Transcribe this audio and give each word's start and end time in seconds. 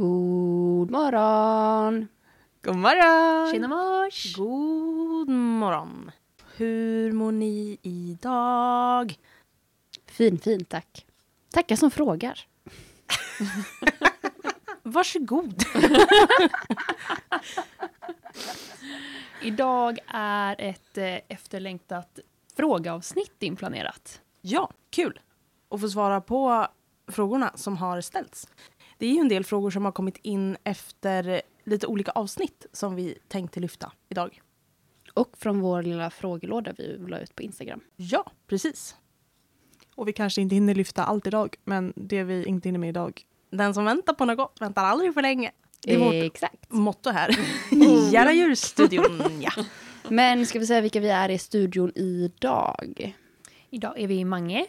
God 0.00 0.90
morgon! 0.90 2.08
God 2.62 2.76
morgon! 2.76 3.52
Tjena 3.52 3.68
mors! 3.68 4.36
God 4.36 5.28
morgon! 5.28 6.10
Hur 6.56 7.12
mår 7.12 7.32
ni 7.32 7.78
idag? 7.82 9.18
Fin, 10.06 10.38
fin, 10.38 10.64
tack. 10.64 11.06
Tackar 11.50 11.76
som 11.76 11.90
frågar. 11.90 12.40
Varsågod. 14.82 15.62
Idag 19.42 19.98
är 20.14 20.56
ett 20.58 20.98
eh, 20.98 21.18
efterlängtat 21.28 22.18
frågeavsnitt 22.56 23.42
inplanerat. 23.42 24.20
Ja, 24.40 24.70
kul 24.90 25.20
att 25.68 25.80
få 25.80 25.88
svara 25.88 26.20
på 26.20 26.66
frågorna 27.06 27.52
som 27.54 27.76
har 27.76 28.00
ställts. 28.00 28.48
Det 29.00 29.06
är 29.06 29.10
ju 29.10 29.20
en 29.20 29.28
del 29.28 29.44
frågor 29.44 29.70
som 29.70 29.84
har 29.84 29.92
kommit 29.92 30.16
in 30.22 30.56
efter 30.64 31.42
lite 31.64 31.86
olika 31.86 32.10
avsnitt 32.10 32.66
som 32.72 32.94
vi 32.94 33.18
tänkte 33.28 33.60
lyfta 33.60 33.92
idag. 34.08 34.40
Och 35.14 35.36
från 35.38 35.60
vår 35.60 35.82
lilla 35.82 36.10
frågelåda 36.10 36.72
vi 36.78 36.98
la 37.08 37.18
ut 37.18 37.34
på 37.34 37.42
Instagram. 37.42 37.80
Ja, 37.96 38.32
precis. 38.46 38.96
Och 39.94 40.08
vi 40.08 40.12
kanske 40.12 40.40
inte 40.40 40.54
hinner 40.54 40.74
lyfta 40.74 41.04
allt 41.04 41.26
idag, 41.26 41.56
men 41.64 41.92
det 41.96 42.22
vi 42.24 42.44
inte 42.44 42.68
hinner 42.68 42.78
med 42.78 42.88
idag. 42.88 43.22
Den 43.50 43.74
som 43.74 43.84
väntar 43.84 44.14
på 44.14 44.24
något 44.24 44.36
gott 44.36 44.56
väntar 44.60 44.84
aldrig 44.84 45.14
för 45.14 45.22
länge. 45.22 45.52
Det 45.82 45.94
är 45.94 45.98
vårt 45.98 46.14
Exakt. 46.14 46.70
motto 46.72 47.10
här 47.10 47.30
i 47.70 48.10
Gärna 48.12 48.32
djurstudion. 48.32 49.22
Ja. 49.40 49.64
Men 50.08 50.46
ska 50.46 50.58
vi 50.58 50.66
säga 50.66 50.80
vilka 50.80 51.00
vi 51.00 51.08
är 51.08 51.28
i 51.28 51.38
studion 51.38 51.92
idag? 51.94 53.16
Idag 53.70 54.00
är 54.00 54.06
vi 54.06 54.24
Mange. 54.24 54.66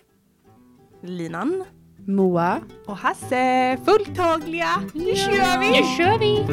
Linan. 1.01 1.63
Moa. 2.07 2.61
Och 2.85 2.97
Hasse, 2.97 3.77
fulltagliga! 3.85 4.83
Nu 4.93 5.15
kör 5.15 5.59
vi! 5.59 5.69
Nu 5.69 5.97
kör 5.97 6.19
vi! 6.19 6.45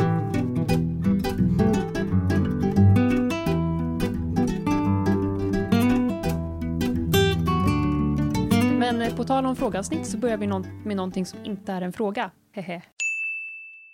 Men 8.78 9.02
eh, 9.02 9.16
på 9.16 9.24
tal 9.24 9.46
om 9.46 9.56
frågeavsnitt 9.56 10.06
så 10.06 10.18
börjar 10.18 10.36
vi 10.36 10.46
med 10.84 10.96
någonting 10.96 11.26
som 11.26 11.44
inte 11.44 11.72
är 11.72 11.82
en 11.82 11.92
fråga. 11.92 12.30
Hehe. 12.52 12.82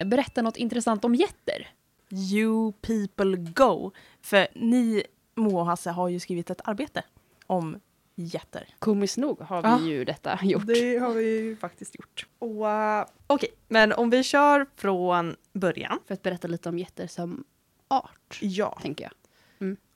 Berätta 0.05 0.43
något 0.43 0.57
intressant 0.57 1.05
om 1.05 1.15
getter. 1.15 1.69
You 2.11 2.73
people 2.73 3.37
go. 3.37 3.93
För 4.23 4.47
ni, 4.55 5.03
Moa 5.35 5.61
och 5.61 5.67
Hasse, 5.67 5.91
har 5.91 6.09
ju 6.09 6.21
skrivit 6.21 6.51
ett 6.51 6.61
arbete 6.65 7.03
om 7.47 7.81
getter. 8.17 8.69
Komiskt 8.79 9.17
nog 9.17 9.41
har 9.41 9.63
vi 9.63 9.69
Ja. 9.69 9.81
ju 9.81 10.05
detta 10.05 10.39
gjort. 10.43 10.67
Det 10.67 10.99
har 10.99 11.11
vi 11.15 11.25
ju 11.41 11.57
faktiskt 11.57 11.95
gjort. 11.99 12.27
Och 12.39 12.65
uh, 12.65 13.05
okej, 13.27 13.49
men 13.69 13.93
om 13.93 14.11
vi 14.11 14.23
kör 14.23 14.67
från 14.77 15.37
början. 15.53 15.99
För 16.07 16.15
att 16.15 16.23
berätta 16.23 16.49
lite 16.49 16.69
om 16.69 16.79
getter 16.79 17.07
som 17.07 17.45
art, 17.89 18.39
Ja. 18.41 18.79
tänker 18.83 19.05
jag. 19.05 19.13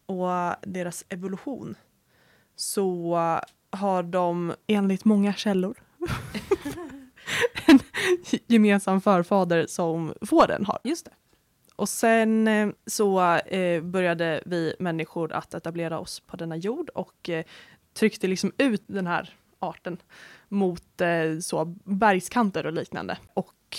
Och 0.07 0.55
deras 0.63 1.05
evolution. 1.09 1.75
Så 2.57 3.17
uh, 3.17 3.41
har 3.79 4.03
de 4.03 4.55
enligt 4.67 5.05
många 5.05 5.35
källor 5.35 5.77
en 7.67 7.79
gemensam 8.47 9.01
förfader 9.01 9.67
som 9.67 10.15
fåren 10.27 10.65
har. 10.67 10.79
Just 10.85 11.05
det. 11.05 11.11
Och 11.77 11.89
sen 11.89 12.49
eh, 12.49 12.69
så 12.87 13.21
eh, 13.35 13.83
började 13.83 14.43
vi 14.47 14.75
människor 14.79 15.33
att 15.33 15.55
etablera 15.55 15.99
oss 15.99 16.21
på 16.21 16.37
denna 16.37 16.57
jord 16.57 16.89
och 16.89 17.29
eh, 17.29 17.45
tryckte 17.99 18.27
liksom 18.27 18.53
ut 18.59 18.83
den 18.87 19.07
här 19.07 19.35
arten 19.59 19.99
mot 20.49 21.01
eh, 21.01 21.39
så 21.41 21.65
bergskanter 21.85 22.67
och 22.67 22.73
liknande. 22.73 23.19
Och 23.35 23.79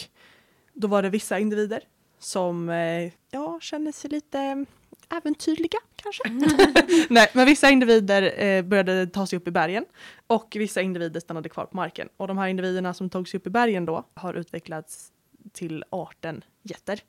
då 0.74 0.88
var 0.88 1.04
det 1.04 1.10
vissa 1.10 1.40
individer 1.40 1.84
som 2.20 2.70
eh, 2.70 3.12
ja, 3.32 3.60
kände 3.62 3.94
sig 3.94 4.10
lite 4.10 4.66
äventyrliga 5.10 5.80
kanske. 5.96 6.24
Nej, 7.10 7.30
men 7.34 7.46
vissa 7.46 7.70
individer 7.70 8.44
eh, 8.44 8.62
började 8.62 9.08
ta 9.08 9.28
sig 9.28 9.38
upp 9.38 9.48
i 9.48 9.52
bergen 9.52 9.86
och 10.28 10.56
vissa 10.60 10.82
individer 10.82 11.20
stannade 11.20 11.50
kvar 11.50 11.66
på 11.66 11.76
marken. 11.76 12.10
Och 12.18 12.28
de 12.28 12.38
här 12.38 12.48
individerna 12.48 12.94
som 12.94 13.10
tog 13.10 13.28
sig 13.28 13.38
upp 13.38 13.48
i 13.48 13.50
bergen 13.50 13.86
då 13.86 14.06
har 14.14 14.34
utvecklats 14.34 15.12
till 15.52 15.84
arten 15.90 16.44
getter. 16.64 17.00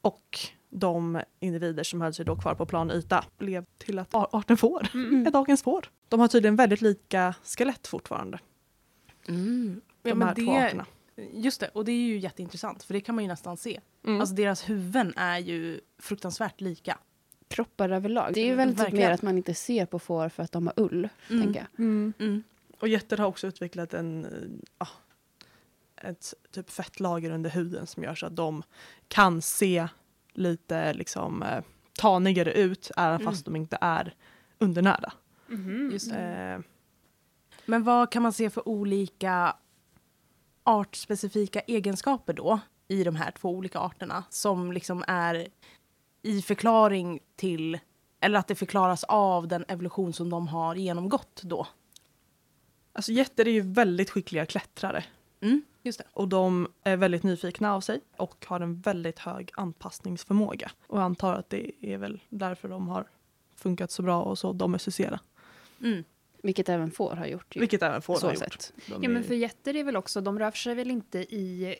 Och 0.00 0.38
de 0.78 1.20
individer 1.40 1.82
som 1.84 2.00
höll 2.00 2.14
sig 2.14 2.24
då 2.24 2.36
kvar 2.36 2.54
på 2.54 2.66
plan 2.66 2.90
yta 2.90 3.24
blev 3.38 3.64
till 3.78 3.98
att 3.98 4.14
ar- 4.14 4.28
arten 4.32 4.56
får, 4.56 4.88
är 5.26 5.30
dagens 5.30 5.62
får. 5.62 5.90
De 6.08 6.20
har 6.20 6.28
tydligen 6.28 6.56
väldigt 6.56 6.80
lika 6.80 7.34
skelett 7.44 7.86
fortfarande, 7.86 8.38
Mm. 9.28 9.80
de 10.02 10.08
Ja, 10.08 10.14
här 10.14 10.24
men 10.24 10.34
två 10.34 10.52
det, 10.52 10.66
arterna. 10.66 10.86
just 11.32 11.60
det, 11.60 11.68
och 11.68 11.84
det 11.84 11.92
är 11.92 12.06
ju 12.06 12.18
jätteintressant 12.18 12.82
för 12.82 12.94
det 12.94 13.00
kan 13.00 13.14
man 13.14 13.24
ju 13.24 13.28
nästan 13.28 13.56
se. 13.56 13.80
Mm. 14.04 14.20
Alltså 14.20 14.34
deras 14.34 14.68
huvuden 14.68 15.12
är 15.16 15.38
ju 15.38 15.80
fruktansvärt 15.98 16.60
lika. 16.60 16.98
Kroppar 17.48 17.90
överlag. 17.90 18.30
Det 18.34 18.40
är 18.40 18.46
ju 18.46 18.54
väl 18.54 18.76
typ 18.76 18.92
mer 18.92 19.10
att 19.10 19.22
man 19.22 19.36
inte 19.36 19.54
ser 19.54 19.86
på 19.86 19.98
får 19.98 20.28
för 20.28 20.42
att 20.42 20.52
de 20.52 20.66
har 20.66 20.74
ull, 20.80 21.08
Mm. 21.30 21.42
tänker 21.42 21.60
jag. 21.60 21.80
Mm. 21.84 22.12
Mm. 22.18 22.42
Och 22.80 22.88
getter 22.88 23.16
har 23.16 23.26
också 23.26 23.46
utvecklat 23.46 23.94
en, 23.94 24.24
eh, 24.24 24.30
ja, 24.78 24.88
ett 25.96 26.34
typ 26.50 26.70
fettlager 26.70 27.30
under 27.30 27.50
huden 27.50 27.86
som 27.86 28.02
gör 28.02 28.14
så 28.14 28.26
att 28.26 28.36
de 28.36 28.62
kan 29.08 29.42
se 29.42 29.88
lite 30.38 30.94
liksom 30.94 31.42
eh, 31.42 31.62
tanigare 31.98 32.52
ut 32.52 32.90
även 32.96 33.20
Mm. 33.20 33.24
fast 33.32 33.44
de 33.44 33.56
inte 33.56 33.78
är 33.80 34.14
undernärda. 34.58 35.12
Just 35.92 36.10
det. 36.10 36.18
Eh, 36.18 36.60
Men 37.66 37.84
vad 37.84 38.10
kan 38.10 38.22
man 38.22 38.32
se 38.32 38.50
för 38.50 38.68
olika 38.68 39.56
artspecifika 40.64 41.60
egenskaper 41.60 42.32
då 42.32 42.58
i 42.88 43.04
de 43.04 43.16
här 43.16 43.30
två 43.30 43.50
olika 43.50 43.78
arterna 43.78 44.24
som 44.30 44.72
liksom 44.72 45.04
är 45.08 45.48
i 46.22 46.42
förklaring 46.42 47.20
till 47.36 47.78
eller 48.20 48.38
att 48.38 48.48
det 48.48 48.54
förklaras 48.54 49.04
av 49.04 49.48
den 49.48 49.64
evolution 49.68 50.12
som 50.12 50.30
de 50.30 50.48
har 50.48 50.74
genomgått 50.74 51.40
då? 51.44 51.66
alltså 52.92 53.12
getter 53.12 53.48
är 53.48 53.52
ju 53.52 53.60
väldigt 53.60 54.10
skickliga 54.10 54.46
klättrare 54.46 55.04
Mm, 55.40 55.62
just 55.82 55.98
det. 55.98 56.04
och 56.12 56.28
de 56.28 56.68
är 56.82 56.96
väldigt 56.96 57.22
nyfikna 57.22 57.74
av 57.74 57.80
sig 57.80 58.00
och 58.16 58.46
har 58.48 58.60
en 58.60 58.80
väldigt 58.80 59.18
hög 59.18 59.50
anpassningsförmåga. 59.54 60.70
Och 60.86 60.98
jag 60.98 61.04
antar 61.04 61.34
att 61.34 61.50
det 61.50 61.70
är 61.80 61.98
väl 61.98 62.20
därför 62.28 62.68
de 62.68 62.88
har 62.88 63.06
funkat 63.56 63.90
så 63.90 64.02
bra 64.02 64.22
och 64.22 64.38
så 64.38 64.52
domesticerade. 64.52 65.18
Mm. 65.82 66.04
Vilket 66.42 66.68
även 66.68 66.90
får 66.90 67.16
har 67.16 67.26
gjort. 67.26 67.56
Ju. 67.56 67.60
Vilket 67.60 67.82
även 67.82 68.02
får 68.02 68.16
så 68.16 68.26
ha 68.26 68.34
gjort. 68.34 68.68
De 68.86 69.02
Ja, 69.02 69.08
men 69.08 69.24
för 69.24 69.34
getter 69.34 69.76
är 69.76 69.84
väl 69.84 69.96
också, 69.96 70.20
de 70.20 70.38
rör 70.38 70.50
sig 70.50 70.74
väl 70.74 70.90
inte 70.90 71.18
i 71.18 71.76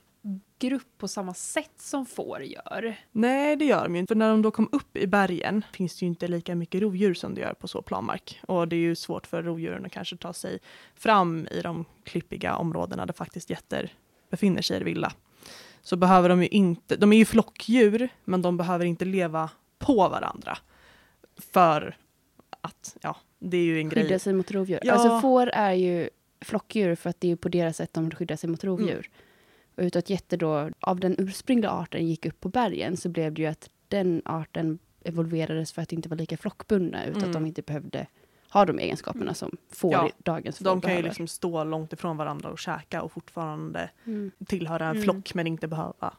grupp 0.59 0.98
på 0.98 1.09
samma 1.09 1.34
sätt 1.34 1.72
som 1.76 2.06
får 2.06 2.42
gör? 2.42 2.97
Nej, 3.12 3.56
det 3.56 3.64
gör 3.64 3.84
de 3.84 3.94
ju 3.94 4.00
inte. 4.00 4.10
För 4.10 4.19
när 4.19 4.31
de 4.31 4.42
då 4.42 4.50
kom 4.50 4.69
upp 4.72 4.97
i 4.97 5.06
bergen 5.06 5.64
finns 5.72 5.98
det 5.98 6.04
ju 6.04 6.09
inte 6.09 6.28
lika 6.28 6.54
mycket 6.54 6.82
rovdjur 6.82 7.14
som 7.14 7.34
det 7.34 7.41
gör 7.41 7.54
på 7.54 7.69
så 7.69 7.82
planmark. 7.82 8.41
Och 8.48 8.69
det 8.69 8.76
är 8.76 8.81
ju 8.81 8.94
svårt 8.94 9.26
för 9.26 9.42
rovdjuren 9.42 9.87
att 9.87 9.92
kanske 9.92 10.16
ta 10.16 10.32
sig 10.32 10.59
fram 10.94 11.48
i 11.50 11.60
de 11.60 11.84
klippiga 12.04 12.56
områdena 12.56 13.06
där 13.06 13.14
faktiskt 13.14 13.50
getter 13.50 13.92
befinner 14.31 14.62
sig 14.62 14.76
i 14.76 14.78
det 14.78 14.84
vilda. 14.84 15.12
Så 15.82 15.97
behöver 15.97 16.28
de 16.28 16.43
ju 16.43 16.48
inte, 16.48 16.97
de 16.97 17.12
är 17.12 17.16
ju 17.16 17.25
flockdjur, 17.25 18.08
men 18.25 18.43
de 18.43 18.56
behöver 18.56 18.84
inte 18.84 19.04
leva 19.04 19.50
på 19.78 20.08
varandra. 20.08 20.58
För 21.37 21.97
att, 22.60 22.97
ja, 23.03 23.16
det 23.38 23.56
är 23.56 23.64
ju 23.64 23.81
en 23.81 23.91
Skydda 23.91 24.08
grej. 24.08 24.19
sig 24.19 24.32
mot 24.32 24.50
rovdjur. 24.50 24.81
Ja. 24.82 24.93
Alltså 24.93 25.20
får 25.20 25.48
är 25.48 25.72
ju 25.72 26.08
flockdjur 26.41 26.94
för 26.94 27.10
att 27.10 27.20
det 27.20 27.31
är 27.31 27.37
på 27.37 27.48
deras 27.48 27.76
sätt 27.76 27.93
de 27.93 28.10
skyddar 28.10 28.37
sig 28.37 28.50
mot 28.50 28.64
rovdjur. 28.64 28.91
Mm. 28.91 29.25
Och 29.76 29.82
utav 29.82 29.98
att 29.98 30.10
getter 30.10 30.37
då, 30.37 30.70
av 30.81 31.00
den 31.00 31.14
ursprungliga 31.19 31.70
arten 31.70 32.06
gick 32.06 32.26
upp 32.26 32.41
på 32.41 32.48
bergen 32.48 32.97
så 32.97 33.09
blev 33.09 33.34
det 33.34 33.42
ju 33.42 33.48
att 33.48 33.70
den 33.88 34.22
arten 34.25 34.78
evolverades 35.04 35.72
för 35.72 35.82
att 35.82 35.92
inte 35.92 36.09
vara 36.09 36.19
lika 36.19 36.37
flockbundna 36.37 37.04
utan 37.04 37.16
Mm. 37.16 37.28
att 37.28 37.32
de 37.32 37.47
inte 37.47 37.62
behövde 37.62 38.06
ha 38.50 38.64
de 38.64 38.78
egenskaperna 38.78 39.34
som 39.34 39.56
får 39.70 39.92
Ja, 39.92 40.10
dagens 40.19 40.59
får 40.59 40.64
De 40.64 40.81
kan 40.81 40.91
ju 40.91 40.94
behöver. 40.94 41.09
liksom 41.09 41.26
stå 41.28 41.64
långt 41.64 41.92
ifrån 41.92 42.16
varandra 42.16 42.48
och 42.50 42.59
käka 42.59 43.03
och 43.03 43.12
fortfarande 43.12 43.91
Mm. 44.04 44.31
tillhöra 44.47 44.84
en 44.87 44.91
Mm. 44.91 45.03
flock 45.03 45.34
men 45.34 45.47
inte 45.47 45.69
behöva. 45.69 46.14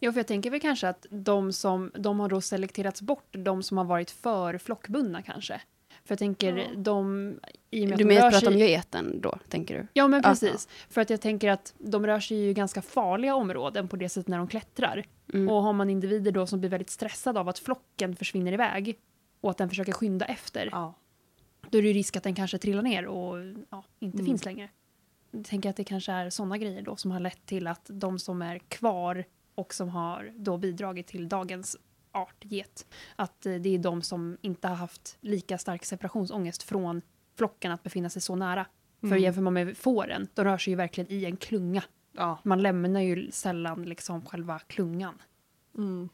Ja, 0.00 0.12
för 0.12 0.18
jag 0.18 0.26
tänker 0.26 0.50
väl 0.50 0.60
kanske 0.60 0.88
att 0.88 1.06
de 1.10 1.52
som, 1.52 1.90
de 1.94 2.20
har 2.20 2.28
då 2.28 2.40
selekterats 2.40 3.02
bort, 3.02 3.26
de 3.30 3.62
som 3.62 3.78
har 3.78 3.84
varit 3.84 4.10
för 4.10 4.58
flockbundna 4.58 5.22
kanske. 5.22 5.60
För 6.08 6.12
jag 6.12 6.18
tänker, 6.18 6.56
Ja. 6.56 6.64
de... 6.76 7.38
I 7.70 7.84
och 7.84 7.88
med 7.88 7.98
Du 7.98 8.04
menar 8.04 8.26
att 8.26 8.32
prata 8.32 8.46
sig- 8.46 8.48
om 8.54 8.58
geten 8.68 9.20
då, 9.20 9.38
tänker 9.48 9.78
du? 9.78 9.86
Ja, 9.92 10.08
men 10.08 10.20
Ja. 10.24 10.28
precis. 10.28 10.68
För 10.90 11.00
att 11.00 11.10
jag 11.10 11.20
tänker 11.20 11.50
att 11.50 11.74
de 11.78 12.06
rör 12.06 12.20
sig 12.20 12.48
i 12.48 12.54
ganska 12.54 12.82
farliga 12.82 13.34
områden 13.34 13.88
på 13.88 13.96
det 13.96 14.08
sättet 14.08 14.28
när 14.28 14.38
de 14.38 14.48
klättrar. 14.48 15.04
Mm. 15.34 15.48
Och 15.48 15.62
har 15.62 15.72
man 15.72 15.90
individer 15.90 16.32
då 16.32 16.46
som 16.46 16.60
blir 16.60 16.70
väldigt 16.70 16.90
stressade 16.90 17.40
av 17.40 17.48
att 17.48 17.58
flocken 17.58 18.16
försvinner 18.16 18.52
iväg 18.52 18.98
och 19.40 19.50
att 19.50 19.58
den 19.58 19.68
försöker 19.68 19.92
skynda 19.92 20.24
efter, 20.26 20.68
Ja. 20.72 20.94
då 21.70 21.78
är 21.78 21.82
det 21.82 21.88
ju 21.88 21.94
risk 21.94 22.16
att 22.16 22.22
den 22.22 22.34
kanske 22.34 22.58
trillar 22.58 22.82
ner 22.82 23.06
och 23.06 23.36
ja, 23.70 23.84
inte 23.98 24.16
Mm. 24.16 24.26
finns 24.26 24.44
längre. 24.44 24.68
Jag 25.30 25.44
tänker 25.44 25.70
att 25.70 25.76
det 25.76 25.84
kanske 25.84 26.12
är 26.12 26.30
sådana 26.30 26.58
grejer 26.58 26.82
då 26.82 26.96
som 26.96 27.10
har 27.10 27.20
lett 27.20 27.46
till 27.46 27.66
att 27.66 27.86
de 27.92 28.18
som 28.18 28.42
är 28.42 28.58
kvar 28.58 29.24
och 29.54 29.74
som 29.74 29.88
har 29.88 30.32
då 30.36 30.56
bidragit 30.56 31.06
till 31.06 31.28
dagens 31.28 31.76
artget, 32.18 32.86
att 33.16 33.46
eh, 33.46 33.54
det 33.54 33.74
är 33.74 33.78
de 33.78 34.02
som 34.02 34.36
inte 34.40 34.68
har 34.68 34.74
haft 34.74 35.16
lika 35.20 35.58
stark 35.58 35.84
separationsångest 35.84 36.62
från 36.62 37.02
flocken 37.36 37.72
att 37.72 37.82
befinna 37.82 38.10
sig 38.10 38.22
så 38.22 38.36
nära. 38.36 38.66
För 39.00 39.06
Mm. 39.06 39.22
jämför 39.22 39.42
man 39.42 39.52
med 39.52 39.76
fåren, 39.76 40.28
de 40.34 40.44
rör 40.44 40.58
sig 40.58 40.70
ju 40.72 40.76
verkligen 40.76 41.12
i 41.12 41.24
en 41.24 41.36
klunga. 41.36 41.82
Ja. 42.12 42.38
Man 42.44 42.62
lämnar 42.62 43.00
ju 43.00 43.30
sällan 43.30 43.82
liksom 43.82 44.26
själva 44.26 44.58
klungan. 44.58 45.22
Mm. 45.76 46.08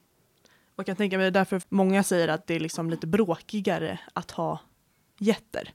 Och 0.76 0.78
jag 0.78 0.86
kan 0.86 0.96
tänka 0.96 1.18
mig 1.18 1.30
därför 1.30 1.62
många 1.68 2.02
säger 2.02 2.28
att 2.28 2.46
det 2.46 2.54
är 2.54 2.60
liksom 2.60 2.90
lite 2.90 3.06
bråkigare 3.06 4.00
att 4.12 4.30
ha 4.30 4.58
getter. 5.18 5.72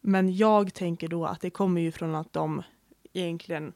Men 0.00 0.36
jag 0.36 0.74
tänker 0.74 1.08
då 1.08 1.26
att 1.26 1.40
det 1.40 1.50
kommer 1.50 1.80
ju 1.80 1.92
från 1.92 2.14
att 2.14 2.32
de 2.32 2.62
egentligen 3.12 3.72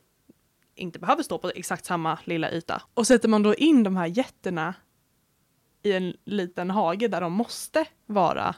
inte 0.74 0.98
behöver 0.98 1.22
stå 1.22 1.38
på 1.38 1.50
exakt 1.54 1.84
samma 1.84 2.18
lilla 2.24 2.50
yta. 2.52 2.82
Och 2.94 3.06
sätter 3.06 3.28
man 3.28 3.42
då 3.42 3.54
in 3.54 3.82
de 3.82 3.96
här 3.96 4.06
getterna 4.06 4.74
i 5.82 5.92
en 5.92 6.16
liten 6.24 6.70
hage 6.70 7.08
där 7.08 7.20
de 7.20 7.32
måste 7.32 7.84
vara 8.06 8.54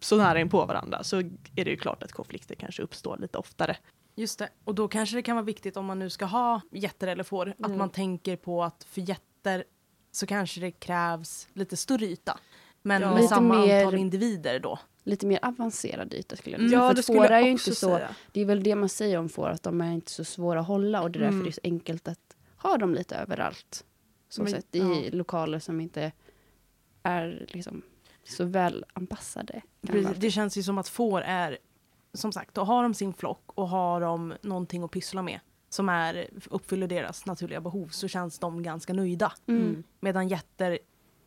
så 0.00 0.16
nära 0.16 0.40
in 0.40 0.48
på 0.50 0.66
varandra 0.66 1.02
så 1.04 1.16
är 1.56 1.64
det 1.64 1.70
ju 1.70 1.76
klart 1.76 2.02
att 2.02 2.12
konflikter 2.12 2.54
kanske 2.54 2.82
uppstår 2.82 3.16
lite 3.18 3.38
oftare. 3.38 3.76
Just 4.16 4.38
det. 4.38 4.48
Och 4.64 4.74
då 4.74 4.88
kanske 4.88 5.16
det 5.16 5.22
kan 5.22 5.36
vara 5.36 5.44
viktigt 5.44 5.76
om 5.76 5.86
man 5.86 5.98
nu 5.98 6.10
ska 6.10 6.24
ha 6.24 6.60
getter 6.70 7.06
eller 7.06 7.24
får 7.24 7.48
att 7.50 7.66
Mm. 7.66 7.78
man 7.78 7.90
tänker 7.90 8.36
på 8.36 8.64
att 8.64 8.84
för 8.84 9.00
getter 9.00 9.64
så 10.12 10.26
kanske 10.26 10.60
det 10.60 10.70
krävs 10.70 11.48
lite 11.52 11.76
större 11.76 12.04
yta. 12.04 12.38
Men 12.82 13.02
Ja. 13.02 13.08
med 13.08 13.16
Lite 13.16 13.28
samma 13.34 13.58
mer- 13.66 13.84
antal 13.84 13.98
individer 13.98 14.58
då. 14.58 14.78
Lite 15.04 15.26
mer 15.26 15.38
avancerad 15.42 16.14
yta 16.14 16.36
skulle 16.36 16.54
jag 16.56 16.60
Mm. 16.60 16.70
säga. 16.70 16.80
Ja, 16.82 16.88
För 16.88 16.94
det 16.94 16.98
att 16.98 17.04
skulle 17.04 17.18
får 17.18 17.30
är 17.30 17.40
ju 17.40 17.54
också 17.54 17.70
inte 17.70 17.80
så, 17.80 17.94
säga. 17.96 18.08
det 18.32 18.40
är 18.40 18.44
väl 18.44 18.62
det 18.62 18.74
man 18.74 18.88
säger 18.88 19.18
om 19.18 19.28
får, 19.28 19.48
att 19.48 19.62
de 19.62 19.80
är 19.80 19.92
inte 19.92 20.10
så 20.10 20.24
svåra 20.24 20.60
att 20.60 20.66
hålla 20.66 21.02
och 21.02 21.10
det 21.10 21.18
är 21.18 21.20
därför 21.20 21.32
Mm. 21.34 21.44
det 21.44 21.50
är 21.50 21.52
så 21.52 21.60
enkelt 21.64 22.08
att 22.08 22.36
ha 22.56 22.76
dem 22.76 22.94
lite 22.94 23.16
överallt. 23.16 23.84
Så 24.28 24.42
Men- 24.42 24.52
sett, 24.52 24.74
i 24.74 24.78
ja. 24.78 25.10
lokaler 25.16 25.58
som 25.58 25.80
inte 25.80 26.12
är 27.04 27.46
liksom 27.48 27.82
så 28.24 28.44
väl 28.44 28.84
anpassade. 28.92 29.62
Det 30.16 30.30
känns 30.30 30.58
ju 30.58 30.62
som 30.62 30.78
att 30.78 30.88
får 30.88 31.20
är, 31.20 31.58
som 32.14 32.32
sagt, 32.32 32.54
då 32.54 32.64
har 32.64 32.82
de 32.82 32.94
sin 32.94 33.12
flock 33.14 33.42
och 33.46 33.68
har 33.68 34.00
de 34.00 34.34
någonting 34.42 34.82
att 34.82 34.90
pyssla 34.90 35.22
med 35.22 35.40
som 35.68 35.88
är, 35.88 36.28
uppfyller 36.50 36.86
deras 36.86 37.26
naturliga 37.26 37.60
behov 37.60 37.88
så 37.88 38.08
känns 38.08 38.38
de 38.38 38.62
ganska 38.62 38.92
nöjda. 38.92 39.32
Mm. 39.46 39.82
Medan 40.00 40.28
jätter 40.28 40.78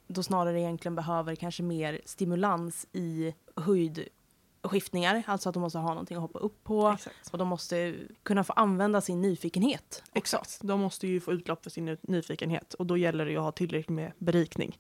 då 0.08 0.24
snarare 0.24 0.60
egentligen 0.62 0.96
behöver 0.96 1.36
kanske 1.36 1.64
mer 1.64 2.02
stimulans 2.06 2.88
i 2.94 3.34
höjdskiftningar, 3.56 5.24
alltså 5.28 5.50
att 5.50 5.54
de 5.54 5.60
måste 5.60 5.80
ha 5.80 5.90
någonting 5.90 6.18
att 6.18 6.22
hoppa 6.22 6.40
upp 6.40 6.64
på 6.64 6.90
Exakt. 6.90 7.30
och 7.32 7.38
de 7.38 7.48
måste 7.48 7.96
kunna 8.24 8.44
få 8.44 8.54
använda 8.54 9.02
sin 9.02 9.22
nyfikenhet. 9.22 10.04
också. 10.04 10.18
Exakt. 10.18 10.60
De 10.62 10.80
måste 10.80 11.08
ju 11.08 11.20
få 11.20 11.34
utlopp 11.34 11.64
för 11.64 11.70
sin 11.70 11.98
nyfikenhet 12.02 12.74
och 12.74 12.86
då 12.86 12.98
gäller 12.98 13.26
det 13.26 13.32
ju 13.32 13.38
att 13.38 13.44
ha 13.44 13.52
tillräckligt 13.52 13.96
med 13.96 14.12
berikning. 14.18 14.80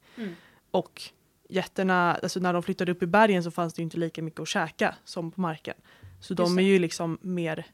Och 0.71 1.01
jätterna, 1.49 2.15
alltså 2.15 2.39
när 2.39 2.53
de 2.53 2.63
flyttade 2.63 2.91
upp 2.91 3.03
i 3.03 3.07
bergen 3.07 3.43
så 3.43 3.51
fanns 3.51 3.73
det 3.73 3.79
ju 3.79 3.83
inte 3.83 3.97
lika 3.97 4.21
mycket 4.21 4.39
att 4.39 4.47
käka 4.47 4.95
som 5.03 5.31
på 5.31 5.41
marken. 5.41 5.75
Så 6.19 6.33
Just 6.33 6.37
de 6.37 6.55
det. 6.55 6.61
är 6.61 6.65
ju 6.65 6.79
liksom 6.79 7.17
mer 7.21 7.65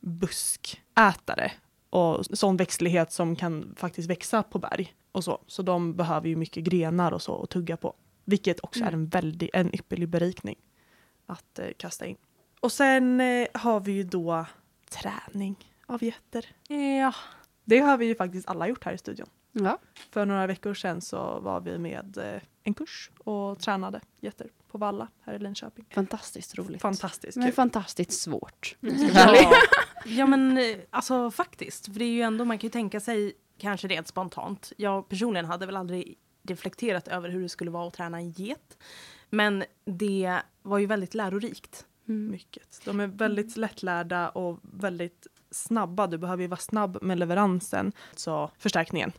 buskätare 0.00 1.52
och 1.90 2.26
sån 2.26 2.56
växtlighet 2.56 3.12
som 3.12 3.36
kan 3.36 3.74
faktiskt 3.76 4.10
växa 4.10 4.42
på 4.42 4.58
berg 4.58 4.94
och 5.12 5.24
så. 5.24 5.40
Så 5.46 5.62
de 5.62 5.94
behöver 5.94 6.28
ju 6.28 6.36
mycket 6.36 6.64
grenar 6.64 7.12
och 7.12 7.22
så 7.22 7.42
att 7.42 7.50
tugga 7.50 7.76
på. 7.76 7.94
Vilket 8.24 8.64
också 8.64 8.84
är 8.84 8.92
en 8.92 9.06
väldigt, 9.08 9.50
en 9.52 9.74
ypperlig 9.74 10.08
berikning 10.08 10.56
att 11.26 11.58
eh, 11.58 11.66
kasta 11.76 12.06
in. 12.06 12.16
Och 12.60 12.72
sen 12.72 13.20
eh, 13.20 13.46
har 13.54 13.80
vi 13.80 13.92
ju 13.92 14.02
då 14.02 14.46
träning 14.90 15.56
av 15.86 16.04
getter. 16.04 16.46
Ja, 16.68 17.14
Det 17.64 17.78
har 17.78 17.96
vi 17.96 18.06
ju 18.06 18.14
faktiskt 18.14 18.48
alla 18.48 18.68
gjort 18.68 18.84
här 18.84 18.92
i 18.92 18.98
studion. 18.98 19.28
Ja. 19.64 19.78
För 20.10 20.26
några 20.26 20.46
veckor 20.46 20.74
sedan 20.74 21.00
så 21.00 21.40
var 21.40 21.60
vi 21.60 21.78
med 21.78 22.18
eh, 22.18 22.42
en 22.62 22.74
kurs 22.74 23.10
och 23.18 23.58
tränade 23.58 24.00
getter 24.20 24.50
på 24.68 24.78
Valla 24.78 25.08
här 25.20 25.34
i 25.34 25.38
Linköping. 25.38 25.86
Fantastiskt 25.94 26.58
roligt. 26.58 26.82
Fantastiskt 26.82 27.36
Men 27.36 27.46
kul. 27.46 27.54
fantastiskt 27.54 28.12
svårt. 28.12 28.76
ja. 28.80 29.52
ja 30.04 30.26
men 30.26 30.58
eh, 30.58 30.76
alltså 30.90 31.30
faktiskt, 31.30 31.86
för 31.86 31.98
det 31.98 32.04
är 32.04 32.12
ju 32.12 32.22
ändå, 32.22 32.44
man 32.44 32.58
kan 32.58 32.66
ju 32.66 32.72
tänka 32.72 33.00
sig 33.00 33.32
kanske 33.58 33.88
rent 33.88 34.08
spontant. 34.08 34.72
Jag 34.76 35.08
personligen 35.08 35.46
hade 35.46 35.66
väl 35.66 35.76
aldrig 35.76 36.18
reflekterat 36.42 37.08
över 37.08 37.28
hur 37.28 37.42
det 37.42 37.48
skulle 37.48 37.70
vara 37.70 37.88
att 37.88 37.94
träna 37.94 38.18
en 38.18 38.30
get. 38.30 38.78
Men 39.30 39.64
det 39.84 40.38
var 40.62 40.78
ju 40.78 40.86
väldigt 40.86 41.14
lärorikt. 41.14 41.86
Mm. 42.08 42.30
Mycket. 42.30 42.80
De 42.84 43.00
är 43.00 43.06
väldigt 43.06 43.56
lättlärda 43.56 44.28
och 44.28 44.58
väldigt 44.62 45.26
snabba. 45.50 46.06
Du 46.06 46.18
behöver 46.18 46.42
ju 46.42 46.48
vara 46.48 46.60
snabb 46.60 46.98
med 47.02 47.18
leveransen, 47.18 47.92
så 48.16 48.50
förstärkningen. 48.58 49.12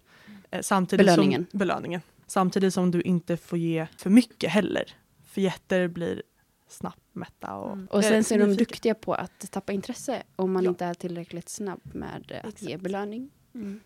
Eh, 0.51 0.61
Samtidigt 0.61 1.05
Belöningen. 1.05 1.47
Som, 1.51 1.59
belöningen. 1.59 2.01
Samtidigt 2.27 2.73
som 2.73 2.91
du 2.91 3.01
inte 3.01 3.37
får 3.37 3.59
ge 3.59 3.87
för 3.97 4.09
mycket 4.09 4.49
heller. 4.51 4.95
För 5.25 5.41
getter 5.41 5.87
blir 5.87 6.23
snabbt 6.67 7.01
mätta. 7.15 7.55
Och, 7.55 7.71
Mm. 7.73 7.87
Och 7.91 8.03
sen 8.03 8.23
så 8.23 8.33
är 8.33 8.39
de 8.39 8.53
duktiga 8.55 8.95
på 8.95 9.13
att 9.13 9.51
tappa 9.51 9.71
intresse 9.73 10.23
om 10.35 10.51
man 10.51 10.63
Ja. 10.63 10.69
inte 10.69 10.85
är 10.85 10.93
tillräckligt 10.93 11.49
snabb 11.49 11.81
med 11.93 12.41
att 12.45 12.61
ge 12.61 12.67
Exakt. 12.67 12.83
belöning. 12.83 13.29
Mm. 13.53 13.79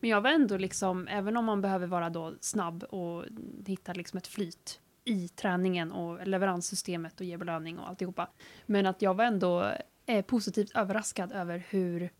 Men 0.00 0.10
jag 0.10 0.20
var 0.20 0.30
ändå 0.30 0.56
liksom, 0.56 1.08
även 1.08 1.36
om 1.36 1.44
man 1.44 1.60
behöver 1.60 1.86
vara 1.86 2.10
då 2.10 2.34
snabb 2.40 2.82
och 2.84 3.24
hitta 3.66 3.92
liksom 3.92 4.16
ett 4.18 4.26
flyt 4.26 4.80
i 5.04 5.28
träningen 5.28 5.92
och 5.92 6.26
leveranssystemet 6.26 7.20
och 7.20 7.26
ge 7.26 7.36
belöning 7.36 7.78
och 7.78 7.88
alltihopa. 7.88 8.28
Men 8.66 8.86
att 8.86 9.02
jag 9.02 9.14
var 9.14 9.24
ändå 9.24 9.72
eh, 10.06 10.24
positivt 10.24 10.70
överraskad 10.76 11.32
över 11.32 11.62
hur 11.68 12.10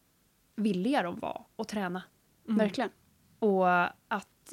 villiga 0.56 1.02
de 1.02 1.19
var 1.19 1.44
att 1.56 1.69
träna. 1.69 2.02
Mm. 2.49 2.58
Verkligen. 2.58 2.90
Och 3.42 3.68
att 4.08 4.52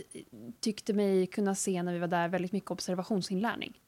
tyckte 0.60 0.94
mig 0.94 1.28
kunna 1.28 1.56
se 1.56 1.84
när 1.84 1.94
vi 1.94 2.00
var 2.00 2.08
där 2.08 2.28
väldigt 2.28 2.52
mycket 2.52 2.72
observationsinlärning. 2.72 3.82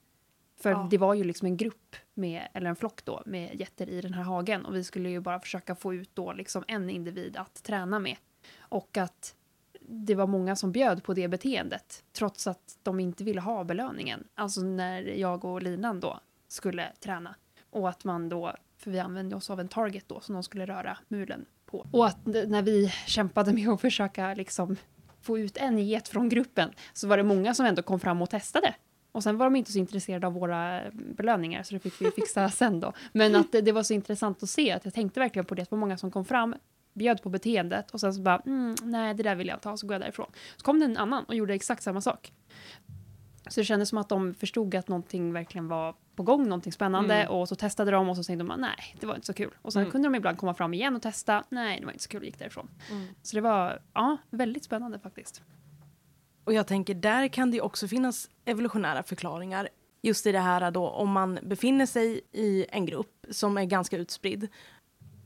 För 0.60 0.72
Ja. 0.72 0.88
det 0.92 0.98
var 0.98 1.14
ju 1.14 1.24
liksom 1.24 1.46
en 1.46 1.58
grupp, 1.58 1.96
med, 2.14 2.48
eller 2.54 2.70
en 2.70 2.76
flock 2.76 3.06
då, 3.06 3.24
med 3.26 3.56
getter 3.56 3.90
i 3.90 4.02
den 4.02 4.14
här 4.14 4.24
hagen. 4.24 4.66
Och 4.66 4.76
vi 4.76 4.84
skulle 4.84 5.10
ju 5.10 5.20
bara 5.20 5.40
försöka 5.40 5.76
få 5.76 5.94
ut 5.94 6.10
då 6.14 6.34
liksom 6.34 6.64
en 6.68 6.90
individ 6.90 7.38
att 7.38 7.64
träna 7.64 8.00
med. 8.00 8.18
Och 8.60 8.98
att 8.98 9.36
det 9.80 10.16
var 10.16 10.28
många 10.28 10.56
som 10.56 10.72
bjöd 10.72 11.04
på 11.04 11.14
det 11.14 11.28
beteendet. 11.28 12.04
Trots 12.12 12.48
att 12.48 12.78
de 12.84 13.00
inte 13.00 13.24
ville 13.24 13.42
ha 13.42 13.64
belöningen. 13.64 14.28
Alltså 14.36 14.62
när 14.62 15.02
jag 15.02 15.46
och 15.46 15.64
linan 15.64 16.00
då 16.00 16.20
skulle 16.48 16.92
träna. 17.00 17.36
Och 17.70 17.90
att 17.90 18.04
man 18.04 18.30
då, 18.30 18.56
för 18.78 18.92
vi 18.92 19.00
använde 19.00 19.36
oss 19.36 19.50
av 19.50 19.60
en 19.60 19.68
target 19.68 20.08
då 20.08 20.20
som 20.20 20.34
de 20.34 20.44
skulle 20.44 20.66
röra 20.66 20.98
mulen 21.08 21.46
på. 21.66 21.88
Och 21.92 22.06
att 22.08 22.26
när 22.26 22.62
vi 22.62 22.90
kämpade 23.06 23.54
med 23.54 23.70
att 23.70 23.82
försöka 23.82 24.34
liksom 24.34 24.78
få 25.22 25.40
ut 25.40 25.58
en 25.58 25.80
get 25.80 26.08
från 26.08 26.30
gruppen 26.30 26.70
så 26.94 27.08
var 27.08 27.18
det 27.18 27.24
många 27.24 27.54
som 27.54 27.66
ändå 27.66 27.82
kom 27.82 28.00
fram 28.00 28.22
och 28.22 28.30
testade. 28.30 28.76
Och 29.12 29.24
sen 29.24 29.38
var 29.38 29.46
de 29.46 29.56
inte 29.56 29.72
så 29.72 29.80
intresserade 29.80 30.28
av 30.28 30.34
våra 30.34 30.82
eh, 30.82 30.92
belöningar 30.94 31.64
så 31.64 31.74
det 31.74 31.80
fick 31.80 32.02
vi 32.02 32.12
fixa 32.12 32.50
sen 32.50 32.80
då. 32.80 32.94
Men 33.14 33.36
att 33.36 33.52
det, 33.52 33.62
det 33.62 33.72
var 33.72 33.84
så 33.84 33.94
intressant 33.94 34.44
att 34.44 34.50
se 34.50 34.72
att 34.72 34.86
jag 34.86 34.94
tänkte 34.94 35.20
verkligen 35.20 35.46
på 35.46 35.56
det. 35.56 35.62
att 35.62 35.70
Det 35.70 35.76
var 35.76 35.80
många 35.80 35.98
som 35.98 36.12
kom 36.12 36.26
fram, 36.26 36.56
bjöd 36.94 37.22
på 37.22 37.30
beteendet 37.30 37.92
och 37.92 38.00
sen 38.00 38.14
så 38.14 38.22
bara 38.22 38.42
mm, 38.46 38.76
nej 38.84 39.14
det 39.14 39.24
där 39.24 39.36
vill 39.36 39.48
jag 39.48 39.56
inte 39.56 39.70
ha 39.70 39.78
så 39.78 39.88
går 39.88 39.94
jag 39.94 40.02
därifrån. 40.02 40.32
Så 40.58 40.64
kom 40.64 40.80
det 40.80 40.86
en 40.86 40.98
annan 40.98 41.24
och 41.24 41.36
gjorde 41.36 41.54
exakt 41.54 41.84
samma 41.84 42.02
sak. 42.02 42.32
Så 43.50 43.60
det 43.60 43.66
kändes 43.66 43.90
som 43.90 43.98
att 43.98 44.10
de 44.10 44.34
förstod 44.34 44.76
att 44.76 44.88
någonting 44.88 45.34
verkligen 45.34 45.68
var 45.68 45.96
på 46.16 46.24
gång, 46.24 46.44
någonting 46.44 46.72
spännande 46.74 47.16
Mm. 47.16 47.32
och 47.34 47.50
så 47.50 47.56
testade 47.56 47.92
de 47.92 48.10
och 48.10 48.16
så 48.16 48.24
tänkte 48.24 48.46
de 48.46 48.62
nej 48.62 48.96
det 49.00 49.06
var 49.06 49.16
inte 49.16 49.28
så 49.28 49.34
kul. 49.34 49.52
Och 49.62 49.74
sen 49.74 49.82
Mm. 49.82 49.92
kunde 49.92 50.08
de 50.08 50.16
ibland 50.16 50.38
komma 50.38 50.54
fram 50.54 50.74
igen 50.74 50.96
och 50.96 51.02
testa, 51.02 51.44
nej 51.50 51.80
det 51.80 51.86
var 51.86 51.92
inte 51.94 52.04
så 52.04 52.10
kul 52.10 52.20
och 52.20 52.26
gick 52.26 52.40
därifrån. 52.40 52.70
Mm. 52.92 53.08
Så 53.22 53.36
det 53.36 53.42
var 53.42 53.82
ja, 53.94 54.18
väldigt 54.30 54.64
spännande 54.64 55.00
faktiskt. 55.00 55.42
Och 56.44 56.54
jag 56.54 56.68
tänker 56.68 56.94
där 56.94 57.28
kan 57.28 57.52
det 57.52 57.62
också 57.62 57.88
finnas 57.88 58.30
evolutionära 58.46 59.04
förklaringar. 59.04 59.70
Just 60.02 60.26
i 60.28 60.32
det 60.32 60.40
här 60.40 60.72
då 60.72 60.90
om 60.90 61.12
man 61.12 61.40
befinner 61.44 61.86
sig 61.86 62.22
i 62.32 62.66
en 62.70 62.86
grupp 62.86 63.26
som 63.30 63.58
är 63.58 63.66
ganska 63.66 63.98
utspridd 63.98 64.48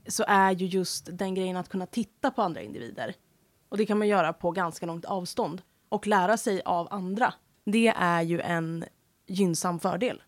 så 0.07 0.23
är 0.27 0.51
ju 0.51 0.65
just 0.65 1.09
den 1.17 1.33
grejen 1.35 1.57
att 1.57 1.69
kunna 1.69 1.85
titta 1.85 2.31
på 2.31 2.41
andra 2.41 2.61
individer. 2.61 3.13
Och 3.69 3.77
det 3.77 3.85
kan 3.85 3.97
man 3.97 4.07
göra 4.07 4.33
på 4.33 4.51
ganska 4.51 4.85
långt 4.85 5.05
avstånd 5.05 5.61
och 5.89 6.07
lära 6.07 6.37
sig 6.37 6.61
av 6.65 6.87
andra. 6.91 7.33
Det 7.65 7.87
är 7.87 8.21
ju 8.21 8.39
en 8.39 8.85
gynnsam 9.27 9.79
fördel. 9.79 10.23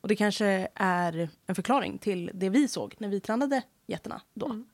Och 0.00 0.08
det 0.08 0.16
kanske 0.16 0.68
är 0.74 1.28
en 1.46 1.54
förklaring 1.54 1.98
till 1.98 2.30
det 2.34 2.48
vi 2.48 2.68
såg 2.68 2.94
när 2.98 3.08
vi 3.08 3.20
tränade 3.20 3.62
getterna 3.86 4.22
då. 4.34 4.46
Mm. 4.46 4.66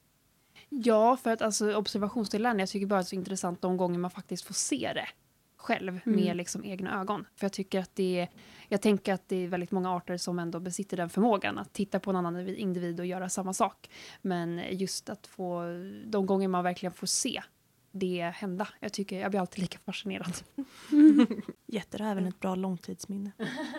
Ja, 0.68 1.16
för 1.16 1.30
att 1.30 1.42
alltså 1.42 1.74
observationsinlärning, 1.74 2.60
jag 2.60 2.68
tycker 2.68 2.86
bara 2.86 3.00
det 3.00 3.02
är 3.02 3.04
så 3.04 3.14
intressant 3.14 3.62
de 3.62 3.76
gånger 3.76 3.98
man 3.98 4.10
faktiskt 4.10 4.44
får 4.44 4.54
se 4.54 4.92
det 4.94 5.08
själv 5.56 6.00
Mm. 6.04 6.20
med 6.20 6.36
liksom 6.36 6.64
egna 6.64 7.00
ögon. 7.00 7.26
För 7.36 7.44
jag 7.44 7.52
tycker 7.52 7.80
att 7.80 7.90
det 7.94 8.20
är, 8.20 8.28
jag 8.68 8.82
tänker 8.82 9.12
att 9.14 9.28
det 9.28 9.36
är 9.36 9.48
väldigt 9.48 9.70
många 9.70 9.90
arter 9.96 10.16
som 10.16 10.38
ändå 10.38 10.60
besitter 10.60 10.96
den 10.96 11.10
förmågan 11.10 11.58
att 11.58 11.72
titta 11.72 12.00
på 12.00 12.10
en 12.10 12.16
annan 12.16 12.48
individ 12.48 13.00
och 13.00 13.06
göra 13.06 13.28
samma 13.28 13.52
sak. 13.52 13.90
Men 14.22 14.62
just 14.70 15.08
att 15.08 15.26
få, 15.26 15.62
de 16.06 16.26
gånger 16.26 16.48
man 16.48 16.64
verkligen 16.64 16.92
får 16.92 17.06
se 17.06 17.42
det 17.98 18.32
hända, 18.34 18.68
jag 18.80 18.92
tycker, 18.92 19.20
jag 19.20 19.30
blir 19.30 19.40
alltid 19.40 19.60
lika 19.60 19.78
fascinerad. 19.78 20.34
Getter 21.66 21.98
har 21.98 22.10
även 22.10 22.26
ett 22.26 22.40
bra 22.40 22.54
långtidsminne. 22.54 23.32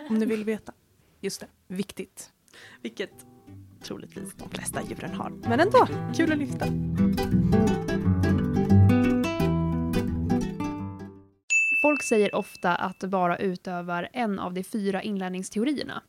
Om 0.08 0.18
ni 0.18 0.26
vill 0.26 0.44
veta. 0.44 0.72
Just 1.20 1.40
det, 1.40 1.46
viktigt. 1.66 2.32
Vilket 2.82 3.26
troligtvis 3.82 4.34
de 4.34 4.50
flesta 4.50 4.82
djuren 4.82 5.14
har. 5.14 5.30
Men 5.30 5.60
ändå, 5.60 5.86
kul 6.16 6.32
att 6.32 6.38
lyfta. 6.38 6.66
Folk 11.82 12.02
säger 12.02 12.34
ofta 12.34 12.74
att 12.74 13.00
bara 13.00 13.38
utövar 13.38 14.08
en 14.12 14.38
av 14.38 14.54
de 14.54 14.64
fyra 14.64 15.02
inlärningsteorierna. 15.02 16.02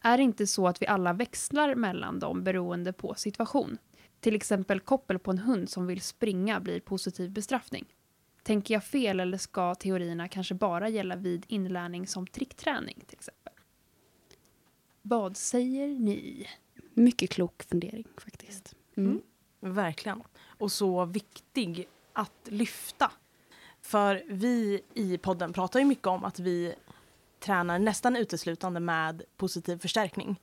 Är 0.00 0.16
det 0.16 0.22
inte 0.22 0.46
så 0.46 0.68
att 0.68 0.82
vi 0.82 0.86
alla 0.86 1.12
växlar 1.12 1.74
mellan 1.74 2.18
dem 2.18 2.44
beroende 2.44 2.92
på 2.92 3.14
situation? 3.14 3.78
Till 4.26 4.34
exempel 4.34 4.80
koppel 4.80 5.18
på 5.18 5.30
en 5.30 5.38
hund 5.38 5.70
som 5.70 5.86
vill 5.86 6.00
springa 6.00 6.60
blir 6.60 6.80
positiv 6.80 7.30
bestraffning. 7.30 7.84
Tänker 8.42 8.74
jag 8.74 8.84
fel 8.84 9.20
eller 9.20 9.38
ska 9.38 9.74
teorierna 9.74 10.28
kanske 10.28 10.54
bara 10.54 10.88
gälla 10.88 11.16
vid 11.16 11.44
inlärning 11.48 12.06
som 12.06 12.26
trickträning 12.26 13.02
till 13.06 13.16
exempel? 13.16 13.52
Vad 15.02 15.36
säger 15.36 15.88
ni? 15.88 16.46
Mycket 16.94 17.30
klok 17.30 17.62
fundering 17.62 18.06
faktiskt. 18.18 18.74
Mm. 18.96 19.10
Mm. 19.10 19.74
Verkligen. 19.74 20.22
Och 20.46 20.72
så 20.72 21.04
viktig 21.04 21.88
att 22.12 22.48
lyfta. 22.48 23.10
För 23.80 24.24
vi 24.28 24.80
i 24.94 25.18
podden 25.18 25.52
pratar 25.52 25.80
ju 25.80 25.86
mycket 25.86 26.06
om 26.06 26.24
att 26.24 26.38
vi 26.38 26.74
tränar 27.40 27.78
nästan 27.78 28.16
uteslutande 28.16 28.80
med 28.80 29.22
positiv 29.36 29.78
förstärkning. 29.78 30.40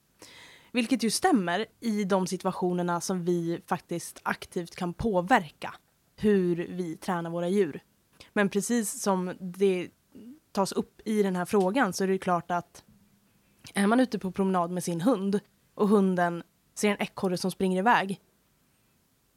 Vilket 0.73 1.03
ju 1.03 1.09
stämmer 1.09 1.65
i 1.79 2.03
de 2.03 2.27
situationerna 2.27 3.01
som 3.01 3.25
vi 3.25 3.61
faktiskt 3.67 4.19
aktivt 4.23 4.75
kan 4.75 4.93
påverka 4.93 5.73
hur 6.15 6.55
vi 6.69 6.97
tränar 6.97 7.29
våra 7.29 7.49
djur. 7.49 7.83
Men 8.33 8.49
precis 8.49 9.01
som 9.01 9.33
det 9.39 9.89
tas 10.51 10.71
upp 10.71 11.01
i 11.05 11.23
den 11.23 11.35
här 11.35 11.45
frågan 11.45 11.93
så 11.93 12.03
är 12.03 12.07
det 12.07 12.17
klart 12.17 12.51
att 12.51 12.83
är 13.73 13.87
man 13.87 13.99
ute 13.99 14.19
på 14.19 14.31
promenad 14.31 14.71
med 14.71 14.83
sin 14.83 15.01
hund 15.01 15.39
och 15.75 15.87
hunden 15.89 16.43
ser 16.75 16.89
en 16.89 17.01
ekorre 17.01 17.37
som 17.37 17.51
springer 17.51 17.79
iväg 17.79 18.21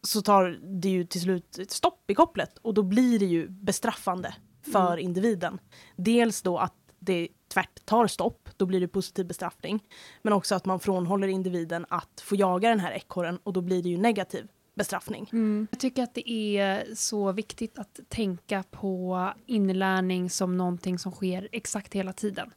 så 0.02 0.23
tar 0.23 0.59
det 0.62 0.88
ju 0.88 1.05
till 1.05 1.21
slut 1.21 1.59
ett 1.59 1.71
stopp 1.71 2.11
i 2.11 2.14
kopplet 2.14 2.59
och 2.59 2.75
då 2.75 2.83
blir 2.83 3.19
det 3.19 3.26
ju 3.26 3.49
bestraffande 3.49 4.35
för 4.62 4.93
Mm. 4.93 5.05
individen. 5.05 5.59
Dels 5.97 6.43
då 6.43 6.59
att 6.59 6.75
det 6.99 7.28
tvärt 7.56 7.84
tar 7.86 8.06
stopp, 8.06 8.48
då 8.56 8.66
blir 8.66 8.80
det 8.80 8.88
positiv 8.88 9.26
bestraffning. 9.26 9.84
Men 10.22 10.32
också 10.32 10.54
att 10.54 10.64
man 10.64 10.80
frånhåller 10.80 11.28
individen 11.28 11.86
att 11.88 12.20
få 12.25 12.36
jaga 12.36 12.68
den 12.68 12.80
här 12.80 12.92
ekorren 12.92 13.38
och 13.42 13.52
då 13.52 13.60
blir 13.60 13.82
det 13.82 13.88
ju 13.88 13.96
negativ 13.96 14.48
bestraffning. 14.75 15.28
Jag 15.70 15.80
tycker 15.80 16.02
att 16.02 16.14
det 16.14 16.30
är 16.30 16.94
så 16.94 17.32
viktigt 17.32 17.78
att 17.78 18.00
tänka 18.08 18.64
på 18.70 19.32
inlärning 19.46 20.30
som 20.30 20.56
någonting 20.56 20.98
som 20.98 21.12
sker 21.12 21.48
exakt 21.52 21.94
hela 21.94 22.12
tiden. 22.12 22.50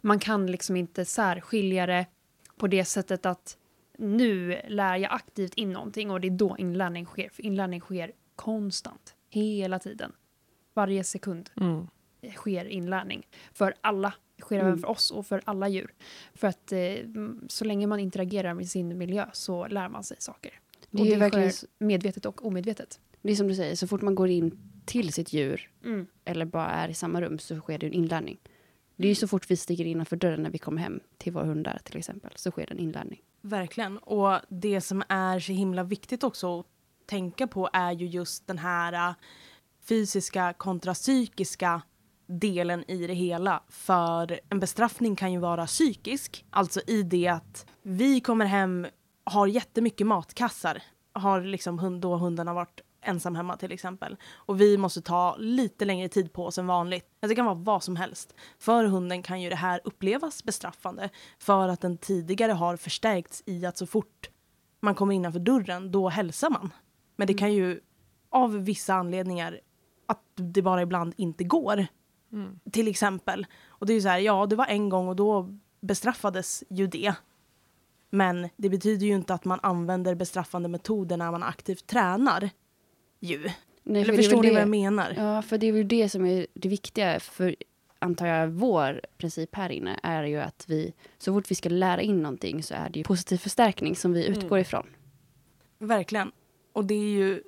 Man 0.00 0.18
kan 0.18 0.46
liksom 0.46 0.76
inte 0.76 1.04
särskilja 1.04 1.86
det 1.86 2.06
på 2.56 2.66
det 2.66 2.84
sättet 2.84 3.26
att 3.26 3.56
nu 3.98 4.60
lär 4.68 4.96
jag 4.96 5.12
aktivt 5.12 5.54
in 5.54 5.72
någonting 5.72 6.10
och 6.10 6.20
det 6.20 6.28
är 6.28 6.30
då 6.30 6.56
inlärning 6.58 7.06
sker. 7.06 7.28
För 7.28 7.42
inlärning 7.42 7.80
sker 7.80 8.12
konstant, 8.36 9.14
hela 9.30 9.78
tiden. 9.78 10.12
Varje 10.74 11.04
sekund 11.04 11.50
Mm. 11.60 11.86
sker 12.36 12.64
inlärning. 12.64 13.26
För 13.52 13.74
alla. 13.80 14.12
Sker 14.40 14.56
Mm. 14.56 14.66
även 14.66 14.78
för 14.78 14.88
oss 14.88 15.10
och 15.10 15.26
för 15.26 15.40
alla 15.44 15.68
djur. 15.68 15.94
För 16.34 16.48
att 16.48 16.72
eh, 16.72 16.78
mm, 16.80 17.40
så 17.48 17.64
länge 17.64 17.86
man 17.86 18.00
interagerar 18.00 18.54
med 18.54 18.68
sin 18.68 18.98
miljö 18.98 19.26
så 19.32 19.66
lär 19.68 19.88
man 19.88 20.04
sig 20.04 20.16
saker. 20.20 20.60
Det 20.90 20.98
och 21.00 21.06
är 21.06 21.10
ju 21.10 21.14
det 21.14 21.20
verkligen 21.20 21.52
sker 21.52 21.68
medvetet 21.78 22.26
och 22.26 22.46
omedvetet. 22.46 23.00
Det 23.22 23.32
är 23.32 23.36
som 23.36 23.48
du 23.48 23.54
säger, 23.54 23.76
så 23.76 23.86
fort 23.86 24.02
man 24.02 24.14
går 24.14 24.28
in 24.28 24.58
till 24.86 25.12
sitt 25.12 25.32
djur 25.32 25.70
Mm. 25.84 26.06
eller 26.24 26.44
bara 26.46 26.66
är 26.70 26.88
i 26.88 26.94
samma 26.94 27.20
rum 27.20 27.38
så 27.38 27.60
sker 27.60 27.78
det 27.78 27.86
en 27.86 27.92
inlärning. 27.92 28.38
Det 28.96 29.04
är 29.04 29.08
ju 29.08 29.14
så 29.14 29.28
fort 29.28 29.50
vi 29.50 29.56
stiger 29.56 29.84
innanför 29.84 30.16
dörren 30.16 30.42
när 30.42 30.50
vi 30.50 30.58
kommer 30.58 30.82
hem 30.82 31.00
till 31.18 31.32
våra 31.32 31.44
hundar 31.44 31.80
till 31.84 31.96
exempel, 31.96 32.32
så 32.36 32.50
sker 32.50 32.66
det 32.66 32.72
en 32.72 32.78
inlärning. 32.78 33.20
Verkligen. 33.40 33.98
Och 33.98 34.38
det 34.48 34.80
som 34.80 35.02
är 35.08 35.40
så 35.40 35.52
himla 35.52 35.82
viktigt 35.82 36.24
också 36.24 36.60
att 36.60 36.66
tänka 37.06 37.46
på 37.46 37.68
är 37.72 37.92
ju 37.92 38.06
just 38.06 38.46
den 38.46 38.58
här 38.58 38.92
äh, 39.10 39.14
fysiska 39.88 40.52
kontra 40.52 40.94
psykiska 40.94 41.82
delen 42.28 42.90
i 42.90 43.06
det 43.06 43.14
hela. 43.14 43.62
För 43.68 44.40
en 44.48 44.60
bestraffning 44.60 45.16
kan 45.16 45.32
ju 45.32 45.38
vara 45.38 45.66
psykisk, 45.66 46.44
alltså 46.50 46.80
i 46.86 47.02
det 47.02 47.28
att 47.28 47.66
vi 47.82 48.20
kommer 48.20 48.44
hem, 48.44 48.86
har 49.24 49.46
jättemycket 49.46 50.06
matkassar, 50.06 50.82
har 51.12 51.40
liksom 51.40 51.78
hund, 51.78 52.00
då 52.00 52.16
hunden 52.16 52.46
har 52.46 52.54
varit 52.54 52.80
ensam 53.02 53.34
hemma 53.34 53.56
till 53.56 53.72
exempel. 53.72 54.16
Och 54.34 54.60
vi 54.60 54.78
måste 54.78 55.02
ta 55.02 55.36
lite 55.38 55.84
längre 55.84 56.08
tid 56.08 56.32
på 56.32 56.46
oss 56.46 56.58
än 56.58 56.66
vanligt. 56.66 57.04
Alltså, 57.04 57.28
Det 57.28 57.34
kan 57.34 57.44
vara 57.44 57.54
vad 57.54 57.82
som 57.82 57.96
helst. 57.96 58.34
För 58.58 58.84
hunden 58.84 59.22
kan 59.22 59.40
ju 59.40 59.50
det 59.50 59.56
här 59.56 59.80
upplevas 59.84 60.44
bestraffande 60.44 61.10
för 61.38 61.68
att 61.68 61.80
den 61.80 61.98
tidigare 61.98 62.52
har 62.52 62.76
förstärkts 62.76 63.42
i 63.46 63.66
att 63.66 63.76
så 63.76 63.86
fort 63.86 64.30
man 64.80 64.94
kommer 64.94 65.14
innanför 65.14 65.40
dörren, 65.40 65.90
då 65.90 66.08
hälsar 66.08 66.50
man. 66.50 66.72
Men 67.16 67.26
det 67.26 67.34
kan 67.34 67.52
ju 67.52 67.80
av 68.30 68.64
vissa 68.64 68.94
anledningar 68.94 69.60
att 70.06 70.22
det 70.34 70.62
bara 70.62 70.82
ibland 70.82 71.14
inte 71.16 71.44
går. 71.44 71.86
Mm. 72.32 72.60
Till 72.72 72.88
exempel. 72.88 73.46
Och 73.66 73.86
det 73.86 73.92
är 73.92 73.94
ju 73.94 74.00
så 74.00 74.08
här, 74.08 74.18
ja 74.18 74.46
det 74.46 74.56
var 74.56 74.66
en 74.66 74.88
gång 74.88 75.08
och 75.08 75.16
då 75.16 75.54
bestraffades 75.80 76.64
ju 76.68 76.86
det. 76.86 77.14
Men 78.10 78.48
det 78.56 78.68
betyder 78.68 79.06
ju 79.06 79.14
inte 79.14 79.34
att 79.34 79.44
man 79.44 79.60
använder 79.62 80.14
bestraffande 80.14 80.68
metoder 80.68 81.16
när 81.16 81.30
man 81.30 81.42
aktivt 81.42 81.86
tränar. 81.86 82.50
Ju. 83.20 83.50
Nej, 83.82 84.02
Eller 84.02 84.16
förstår 84.16 84.42
ni 84.42 84.50
vad 84.50 84.60
jag 84.62 84.68
menar? 84.68 85.14
Ja, 85.16 85.42
för 85.42 85.58
det 85.58 85.66
är 85.66 85.72
väl 85.72 85.88
det 85.88 86.08
som 86.08 86.26
är 86.26 86.46
det 86.54 86.68
viktiga 86.68 87.20
för, 87.20 87.56
antar 87.98 88.26
jag, 88.26 88.48
vår 88.48 89.00
princip 89.18 89.54
här 89.54 89.70
inne 89.70 90.00
är 90.02 90.24
ju 90.24 90.36
att 90.40 90.64
vi, 90.68 90.92
så 91.18 91.32
fort 91.34 91.50
vi 91.50 91.54
ska 91.54 91.68
lära 91.68 92.00
in 92.02 92.22
någonting 92.22 92.62
så 92.62 92.74
är 92.74 92.88
det 92.90 92.98
ju 92.98 93.04
positiv 93.04 93.36
förstärkning 93.36 93.96
som 93.96 94.12
vi 94.12 94.26
Mm. 94.26 94.38
utgår 94.38 94.58
ifrån. 94.58 94.86
Verkligen. 95.78 96.32
Och 96.72 96.84
det 96.84 96.94
är 96.94 97.10
ju, 97.10 97.42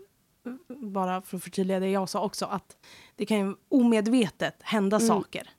bara 0.68 1.22
för 1.22 1.36
att 1.36 1.42
förtydliga 1.42 1.80
det 1.80 1.88
jag 1.90 2.08
sa 2.08 2.24
också, 2.24 2.44
att 2.46 2.76
det 3.20 3.26
kan 3.26 3.38
ju 3.38 3.54
omedvetet 3.68 4.54
hända 4.62 4.96
Mm. 4.96 5.08
saker 5.08 5.50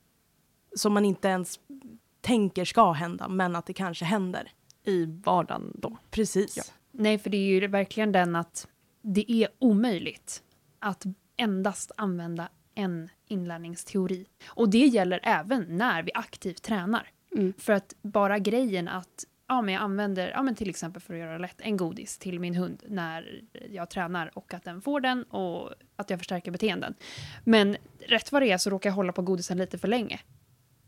som 0.75 0.93
man 0.93 1.05
inte 1.05 1.27
ens 1.27 1.59
tänker 2.21 2.65
ska 2.65 2.91
hända, 2.91 3.27
men 3.27 3.55
att 3.55 3.65
det 3.65 3.73
kanske 3.73 4.05
händer. 4.05 4.51
I 4.83 5.05
vardagen 5.05 5.71
då. 5.75 5.97
Precis. 6.11 6.57
Ja. 6.57 6.63
Nej, 6.91 7.19
för 7.19 7.29
det 7.29 7.37
är 7.37 7.61
ju 7.61 7.67
verkligen 7.67 8.11
den 8.11 8.35
att 8.35 8.67
det 9.01 9.31
är 9.31 9.47
omöjligt 9.59 10.43
att 10.79 11.05
endast 11.37 11.91
använda 11.97 12.49
en 12.75 13.09
inlärningsteori. 13.27 14.25
Och 14.47 14.69
det 14.69 14.85
gäller 14.85 15.19
även 15.23 15.77
när 15.77 16.03
vi 16.03 16.11
aktivt 16.13 16.61
tränar. 16.61 17.11
Mm. 17.35 17.53
För 17.57 17.73
att 17.73 17.93
bara 18.01 18.39
grejen 18.39 18.87
att 18.87 19.25
ja, 19.51 19.61
men 19.61 19.73
jag 19.73 19.83
använder, 19.83 20.29
ja, 20.29 20.43
men 20.43 20.55
till 20.55 20.69
exempel 20.69 21.01
för 21.01 21.13
att 21.13 21.19
göra 21.19 21.37
lätt, 21.37 21.61
en 21.61 21.77
godis 21.77 22.17
till 22.17 22.39
min 22.39 22.55
hund 22.55 22.83
när 22.87 23.41
jag 23.69 23.89
tränar 23.89 24.37
och 24.37 24.53
att 24.53 24.63
den 24.63 24.81
får 24.81 24.99
den 24.99 25.23
och 25.23 25.73
att 25.95 26.09
jag 26.09 26.19
förstärker 26.19 26.51
beteenden. 26.51 26.93
Men 27.43 27.77
rätt 27.99 28.31
vad 28.31 28.41
det 28.41 28.51
är 28.51 28.57
så 28.57 28.69
råkar 28.69 28.89
jag 28.89 28.95
hålla 28.95 29.13
på 29.13 29.21
godisen 29.21 29.57
lite 29.57 29.77
för 29.77 29.87
länge. 29.87 30.19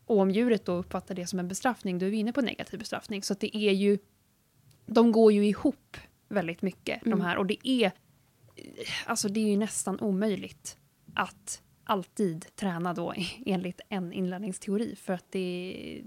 Och 0.05 0.17
om 0.19 0.31
djuret 0.31 0.65
då 0.65 0.73
uppfattar 0.73 1.15
det 1.15 1.27
som 1.27 1.39
en 1.39 1.47
bestraffning, 1.47 1.99
då 1.99 2.05
är 2.05 2.09
vi 2.09 2.17
inne 2.17 2.33
på 2.33 2.41
negativ 2.41 2.79
bestraffning. 2.79 3.23
Så 3.23 3.33
att 3.33 3.39
det 3.39 3.57
är 3.57 3.71
ju, 3.71 3.97
de 4.85 5.11
går 5.11 5.31
ju 5.33 5.45
ihop 5.45 5.97
väldigt 6.29 6.61
mycket, 6.61 7.05
Mm. 7.05 7.19
de 7.19 7.25
här. 7.25 7.37
Och 7.37 7.45
det 7.45 7.67
är, 7.67 7.91
alltså 9.05 9.29
det 9.29 9.39
är 9.39 9.49
ju 9.49 9.57
nästan 9.57 9.99
omöjligt 9.99 10.77
att 11.13 11.61
alltid 11.83 12.55
träna 12.55 12.93
då 12.93 13.13
enligt 13.45 13.81
en 13.89 14.13
inlärningsteori. 14.13 14.95
För 14.95 15.13
att 15.13 15.31
det 15.31 16.03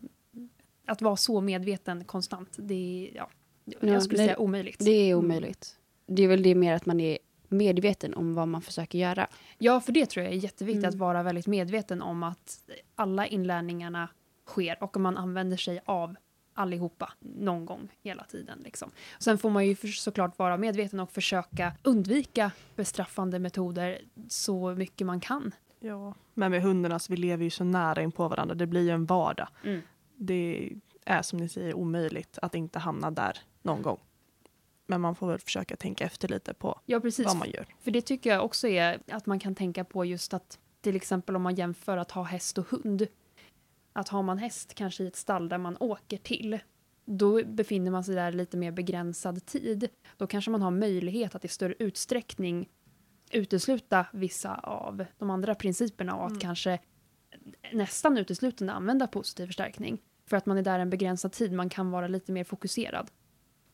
att 0.86 1.02
vara 1.02 1.16
så 1.16 1.40
medveten 1.40 2.04
konstant, 2.04 2.48
det 2.56 3.08
är, 3.10 3.16
ja, 3.16 3.30
Ja, 3.64 3.78
jag 3.80 4.02
skulle 4.02 4.18
nej, 4.18 4.26
säga 4.26 4.38
omöjligt. 4.38 4.78
Det 4.84 4.90
är 5.10 5.14
omöjligt. 5.14 5.76
Det 6.06 6.22
är 6.22 6.28
väl 6.28 6.42
det 6.42 6.54
mer 6.54 6.74
att 6.74 6.86
man 6.86 7.00
är 7.00 7.18
medveten 7.48 8.14
om 8.14 8.34
vad 8.34 8.48
man 8.48 8.62
försöker 8.62 8.98
göra. 8.98 9.26
Ja, 9.58 9.80
för 9.80 9.92
det 9.92 10.06
tror 10.06 10.24
jag 10.24 10.34
är 10.34 10.38
jätteviktigt 10.38 10.84
Mm. 10.84 10.88
att 10.88 10.94
vara 10.94 11.22
väldigt 11.22 11.46
medveten 11.46 12.02
om 12.02 12.22
att 12.22 12.58
alla 12.94 13.26
inlärningarna 13.26 14.08
sker 14.46 14.82
och 14.82 14.96
om 14.96 15.02
man 15.02 15.16
använder 15.16 15.56
sig 15.56 15.80
av 15.84 16.16
allihopa 16.54 17.12
någon 17.20 17.66
gång 17.66 17.88
hela 18.02 18.24
tiden. 18.24 18.58
Liksom. 18.64 18.90
Sen 19.18 19.38
får 19.38 19.50
man 19.50 19.66
ju 19.66 19.76
för, 19.76 19.88
såklart 19.88 20.38
vara 20.38 20.56
medveten 20.56 21.00
och 21.00 21.12
försöka 21.12 21.72
undvika 21.82 22.50
bestraffande 22.76 23.38
metoder 23.38 23.98
så 24.28 24.74
mycket 24.74 25.06
man 25.06 25.20
kan. 25.20 25.54
Ja. 25.80 26.14
Men 26.34 26.50
med 26.50 26.62
hundarna 26.62 26.98
så 26.98 27.12
vi 27.12 27.16
lever 27.16 27.44
ju 27.44 27.50
så 27.50 27.64
nära 27.64 28.02
in 28.02 28.12
på 28.12 28.28
varandra. 28.28 28.54
Det 28.54 28.66
blir 28.66 28.82
ju 28.82 28.90
en 28.90 29.06
vardag. 29.06 29.48
Mm. 29.64 29.80
Det 30.16 30.72
är 31.04 31.22
som 31.22 31.38
ni 31.38 31.48
säger 31.48 31.74
omöjligt 31.74 32.38
att 32.42 32.54
inte 32.54 32.78
hamna 32.78 33.10
där 33.10 33.38
någon 33.62 33.82
gång. 33.82 33.98
Men 34.86 35.00
man 35.00 35.14
får 35.14 35.28
väl 35.28 35.38
försöka 35.38 35.76
tänka 35.76 36.04
efter 36.04 36.28
lite 36.28 36.54
på 36.54 36.80
Ja, 36.86 37.00
vad 37.24 37.36
man 37.36 37.50
gör. 37.50 37.66
För 37.80 37.90
det 37.90 38.00
tycker 38.02 38.30
jag 38.30 38.44
också 38.44 38.68
är 38.68 39.00
att 39.08 39.26
man 39.26 39.38
kan 39.38 39.54
tänka 39.54 39.84
på 39.84 40.04
just 40.04 40.34
att 40.34 40.58
till 40.80 40.96
exempel 40.96 41.36
om 41.36 41.42
man 41.42 41.54
jämför 41.54 41.96
att 41.96 42.10
ha 42.10 42.22
häst 42.22 42.58
och 42.58 42.68
hund. 42.70 43.06
Att 43.92 44.08
har 44.08 44.22
man 44.22 44.38
häst 44.38 44.74
kanske 44.74 45.04
i 45.04 45.06
ett 45.06 45.16
stall 45.16 45.48
där 45.48 45.58
man 45.58 45.76
åker 45.80 46.16
till, 46.16 46.58
då 47.04 47.44
befinner 47.44 47.90
man 47.90 48.04
sig 48.04 48.14
där 48.14 48.32
lite 48.32 48.56
mer 48.56 48.70
begränsad 48.72 49.46
tid. 49.46 49.88
Då 50.16 50.26
kanske 50.26 50.50
man 50.50 50.62
har 50.62 50.70
möjlighet 50.70 51.34
att 51.34 51.44
i 51.44 51.48
större 51.48 51.74
utsträckning 51.78 52.68
utesluta 53.30 54.06
vissa 54.12 54.54
av 54.54 55.04
de 55.18 55.30
andra 55.30 55.54
principerna 55.54 56.14
och 56.16 56.24
att 56.24 56.30
Mm. 56.30 56.40
kanske 56.40 56.78
nästan 57.72 58.18
uteslutande 58.18 58.72
använda 58.72 59.06
positiv 59.06 59.46
förstärkning. 59.46 59.98
För 60.26 60.36
att 60.36 60.46
man 60.46 60.58
är 60.58 60.62
där 60.62 60.78
en 60.78 60.90
begränsad 60.90 61.32
tid, 61.32 61.52
man 61.52 61.68
kan 61.68 61.90
vara 61.90 62.08
lite 62.08 62.32
mer 62.32 62.44
fokuserad. 62.44 63.10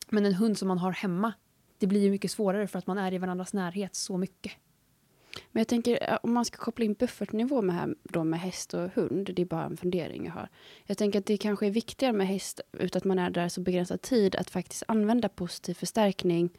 Men 0.09 0.27
en 0.27 0.35
hund 0.35 0.59
som 0.59 0.69
man 0.69 0.79
har 0.79 0.93
hemma, 0.93 1.33
det 1.79 1.87
blir 1.87 2.01
ju 2.01 2.11
mycket 2.11 2.31
svårare 2.31 2.67
för 2.67 2.79
att 2.79 2.87
man 2.87 2.99
är 2.99 3.15
i 3.15 3.19
varandras 3.19 3.53
närhet 3.53 3.95
så 3.95 4.17
mycket. 4.17 4.53
Men 5.53 5.61
jag 5.61 5.69
tänker 5.69 6.19
om 6.23 6.33
man 6.33 6.45
ska 6.45 6.57
koppla 6.57 6.85
in 6.85 6.95
buffertnivå 6.95 7.63
med, 7.63 7.77
här, 7.77 7.95
då 8.03 8.25
med 8.25 8.41
häst 8.41 8.75
och 8.75 8.91
hund, 8.95 9.31
det 9.35 9.43
är 9.43 9.47
bara 9.47 9.65
en 9.65 9.77
fundering 9.77 10.25
jag 10.25 10.33
har. 10.33 10.49
Jag 10.85 10.99
tänker 10.99 11.19
att 11.19 11.27
det 11.27 11.37
kanske 11.37 11.67
är 11.67 11.71
viktigare 11.71 12.13
med 12.13 12.27
häst, 12.27 12.61
utan 12.73 13.01
att 13.01 13.05
man 13.05 13.19
är 13.19 13.31
där 13.31 13.49
så 13.49 13.61
begränsad 13.61 14.03
tid, 14.03 14.37
att 14.37 14.51
faktiskt 14.51 14.83
använda 14.89 15.29
positiv 15.29 15.75
förstärkning 15.75 16.51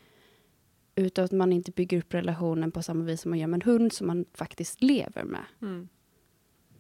Utan 0.96 1.26
att 1.26 1.32
man 1.32 1.54
inte 1.54 1.72
bygger 1.72 1.98
upp 1.98 2.14
relationen 2.14 2.72
på 2.72 2.84
samma 2.84 3.04
vis 3.04 3.22
som 3.22 3.30
man 3.30 3.40
gör 3.40 3.48
med 3.48 3.58
en 3.58 3.72
hund 3.72 3.94
som 3.94 4.08
man 4.08 4.26
faktiskt 4.34 4.82
lever 4.82 5.24
med. 5.24 5.46
Mm. 5.62 5.88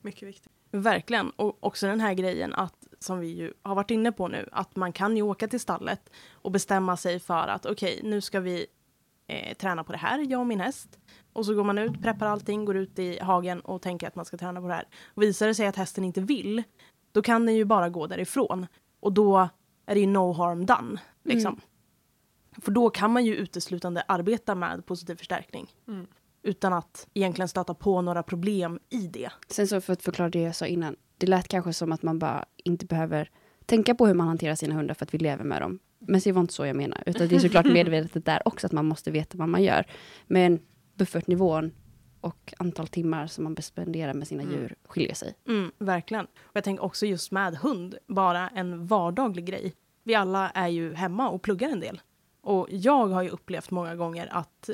Mycket 0.01 0.27
viktigt. 0.27 0.51
Verkligen. 0.75 1.29
Och 1.29 1.63
också 1.63 1.87
den 1.87 1.99
här 1.99 2.13
grejen 2.13 2.53
att, 2.53 2.87
som 2.99 3.19
vi 3.19 3.27
ju 3.27 3.53
har 3.61 3.75
varit 3.75 3.91
inne 3.91 4.11
på 4.11 4.27
nu, 4.27 4.49
att 4.51 4.75
man 4.75 4.93
kan 4.93 5.17
ju 5.17 5.23
åka 5.23 5.47
till 5.47 5.59
stallet 5.59 6.09
och 6.31 6.51
bestämma 6.51 6.97
sig 6.97 7.19
för 7.19 7.47
att 7.47 7.65
okej, 7.65 7.99
nu 8.03 8.21
ska 8.21 8.39
vi 8.39 8.65
eh, 9.27 9.57
träna 9.57 9.83
på 9.83 9.91
det 9.91 9.97
här, 9.97 10.25
jag 10.29 10.39
och 10.39 10.47
min 10.47 10.59
häst. 10.59 10.99
Och 11.33 11.45
så 11.45 11.53
går 11.53 11.63
man 11.63 11.77
ut, 11.77 12.01
preppar 12.01 12.27
allting, 12.27 12.65
går 12.65 12.77
ut 12.77 12.99
i 12.99 13.19
hagen 13.19 13.59
och 13.59 13.81
tänker 13.81 14.07
att 14.07 14.15
man 14.15 14.25
ska 14.25 14.37
träna 14.37 14.61
på 14.61 14.67
det 14.67 14.73
här. 14.73 14.87
Och 15.05 15.21
visar 15.21 15.47
det 15.47 15.55
sig 15.55 15.67
att 15.67 15.75
hästen 15.75 16.03
inte 16.03 16.21
vill, 16.21 16.63
då 17.11 17.21
kan 17.21 17.45
den 17.45 17.55
ju 17.55 17.65
bara 17.65 17.89
gå 17.89 18.07
därifrån. 18.07 18.67
Och 18.99 19.13
då 19.13 19.49
är 19.85 19.93
det 19.95 19.99
ju 19.99 20.07
no 20.07 20.33
harm 20.33 20.65
done. 20.65 21.01
Liksom. 21.23 21.53
Mm. 21.53 21.61
För 22.61 22.71
då 22.71 22.89
kan 22.89 23.11
man 23.11 23.25
ju 23.25 23.35
uteslutande 23.35 24.03
arbeta 24.07 24.55
med 24.55 24.85
positiv 24.85 25.15
förstärkning. 25.15 25.71
Mm. 25.87 26.07
Utan 26.43 26.73
att 26.73 27.07
egentligen 27.13 27.47
stöta 27.47 27.73
på 27.73 28.01
några 28.01 28.23
problem 28.23 28.79
i 28.89 29.07
det. 29.07 29.29
Sen 29.49 29.67
så 29.67 29.81
för 29.81 29.93
att 29.93 30.03
förklara 30.03 30.29
det 30.29 30.41
jag 30.41 30.55
sa 30.55 30.65
innan. 30.65 30.95
Det 31.17 31.27
lät 31.27 31.47
kanske 31.47 31.73
som 31.73 31.91
att 31.91 32.03
man 32.03 32.19
bara 32.19 32.45
inte 32.57 32.85
behöver 32.85 33.29
tänka 33.65 33.95
på 33.95 34.07
hur 34.07 34.13
man 34.13 34.27
hanterar 34.27 34.55
sina 34.55 34.75
hundar 34.75 34.93
för 34.93 35.05
att 35.05 35.13
vi 35.13 35.17
lever 35.17 35.43
med 35.43 35.61
dem. 35.61 35.79
Men 35.99 36.21
det 36.23 36.31
var 36.31 36.41
inte 36.41 36.53
så 36.53 36.65
jag 36.65 36.75
menar. 36.75 37.03
Utan 37.05 37.27
det 37.27 37.35
är 37.35 37.39
såklart 37.39 37.65
medvetet 37.73 38.25
där 38.25 38.47
också 38.47 38.67
att 38.67 38.73
man 38.73 38.85
måste 38.85 39.11
veta 39.11 39.37
vad 39.37 39.49
man 39.49 39.63
gör. 39.63 39.85
Men 40.27 40.59
buffertnivån 40.97 41.71
och 42.21 42.53
antal 42.57 42.87
timmar 42.87 43.27
som 43.27 43.43
man 43.43 43.55
spenderar 43.61 44.13
med 44.13 44.27
sina 44.27 44.43
Mm. 44.43 44.55
djur 44.55 44.75
skiljer 44.85 45.15
sig. 45.15 45.33
Mm, 45.47 45.71
verkligen. 45.77 46.25
Och 46.25 46.51
jag 46.53 46.63
tänker 46.63 46.83
också 46.83 47.05
just 47.05 47.31
med 47.31 47.55
hund, 47.55 47.95
bara 48.07 48.49
en 48.49 48.87
vardaglig 48.87 49.45
grej. 49.45 49.73
Vi 50.03 50.15
alla 50.15 50.49
är 50.49 50.67
ju 50.67 50.93
hemma 50.93 51.29
och 51.29 51.41
pluggar 51.41 51.69
en 51.69 51.79
del. 51.79 52.01
Och 52.41 52.67
jag 52.71 53.07
har 53.07 53.21
ju 53.21 53.29
upplevt 53.29 53.71
många 53.71 53.95
gånger 53.95 54.27
att 54.31 54.69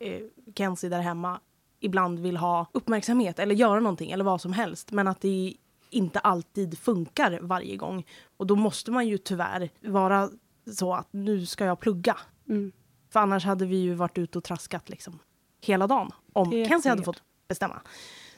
eh, 0.00 0.20
Kenzie 0.54 0.90
där 0.90 1.00
hemma 1.00 1.40
ibland 1.80 2.18
vill 2.18 2.36
ha 2.36 2.66
uppmärksamhet 2.72 3.38
eller 3.38 3.54
göra 3.54 3.80
någonting 3.80 4.10
eller 4.10 4.24
vad 4.24 4.40
som 4.40 4.52
helst. 4.52 4.92
Men 4.92 5.08
att 5.08 5.20
det 5.20 5.54
inte 5.90 6.18
alltid 6.18 6.78
funkar 6.78 7.38
varje 7.42 7.76
gång. 7.76 8.06
Och 8.36 8.46
då 8.46 8.56
måste 8.56 8.90
man 8.90 9.08
ju 9.08 9.18
tyvärr 9.18 9.70
vara 9.80 10.30
så 10.76 10.94
att 10.94 11.08
nu 11.10 11.46
ska 11.46 11.64
jag 11.64 11.80
plugga. 11.80 12.16
Mm. 12.48 12.72
För 13.10 13.20
annars 13.20 13.44
hade 13.44 13.66
vi 13.66 13.76
ju 13.76 13.94
varit 13.94 14.18
ute 14.18 14.38
och 14.38 14.44
traskat 14.44 14.88
liksom 14.88 15.18
hela 15.60 15.86
dagen. 15.86 16.10
Om 16.32 16.50
Kenzie 16.50 16.90
hade 16.90 17.02
fått 17.02 17.22
bestämma. 17.48 17.80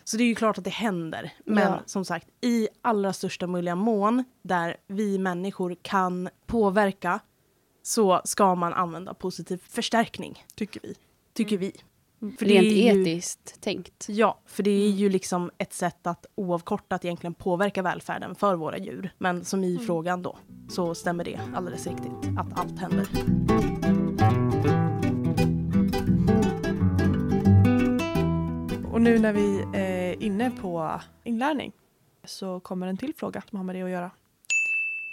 Så 0.04 0.16
det 0.16 0.22
är 0.22 0.26
ju 0.26 0.34
klart 0.34 0.58
att 0.58 0.64
det 0.64 0.70
händer. 0.70 1.32
Men 1.44 1.72
Ja. 1.72 1.80
som 1.86 2.04
sagt, 2.04 2.28
i 2.40 2.68
allra 2.82 3.12
största 3.12 3.46
möjliga 3.46 3.74
mån 3.74 4.24
där 4.42 4.76
vi 4.86 5.18
människor 5.18 5.76
kan 5.82 6.28
påverka 6.46 7.20
så 7.82 8.20
ska 8.24 8.54
man 8.54 8.72
använda 8.72 9.14
positiv 9.14 9.62
förstärkning, 9.68 10.44
Tycker 10.54 10.80
vi. 10.82 10.94
Tycker 11.32 11.58
vi. 11.58 11.72
För 12.38 12.46
Rent 12.46 12.66
är 12.66 12.94
ju, 12.94 13.02
etiskt 13.02 13.60
tänkt. 13.60 14.06
Ja, 14.08 14.40
för 14.46 14.62
det 14.62 14.70
är 14.70 14.90
ju 14.90 15.08
liksom 15.08 15.50
ett 15.58 15.72
sätt 15.72 16.06
att 16.06 16.26
oavkortat 16.34 17.04
egentligen 17.04 17.34
påverka 17.34 17.82
välfärden 17.82 18.34
för 18.34 18.56
våra 18.56 18.78
djur. 18.78 19.14
Men 19.18 19.44
som 19.44 19.64
i 19.64 19.78
frågan 19.78 20.22
då, 20.22 20.38
så 20.68 20.94
stämmer 20.94 21.24
det 21.24 21.40
alldeles 21.54 21.86
riktigt 21.86 22.38
att 22.38 22.58
allt 22.58 22.78
händer. 22.78 23.08
Och 28.92 29.02
nu 29.02 29.18
när 29.18 29.32
vi 29.32 29.64
är 29.74 30.22
inne 30.22 30.50
på 30.50 31.00
inlärning 31.24 31.72
så 32.24 32.60
kommer 32.60 32.86
en 32.86 32.96
till 32.96 33.14
fråga 33.14 33.42
som 33.48 33.56
har 33.56 33.64
med 33.64 33.76
det 33.76 33.82
att 33.82 33.90
göra. 33.90 34.10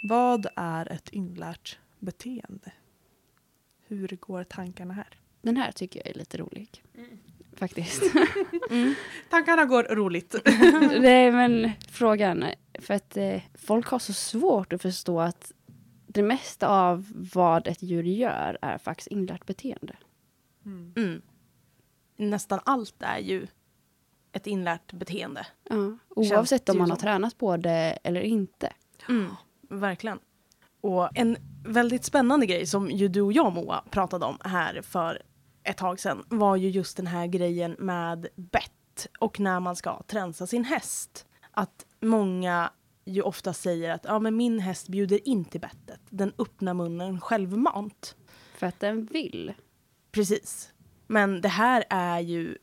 Vad 0.08 0.46
är 0.56 0.92
ett 0.92 1.08
inlärt 1.08 1.78
beteende? 1.98 2.72
Hur 3.86 4.18
går 4.20 4.44
tankarna 4.44 4.94
här? 4.94 5.19
Den 5.42 5.56
här 5.56 5.72
tycker 5.72 6.00
jag 6.00 6.08
är 6.14 6.18
lite 6.18 6.38
rolig. 6.38 6.82
Faktiskt. 7.52 8.02
Tankarna 9.30 9.64
går 9.64 9.82
roligt. 9.82 10.34
Nej 11.00 11.32
men 11.32 11.70
frågan, 11.88 12.44
för 12.78 12.94
att 12.94 13.16
eh, 13.16 13.40
folk 13.54 13.86
har 13.86 13.98
så 13.98 14.12
svårt 14.12 14.72
att 14.72 14.82
förstå 14.82 15.20
att 15.20 15.52
det 16.06 16.22
mesta 16.22 16.68
av 16.68 17.06
vad 17.34 17.66
ett 17.66 17.82
djur 17.82 18.02
gör 18.02 18.58
är 18.62 18.78
faktiskt 18.78 19.08
inlärt 19.08 19.46
beteende. 19.46 19.96
Mm. 20.96 21.22
Nästan 22.16 22.60
allt 22.64 22.94
är 22.98 23.18
ju 23.18 23.46
ett 24.32 24.46
inlärt 24.46 24.92
beteende. 24.92 25.46
Ja, 25.68 25.98
oavsett 26.08 26.68
om 26.68 26.78
man 26.78 26.90
har 26.90 26.96
tränat 26.96 27.38
på 27.38 27.56
det 27.56 27.98
eller 28.04 28.20
inte. 28.20 28.72
Mm, 29.08 29.30
verkligen. 29.68 30.18
Och 30.80 31.18
en 31.18 31.36
väldigt 31.64 32.04
spännande 32.04 32.46
grej 32.46 32.66
som 32.66 32.90
ju 32.90 33.08
du 33.08 33.20
och 33.20 33.32
jag 33.32 33.52
Moa 33.52 33.84
pratade 33.90 34.26
om 34.26 34.38
här 34.40 34.82
för 34.82 35.22
ett 35.62 35.76
tag 35.76 36.00
sedan 36.00 36.24
var 36.28 36.56
ju 36.56 36.68
just 36.68 36.96
den 36.96 37.06
här 37.06 37.26
grejen 37.26 37.76
med 37.78 38.26
bett 38.36 39.06
och 39.18 39.40
när 39.40 39.60
man 39.60 39.76
ska 39.76 40.02
tränsa 40.02 40.46
sin 40.46 40.64
häst. 40.64 41.26
Att 41.50 41.86
många 42.00 42.70
ju 43.04 43.22
ofta 43.22 43.52
säger 43.52 43.90
att 43.90 44.04
ja, 44.04 44.18
men 44.18 44.36
min 44.36 44.60
häst 44.60 44.88
bjuder 44.88 45.28
in 45.28 45.44
till 45.44 45.60
bettet. 45.60 46.00
Den 46.10 46.32
öppnar 46.38 46.74
munnen 46.74 47.20
självmant. 47.20 48.16
För 48.54 48.66
att 48.66 48.80
den 48.80 49.04
vill. 49.06 49.54
Precis. 50.12 50.72
Men 51.06 51.40
det 51.40 51.48
här 51.48 51.84
är 51.90 52.20
ju 52.20 52.58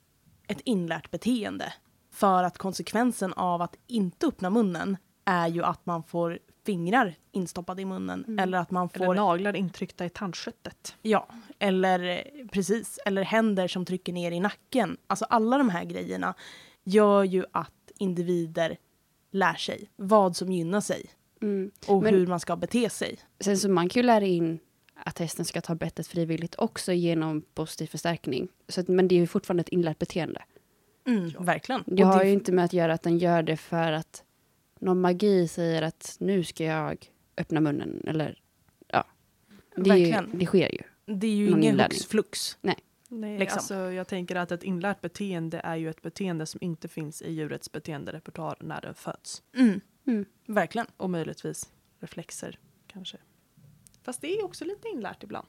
ett 0.47 0.61
inlärt 0.61 1.11
beteende. 1.11 1.73
För 2.11 2.43
att 2.43 2.57
konsekvensen 2.57 3.33
av 3.33 3.61
att 3.61 3.75
inte 3.87 4.27
öppna 4.27 4.49
munnen 4.49 4.97
är 5.25 5.47
ju 5.47 5.63
att 5.63 5.85
man 5.85 6.03
får 6.03 6.39
fingrar 6.67 7.15
instoppade 7.31 7.81
i 7.81 7.85
munnen. 7.85 8.23
Mm. 8.27 8.39
Eller 8.39 8.57
att 8.57 8.71
man 8.71 8.89
Eller 8.93 9.05
får, 9.05 9.15
naglar 9.15 9.55
intryckta 9.55 10.05
i 10.05 10.09
tandköttet. 10.09 10.95
ja, 11.01 11.27
eller 11.59 11.99
eh, 12.03 12.47
precis, 12.51 12.99
eller 13.05 13.23
händer 13.23 13.67
som 13.67 13.85
trycker 13.85 14.13
ner 14.13 14.31
i 14.31 14.39
nacken. 14.39 14.97
Alltså 15.07 15.25
alla 15.25 15.57
de 15.57 15.69
här 15.69 15.85
grejerna 15.85 16.33
gör 16.83 17.23
ju 17.23 17.45
att 17.51 17.91
individer 17.97 18.77
lär 19.31 19.53
sig 19.55 19.89
vad 19.95 20.35
som 20.35 20.51
gynnar 20.51 20.81
sig 20.81 21.05
Mm. 21.41 21.71
och 21.87 22.03
Men- 22.03 22.13
hur 22.13 22.27
man 22.27 22.39
ska 22.39 22.55
bete 22.55 22.89
sig. 22.89 23.17
Sen 23.39 23.57
så 23.57 23.69
man 23.69 23.89
kan 23.89 23.99
ju 24.01 24.05
lära 24.05 24.25
in 24.25 24.59
att 24.95 25.19
hästen 25.19 25.45
ska 25.45 25.61
ta 25.61 25.75
bettet 25.75 26.07
frivilligt 26.07 26.55
också 26.57 26.93
genom 26.93 27.41
positiv 27.53 27.87
förstärkning. 27.87 28.47
Så 28.67 28.81
att, 28.81 28.87
men 28.87 29.07
det 29.07 29.15
är 29.15 29.19
ju 29.19 29.27
fortfarande 29.27 29.61
ett 29.61 29.69
inlärt 29.69 29.99
beteende. 29.99 30.43
Mm, 31.07 31.31
Verkligen. 31.39 31.83
Det 31.85 32.03
har 32.03 32.23
ju 32.23 32.31
inte 32.31 32.51
med 32.51 32.65
att 32.65 32.73
göra 32.73 32.93
att 32.93 33.03
den 33.03 33.17
gör 33.17 33.43
det 33.43 33.57
för 33.57 33.91
att 33.91 34.23
någon 34.81 35.01
magi 35.01 35.47
säger 35.47 35.81
att 35.81 36.17
nu 36.19 36.43
ska 36.43 36.63
jag 36.63 37.11
öppna 37.37 37.59
munnen 37.61 38.01
eller 38.07 38.41
ja. 38.87 39.05
Det, 39.75 39.81
ju, 39.81 39.83
Verkligen. 39.89 40.39
det 40.39 40.45
sker 40.45 40.71
ju. 40.73 41.13
det 41.15 41.27
är 41.27 41.31
ju 41.35 41.49
någon 41.49 41.59
ingen 41.59 41.71
inlärning. 41.73 41.95
hux 41.97 42.05
flux. 42.05 42.57
Nej, 42.61 42.75
Liksom. 43.39 43.57
alltså, 43.57 43.73
jag 43.75 44.07
tänker 44.07 44.35
att 44.35 44.51
ett 44.51 44.63
inlärt 44.63 45.01
beteende 45.01 45.59
är 45.59 45.75
ju 45.75 45.89
ett 45.89 46.01
beteende 46.01 46.45
som 46.45 46.57
inte 46.63 46.87
finns 46.87 47.21
i 47.21 47.31
djurets 47.31 47.71
beteenderepertoar 47.71 48.57
när 48.61 48.81
den 48.81 48.93
föds. 48.95 49.43
Mm, 49.55 49.81
Mm. 50.07 50.25
verkligen. 50.47 50.87
Och 50.97 51.09
möjligtvis 51.09 51.69
reflexer 51.99 52.59
kanske. 52.87 53.17
Fast 54.03 54.21
det 54.21 54.27
är 54.39 54.45
också 54.45 54.65
lite 54.65 54.87
inlärt 54.87 55.23
ibland. 55.23 55.47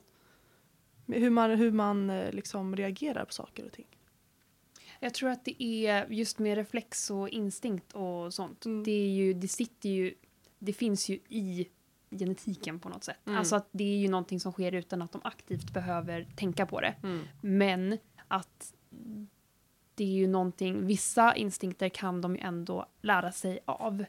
Hur 1.06 1.30
man, 1.30 1.50
hur 1.50 1.70
man 1.70 2.10
eh, 2.10 2.32
liksom 2.32 2.76
reagerar 2.76 3.24
på 3.24 3.32
saker 3.32 3.64
och 3.66 3.72
ting. 3.72 3.86
Jag 5.00 5.14
tror 5.14 5.30
att 5.30 5.44
det 5.44 5.62
är 5.62 6.06
just 6.10 6.38
med 6.38 6.56
reflex 6.56 7.10
och 7.10 7.28
instinkt 7.28 7.92
och 7.92 8.34
sånt. 8.34 8.64
Mm. 8.64 8.84
Det, 8.84 8.90
är 8.90 9.08
ju, 9.08 9.34
det 9.34 9.48
sitter 9.48 9.88
ju, 9.88 10.14
det 10.58 10.72
finns 10.72 11.08
ju 11.08 11.14
i 11.28 11.68
genetiken 12.10 12.80
på 12.80 12.88
något 12.88 13.04
sätt. 13.04 13.26
Mm. 13.26 13.38
Alltså 13.38 13.56
att 13.56 13.68
det 13.72 13.84
är 13.84 13.96
ju 13.96 14.08
någonting 14.08 14.40
som 14.40 14.52
sker 14.52 14.74
utan 14.74 15.02
att 15.02 15.12
de 15.12 15.20
aktivt 15.24 15.72
behöver 15.72 16.26
tänka 16.36 16.66
på 16.66 16.80
det. 16.80 16.94
Men 17.40 17.98
att 18.28 18.74
det 19.94 20.04
är 20.04 20.08
ju 20.08 20.26
någonting, 20.26 20.86
vissa 20.86 21.36
instinkter 21.36 21.88
kan 21.88 22.20
de 22.20 22.36
ju 22.36 22.40
ändå 22.40 22.86
lära 23.02 23.32
sig 23.32 23.58
av. 23.64 24.04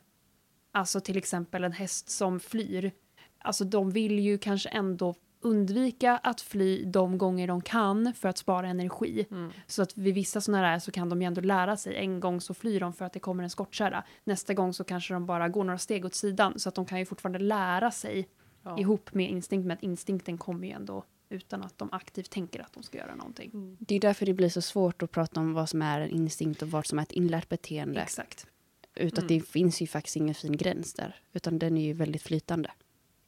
Alltså 0.72 1.00
till 1.00 1.18
exempel 1.18 1.64
en 1.64 1.72
häst 1.72 2.10
som 2.10 2.40
flyr. 2.40 2.92
Alltså 3.38 3.66
de 3.66 3.92
vill 3.92 4.20
ju 4.20 4.38
kanske 4.38 4.70
ändå 4.70 5.16
undvika 5.42 6.18
att 6.18 6.42
fly 6.42 6.84
de 6.86 7.18
gånger 7.18 7.48
de 7.48 7.62
kan 7.62 8.14
för 8.14 8.30
att 8.30 8.38
spara 8.38 8.68
energi. 8.68 9.26
Mm. 9.32 9.52
Så 9.68 9.82
att 9.82 9.98
vid 9.98 10.14
vissa 10.14 10.42
sådana 10.42 10.68
här 10.68 10.80
så 10.80 10.92
kan 10.92 11.10
de 11.10 11.22
ju 11.22 11.26
ändå 11.26 11.42
lära 11.42 11.78
sig. 11.78 11.96
En 11.96 12.20
gång 12.20 12.42
så 12.42 12.54
flyr 12.54 12.80
de 12.80 12.94
för 12.94 13.06
att 13.06 13.14
det 13.14 13.20
kommer 13.20 13.44
en 13.44 13.50
skottkärra. 13.50 14.04
Nästa 14.24 14.54
gång 14.54 14.74
så 14.74 14.84
kanske 14.84 15.14
de 15.14 15.26
bara 15.26 15.50
går 15.50 15.64
några 15.64 15.78
steg 15.78 16.06
åt 16.06 16.16
sidan. 16.16 16.60
Så 16.60 16.70
att 16.70 16.76
de 16.76 16.86
kan 16.86 17.00
ju 17.00 17.06
fortfarande 17.06 17.40
lära 17.40 17.92
sig 17.92 18.28
Ja. 18.64 18.80
ihop 18.80 19.14
med 19.14 19.30
instinkt. 19.30 19.66
Men 19.68 19.78
att 19.78 19.84
instinkten 19.84 20.38
kommer 20.38 20.68
ju 20.68 20.74
ändå 20.74 21.04
utan 21.30 21.64
att 21.64 21.78
de 21.78 21.90
aktivt 21.94 22.30
tänker 22.30 22.60
att 22.60 22.74
de 22.74 22.84
ska 22.84 22.98
göra 22.98 23.16
någonting. 23.16 23.52
Mm. 23.54 23.78
Det 23.80 23.96
är 23.96 24.00
därför 24.00 24.26
det 24.26 24.34
blir 24.34 24.50
så 24.50 24.62
svårt 24.62 25.02
att 25.04 25.12
prata 25.12 25.40
om 25.40 25.54
vad 25.54 25.70
som 25.70 25.82
är 25.82 26.02
en 26.02 26.10
instinkt 26.10 26.62
och 26.62 26.68
vad 26.72 26.86
som 26.86 27.00
är 27.00 27.04
ett 27.04 27.12
inlärt 27.12 27.50
beteende. 27.50 28.02
Exakt. 28.02 28.48
Utan 28.96 29.24
Mm. 29.24 29.28
det 29.38 29.46
finns 29.48 29.82
ju 29.82 29.88
faktiskt 29.88 30.16
ingen 30.16 30.36
fin 30.36 30.58
gräns 30.58 30.94
där. 30.94 31.16
Utan 31.34 31.60
den 31.60 31.78
är 31.78 31.82
ju 31.86 31.94
väldigt 31.94 32.22
flytande. 32.22 32.72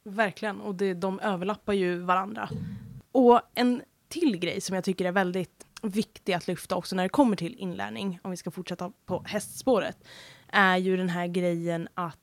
Verkligen, 0.04 0.60
och 0.60 0.74
det, 0.74 0.94
de 0.94 1.20
överlappar 1.20 1.72
ju 1.72 1.98
varandra. 1.98 2.48
Och 3.12 3.40
en 3.54 3.82
till 4.08 4.36
grej 4.36 4.60
som 4.60 4.74
jag 4.74 4.84
tycker 4.84 5.04
är 5.04 5.12
väldigt 5.12 5.66
viktig 5.82 6.32
att 6.32 6.46
lyfta 6.46 6.76
också 6.76 6.96
när 6.96 7.02
det 7.02 7.08
kommer 7.08 7.36
till 7.36 7.54
inlärning, 7.54 8.18
om 8.22 8.30
vi 8.30 8.36
ska 8.36 8.50
fortsätta 8.50 8.92
på 9.06 9.22
hästspåret, 9.26 9.96
är 10.48 10.76
ju 10.76 10.96
den 10.96 11.08
här 11.08 11.26
grejen 11.26 11.88
att 11.94 12.18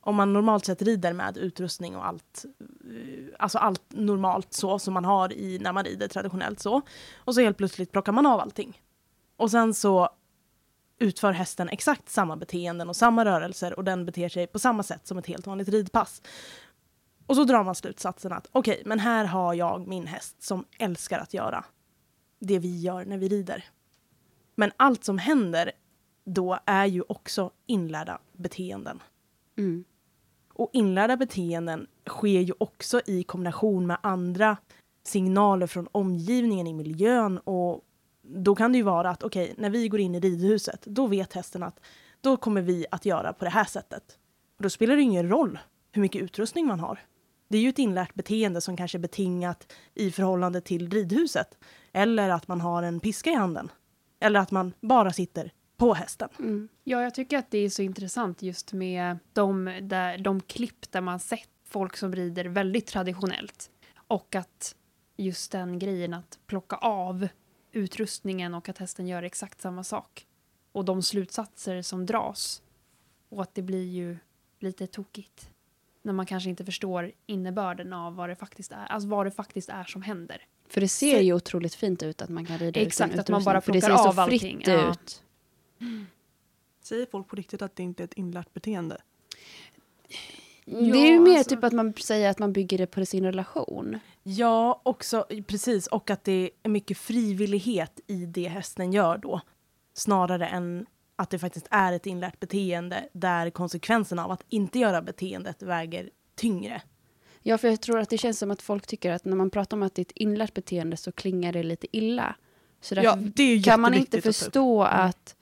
om 0.00 0.16
man 0.16 0.32
normalt 0.32 0.64
sett 0.64 0.82
rider 0.82 1.12
med 1.12 1.36
utrustning 1.36 1.96
och 1.96 2.06
allt, 2.06 2.44
eh, 2.60 3.34
alltså 3.38 3.58
allt 3.58 3.82
normalt 3.88 4.52
så 4.52 4.78
som 4.78 4.94
man 4.94 5.04
har 5.04 5.32
i 5.32 5.58
när 5.58 5.72
man 5.72 5.84
rider 5.84 6.08
traditionellt 6.08 6.60
så. 6.60 6.82
Och 7.16 7.34
så 7.34 7.40
helt 7.40 7.56
plötsligt 7.56 7.92
plockar 7.92 8.12
man 8.12 8.26
av 8.26 8.40
allting. 8.40 8.80
Och 9.36 9.50
sen 9.50 9.74
så 9.74 10.08
utför 10.98 11.32
hästen 11.32 11.68
exakt 11.68 12.08
samma 12.08 12.36
beteenden 12.36 12.88
och 12.88 12.96
samma 12.96 13.24
rörelser 13.24 13.74
och 13.78 13.84
den 13.84 14.06
beter 14.06 14.28
sig 14.28 14.46
på 14.46 14.58
samma 14.58 14.82
sätt 14.82 15.06
som 15.06 15.18
ett 15.18 15.26
helt 15.26 15.46
vanligt 15.46 15.68
ridpass. 15.68 16.22
Och 17.26 17.36
så 17.36 17.44
drar 17.44 17.64
man 17.64 17.74
slutsatsen 17.74 18.32
att 18.32 18.48
okej, 18.52 18.72
okay, 18.72 18.82
men 18.86 18.98
här 18.98 19.24
har 19.24 19.54
jag 19.54 19.88
min 19.88 20.06
häst 20.06 20.42
som 20.42 20.64
älskar 20.78 21.18
att 21.18 21.34
göra 21.34 21.64
det 22.38 22.58
vi 22.58 22.80
gör 22.80 23.04
när 23.04 23.18
vi 23.18 23.28
rider. 23.28 23.64
Men 24.54 24.70
allt 24.76 25.04
som 25.04 25.18
händer 25.18 25.72
då 26.24 26.58
är 26.66 26.86
ju 26.86 27.02
också 27.08 27.50
inlärda 27.66 28.18
beteenden. 28.32 29.02
Mm. 29.58 29.84
Och 30.52 30.70
inlärda 30.72 31.16
beteenden 31.16 31.86
sker 32.06 32.40
ju 32.40 32.52
också 32.58 33.00
i 33.06 33.22
kombination 33.22 33.86
med 33.86 33.98
andra 34.00 34.56
signaler 35.04 35.66
från 35.66 35.88
omgivningen 35.92 36.66
i 36.66 36.72
miljön 36.72 37.38
och 37.38 37.84
då 38.22 38.54
kan 38.54 38.72
det 38.72 38.78
ju 38.78 38.84
vara 38.84 39.10
att 39.10 39.22
okej, 39.22 39.44
okay, 39.44 39.54
när 39.58 39.70
vi 39.70 39.88
går 39.88 40.00
in 40.00 40.14
i 40.14 40.20
ridhuset, 40.20 40.82
då 40.82 41.06
vet 41.06 41.32
hästen 41.32 41.62
att 41.62 41.80
då 42.20 42.36
kommer 42.36 42.62
vi 42.62 42.86
att 42.90 43.06
göra 43.06 43.32
på 43.32 43.44
det 43.44 43.50
här 43.50 43.64
sättet. 43.64 44.18
Och 44.56 44.62
då 44.62 44.70
spelar 44.70 44.96
det 44.96 45.02
ingen 45.02 45.28
roll 45.28 45.58
hur 45.92 46.02
mycket 46.02 46.22
utrustning 46.22 46.66
man 46.66 46.80
har. 46.80 46.98
Det 47.54 47.58
är 47.58 47.62
ju 47.62 47.68
ett 47.68 47.78
inlärt 47.78 48.14
beteende 48.14 48.60
som 48.60 48.76
kanske 48.76 48.98
är 48.98 49.00
betingat 49.00 49.72
i 49.94 50.10
förhållande 50.10 50.60
till 50.60 50.90
ridhuset. 50.90 51.58
Eller 51.92 52.30
att 52.30 52.48
man 52.48 52.60
har 52.60 52.82
en 52.82 53.00
piska 53.00 53.30
i 53.30 53.34
handen. 53.34 53.70
Eller 54.20 54.40
att 54.40 54.50
man 54.50 54.72
bara 54.80 55.12
sitter 55.12 55.52
på 55.76 55.94
hästen. 55.94 56.28
Mm. 56.38 56.68
Ja, 56.84 57.02
jag 57.02 57.14
tycker 57.14 57.38
att 57.38 57.50
det 57.50 57.58
är 57.58 57.70
så 57.70 57.82
intressant 57.82 58.42
just 58.42 58.72
med 58.72 59.18
de, 59.32 59.78
där, 59.82 60.18
de 60.18 60.40
klipp 60.40 60.92
där 60.92 61.00
man 61.00 61.20
sett 61.20 61.48
folk 61.64 61.96
som 61.96 62.14
rider 62.14 62.44
väldigt 62.44 62.86
traditionellt. 62.86 63.70
Och 63.94 64.34
att 64.34 64.76
just 65.16 65.52
den 65.52 65.78
grejen 65.78 66.14
att 66.14 66.38
plocka 66.46 66.76
av 66.76 67.28
utrustningen 67.72 68.54
och 68.54 68.68
att 68.68 68.78
hästen 68.78 69.06
gör 69.06 69.22
exakt 69.22 69.60
samma 69.60 69.84
sak. 69.84 70.26
Och 70.72 70.84
de 70.84 71.02
slutsatser 71.02 71.82
som 71.82 72.06
dras. 72.06 72.62
Och 73.28 73.42
att 73.42 73.54
det 73.54 73.62
blir 73.62 73.84
ju 73.84 74.18
lite 74.58 74.86
tokigt. 74.86 75.50
När 76.04 76.12
man 76.12 76.26
kanske 76.26 76.50
inte 76.50 76.64
förstår 76.64 77.12
innebörden 77.26 77.92
av 77.92 78.14
vad 78.16 78.28
det 78.28 78.36
faktiskt 78.36 78.72
är, 78.72 78.86
alltså 78.86 79.08
vad 79.08 79.26
det 79.26 79.30
faktiskt 79.30 79.68
är 79.68 79.84
som 79.84 80.02
händer. 80.02 80.46
För 80.68 80.80
det 80.80 80.88
ser 80.88 81.20
ju 81.20 81.32
otroligt 81.32 81.74
fint 81.74 82.02
ut 82.02 82.22
att 82.22 82.28
man 82.28 82.46
kan 82.46 82.58
rida 82.58 82.80
Exakt, 82.80 83.12
utan 83.12 83.20
att 83.20 83.28
man 83.28 83.44
bara 83.44 83.60
plockar 83.60 83.80
för 83.80 83.88
det 83.88 83.96
ser 83.96 84.08
av 84.08 84.12
så 84.12 84.26
fritt 84.26 84.42
allting. 84.42 84.62
Ja. 84.66 84.90
ut. 84.90 85.22
Säger 86.82 87.06
folk 87.06 87.28
på 87.28 87.36
riktigt 87.36 87.62
att 87.62 87.76
det 87.76 87.82
inte 87.82 88.02
är 88.02 88.04
ett 88.04 88.14
inlärt 88.14 88.52
beteende? 88.52 88.98
det 90.64 90.98
är 90.98 91.12
ju 91.12 91.20
mer 91.20 91.38
alltså- 91.38 91.50
typ 91.54 91.64
att 91.64 91.72
man 91.72 91.94
säger 91.94 92.30
att 92.30 92.38
man 92.38 92.52
bygger 92.52 92.78
det 92.78 92.86
på 92.86 93.06
sin 93.06 93.24
relation. 93.24 93.98
Ja, 94.22 94.80
också, 94.82 95.26
precis. 95.46 95.86
Och 95.86 96.10
att 96.10 96.24
det 96.24 96.50
är 96.62 96.68
mycket 96.68 96.98
frivillighet 96.98 98.00
i 98.06 98.26
det 98.26 98.48
hästen 98.48 98.92
gör 98.92 99.18
då. 99.18 99.40
Snarare 99.94 100.46
än 100.46 100.86
att 101.16 101.30
det 101.30 101.38
faktiskt 101.38 101.66
är 101.70 101.92
ett 101.92 102.06
inlärt 102.06 102.40
beteende 102.40 103.08
där 103.12 103.50
konsekvenserna 103.50 104.24
av 104.24 104.30
att 104.30 104.44
inte 104.48 104.78
göra 104.78 105.02
beteendet 105.02 105.62
väger 105.62 106.10
tyngre. 106.34 106.82
Ja, 107.42 107.58
för 107.58 107.68
jag 107.68 107.80
tror 107.80 107.98
att 107.98 108.10
det 108.10 108.18
känns 108.18 108.38
som 108.38 108.50
att 108.50 108.62
folk 108.62 108.86
tycker 108.86 109.12
att 109.12 109.24
när 109.24 109.36
man 109.36 109.50
pratar 109.50 109.76
om 109.76 109.82
att 109.82 109.94
det 109.94 110.00
är 110.00 110.04
ett 110.04 110.12
inlärt 110.14 110.54
beteende 110.54 110.96
så 110.96 111.12
klingar 111.12 111.52
det 111.52 111.62
lite 111.62 111.96
illa. 111.96 112.36
Så 112.80 112.94
Ja, 112.94 113.16
det 113.16 113.42
är 113.42 113.62
kan 113.62 113.80
man 113.80 113.94
inte 113.94 114.16
jätteviktigt 114.16 114.30
att 114.30 114.36
förstå 114.36 114.82
att 114.82 115.36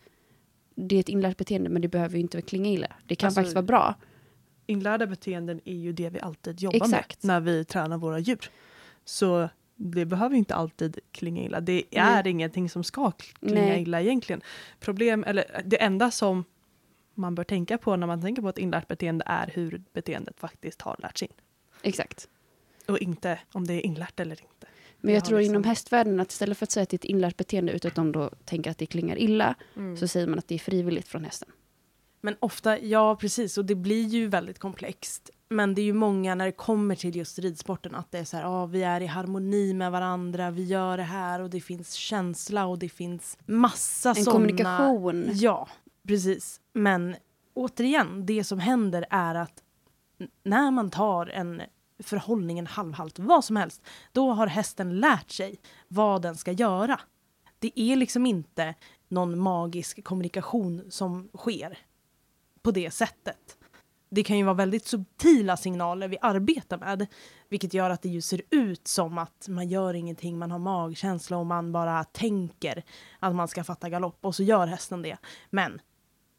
det 0.75 0.97
är 0.97 1.01
ett 1.01 1.09
inlärt 1.09 1.37
beteende, 1.37 1.71
men 1.71 1.83
det 1.83 1.89
behöver 1.89 2.15
ju 2.15 2.21
inte 2.21 2.43
klinga 2.43 2.71
illa. 2.71 2.87
Det 3.07 3.15
kan 3.17 3.27
Alltså, 3.27 3.39
faktiskt 3.41 3.55
vara 3.55 3.63
bra. 3.63 3.95
Inlärda 4.67 5.07
beteenden 5.07 5.61
är 5.65 5.77
ju 5.77 5.93
det 5.93 6.11
vi 6.11 6.21
alltid 6.21 6.61
jobbar 6.61 6.77
Exakt. 6.87 7.23
med 7.23 7.35
när 7.35 7.41
vi 7.41 7.65
tränar 7.65 7.99
våra 7.99 8.19
djur. 8.19 8.51
Så 9.05 9.49
det 9.91 10.05
behöver 10.05 10.37
inte 10.37 10.55
alltid 10.55 10.99
klinga 11.13 11.43
illa. 11.45 11.61
Det 11.61 11.85
är 11.91 12.27
ingenting 12.27 12.71
som 12.71 12.85
ska 12.85 13.11
klinga 13.11 13.61
Nej. 13.61 13.83
illa 13.83 14.01
egentligen. 14.01 14.43
Problem, 14.81 15.25
eller 15.27 15.63
det 15.65 15.83
enda 15.83 16.11
som 16.11 16.45
man 17.15 17.35
bör 17.35 17.45
tänka 17.45 17.79
på 17.79 17.97
när 17.97 18.07
man 18.07 18.23
tänker 18.23 18.43
på 18.43 18.49
ett 18.49 18.59
inlärt 18.59 18.89
beteende 18.89 19.25
är 19.27 19.51
hur 19.55 19.83
beteendet 19.93 20.41
faktiskt 20.41 20.83
har 20.83 20.97
lärts 20.99 21.23
in. 21.23 21.33
Exakt. 21.83 22.29
Och 22.89 22.99
inte 22.99 23.39
om 23.53 23.67
det 23.67 23.75
är 23.75 23.87
inlärt 23.87 24.21
eller 24.21 24.41
inte. 24.43 24.67
Men 25.01 25.15
jag 25.15 25.21
Ja, 25.23 25.25
tror 25.27 25.39
liksom. 25.39 25.53
inom 25.55 25.65
hästvärlden 25.65 26.21
att 26.21 26.31
istället 26.33 26.59
för 26.59 26.67
att 26.67 26.71
säga 26.71 26.83
att 26.83 26.89
det 26.89 26.95
är 26.95 26.99
ett 26.99 27.05
inlärt 27.05 27.37
beteende 27.37 27.73
utan 27.73 27.89
att 27.89 27.95
de 27.95 28.13
då 28.13 28.31
tänker 28.45 28.71
att 28.71 28.79
det 28.79 28.87
klingar 28.87 29.19
illa, 29.19 29.55
Mm. 29.77 29.97
så 29.97 30.09
säger 30.09 30.27
man 30.27 30.39
att 30.39 30.49
det 30.49 30.55
är 30.55 30.59
frivilligt 30.59 31.09
från 31.09 31.25
hästen. 31.25 31.49
Men 32.25 32.37
ofta, 32.41 32.79
ja 32.79 33.17
precis, 33.17 33.59
och 33.59 33.65
det 33.65 33.75
blir 33.75 34.07
ju 34.07 34.27
väldigt 34.27 34.59
komplext. 34.59 35.31
Men 35.49 35.75
det 35.75 35.81
är 35.81 35.85
ju 35.85 35.93
många 35.93 36.35
när 36.35 36.47
det 36.47 36.53
kommer 36.53 36.95
till 36.95 37.17
just 37.17 37.39
ridsporten 37.39 37.95
att 37.95 38.11
det 38.11 38.19
är 38.19 38.25
så 38.25 38.37
här, 38.37 38.45
ja 38.45 38.67
vi 38.67 38.83
är 38.83 39.01
i 39.01 39.07
harmoni 39.07 39.75
med 39.75 39.93
varandra, 39.93 40.51
vi 40.51 40.65
gör 40.65 40.97
det 40.97 41.03
här 41.03 41.41
och 41.41 41.51
det 41.51 41.61
finns 41.61 41.93
känsla 41.93 42.67
och 42.67 42.79
det 42.79 42.89
finns 42.89 43.39
massa 43.47 44.09
En 44.09 44.15
sådana... 44.15 44.33
kommunikation. 44.33 45.31
Ja, 45.33 45.69
precis. 46.09 46.61
Men 46.73 47.17
återigen, 47.55 48.27
det 48.27 48.45
som 48.45 48.59
händer 48.59 49.07
är 49.11 49.35
att 49.35 49.63
när 50.45 50.71
man 50.71 50.91
tar 50.91 51.27
en 51.27 51.63
förhållning, 52.03 52.59
en 52.59 52.67
halvhalt, 52.67 53.19
vad 53.19 53.45
som 53.45 53.57
helst, 53.57 53.83
då 54.13 54.33
har 54.33 54.47
hästen 54.47 55.01
lärt 55.01 55.31
sig 55.31 55.61
vad 55.89 56.23
den 56.23 56.37
ska 56.37 56.53
göra. 56.53 57.01
Det 57.59 57.81
är 57.81 57.97
liksom 57.97 58.27
inte 58.27 58.75
någon 59.09 59.39
magisk 59.39 60.05
kommunikation 60.05 60.83
som 60.91 61.29
sker 61.37 61.79
på 62.63 62.71
det 62.71 62.91
sättet. 62.91 63.57
Det 64.11 64.23
kan 64.23 64.39
ju 64.39 64.45
vara 64.45 64.55
väldigt 64.55 64.87
subtila 64.87 65.57
signaler 65.57 66.09
vi 66.09 66.19
arbetar 66.21 66.79
med, 66.79 67.07
vilket 67.49 67.75
gör 67.75 67.91
att 67.91 68.03
det 68.03 68.09
ju 68.09 68.21
ser 68.21 68.43
ut 68.51 68.89
som 68.89 69.19
att 69.19 69.49
man 69.49 69.69
gör 69.69 69.95
ingenting, 69.95 70.39
man 70.39 70.51
har 70.51 70.59
magkänsla 70.59 71.37
och 71.37 71.47
man 71.47 71.73
bara 71.73 72.05
tänker 72.05 72.83
att 73.19 73.35
man 73.35 73.49
ska 73.49 73.65
fatta 73.65 73.89
galopp 73.89 74.25
och 74.25 74.35
så 74.35 74.43
gör 74.43 74.67
hästen 74.67 75.03
det. 75.03 75.17
Men 75.51 75.81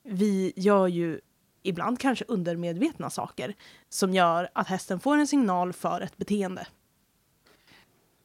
vi 0.03 0.53
gör 0.55 0.87
ju 0.87 1.21
ibland 1.63 1.99
kanske 1.99 2.25
undermedvetna 2.27 3.09
saker 3.09 3.55
som 3.89 4.13
gör 4.13 4.49
att 4.53 4.67
hästen 4.67 4.99
får 4.99 5.17
en 5.17 5.27
signal 5.27 5.73
för 5.73 6.01
ett 6.01 6.17
beteende. 6.17 6.67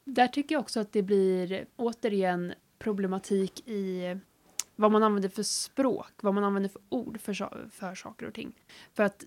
Där 0.04 0.28
tycker 0.28 0.54
jag 0.54 0.60
också 0.60 0.80
att 0.80 0.92
det 0.92 1.02
blir 1.02 1.66
återigen 1.76 2.54
problematik 2.78 3.68
i 3.68 4.16
vad 4.80 4.92
man 4.92 5.02
använder 5.02 5.28
för 5.28 5.42
språk, 5.42 6.12
vad 6.22 6.34
man 6.34 6.44
använder 6.44 6.68
för 6.68 6.82
ord 6.88 7.20
för, 7.20 7.68
för 7.70 7.94
saker 7.94 8.26
och 8.26 8.34
ting. 8.34 8.52
För 8.94 9.02
att 9.02 9.24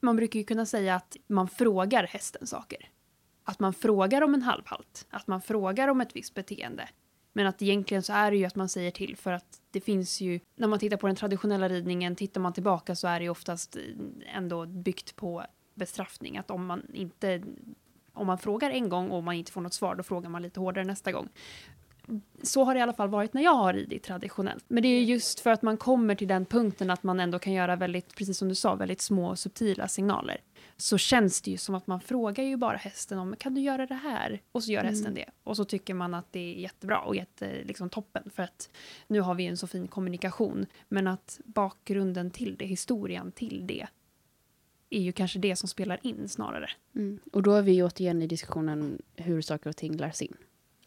man 0.00 0.16
brukar 0.16 0.38
ju 0.38 0.44
kunna 0.44 0.66
säga 0.66 0.94
att 0.94 1.16
man 1.26 1.48
frågar 1.48 2.06
hästen 2.06 2.46
saker. 2.46 2.90
Att 3.44 3.60
man 3.60 3.74
frågar 3.74 4.22
om 4.22 4.34
en 4.34 4.42
halvhalt, 4.42 5.06
att 5.10 5.26
man 5.26 5.42
frågar 5.42 5.88
om 5.88 6.00
ett 6.00 6.16
visst 6.16 6.34
beteende. 6.34 6.88
Men 7.32 7.46
att 7.46 7.62
egentligen 7.62 8.02
så 8.02 8.12
är 8.12 8.30
det 8.30 8.36
ju 8.36 8.44
att 8.44 8.56
man 8.56 8.68
säger 8.68 8.90
till 8.90 9.16
för 9.16 9.32
att 9.32 9.60
det 9.70 9.80
finns 9.80 10.20
ju, 10.20 10.40
när 10.56 10.68
man 10.68 10.78
tittar 10.78 10.96
på 10.96 11.06
den 11.06 11.16
traditionella 11.16 11.68
ridningen, 11.68 12.16
tittar 12.16 12.40
man 12.40 12.52
tillbaka 12.52 12.96
så 12.96 13.08
är 13.08 13.18
det 13.18 13.24
ju 13.24 13.30
oftast 13.30 13.76
ändå 14.34 14.66
byggt 14.66 15.16
på 15.16 15.44
bestraffning. 15.74 16.38
Att 16.38 16.50
om 16.50 16.66
man 16.66 16.82
inte, 16.94 17.42
om 18.12 18.26
man 18.26 18.38
frågar 18.38 18.70
en 18.70 18.88
gång 18.88 19.10
och 19.10 19.22
man 19.22 19.34
inte 19.34 19.52
får 19.52 19.60
något 19.60 19.74
svar, 19.74 19.94
då 19.94 20.02
frågar 20.02 20.30
man 20.30 20.42
lite 20.42 20.60
hårdare 20.60 20.84
nästa 20.84 21.12
gång. 21.12 21.28
Så 22.42 22.64
har 22.64 22.74
det 22.74 22.78
i 22.78 22.82
alla 22.82 22.92
fall 22.92 23.08
varit 23.08 23.34
när 23.34 23.42
jag 23.42 23.54
har 23.54 23.72
ridit 23.72 24.02
traditionellt. 24.02 24.64
Men 24.68 24.82
det 24.82 24.88
är 24.88 25.00
ju 25.00 25.04
just 25.04 25.40
för 25.40 25.50
att 25.50 25.62
man 25.62 25.76
kommer 25.76 26.14
till 26.14 26.28
den 26.28 26.44
punkten 26.44 26.90
att 26.90 27.02
man 27.02 27.20
ändå 27.20 27.38
kan 27.38 27.52
göra 27.52 27.76
väldigt, 27.76 28.14
precis 28.16 28.38
som 28.38 28.48
du 28.48 28.54
sa, 28.54 28.74
väldigt 28.74 29.00
små 29.00 29.36
subtila 29.36 29.88
signaler. 29.88 30.38
Så 30.76 30.98
känns 30.98 31.40
det 31.40 31.50
ju 31.50 31.56
som 31.56 31.74
att 31.74 31.86
man 31.86 32.00
frågar 32.00 32.44
ju 32.44 32.56
bara 32.56 32.76
hästen 32.76 33.18
om 33.18 33.36
kan 33.36 33.54
du 33.54 33.60
göra 33.60 33.86
det 33.86 33.94
här? 33.94 34.40
Och 34.52 34.64
så 34.64 34.72
gör 34.72 34.84
hästen 34.84 35.14
det. 35.14 35.30
Och 35.44 35.56
så 35.56 35.64
tycker 35.64 35.94
man 35.94 36.14
att 36.14 36.32
det 36.32 36.54
är 36.54 36.60
jättebra 36.60 37.00
och 37.00 37.16
jätte, 37.16 37.64
liksom, 37.64 37.90
toppen 37.90 38.30
för 38.34 38.42
att 38.42 38.70
nu 39.06 39.20
har 39.20 39.34
vi 39.34 39.46
en 39.46 39.56
så 39.56 39.66
fin 39.66 39.88
kommunikation. 39.88 40.66
Men 40.88 41.06
att 41.06 41.40
bakgrunden 41.44 42.30
till 42.30 42.56
det, 42.56 42.66
historien 42.66 43.32
till 43.32 43.66
det, 43.66 43.86
är 44.90 45.00
ju 45.00 45.12
kanske 45.12 45.38
det 45.38 45.56
som 45.56 45.68
spelar 45.68 45.98
in 46.02 46.28
snarare. 46.28 46.70
Mm. 46.94 47.18
Och 47.32 47.42
då 47.42 47.52
är 47.52 47.62
vi 47.62 47.82
återigen 47.82 48.22
i 48.22 48.26
diskussionen 48.26 49.02
hur 49.16 49.42
saker 49.42 49.70
och 49.70 49.76
ting 49.76 49.96
lärs 49.96 50.22
in. 50.22 50.36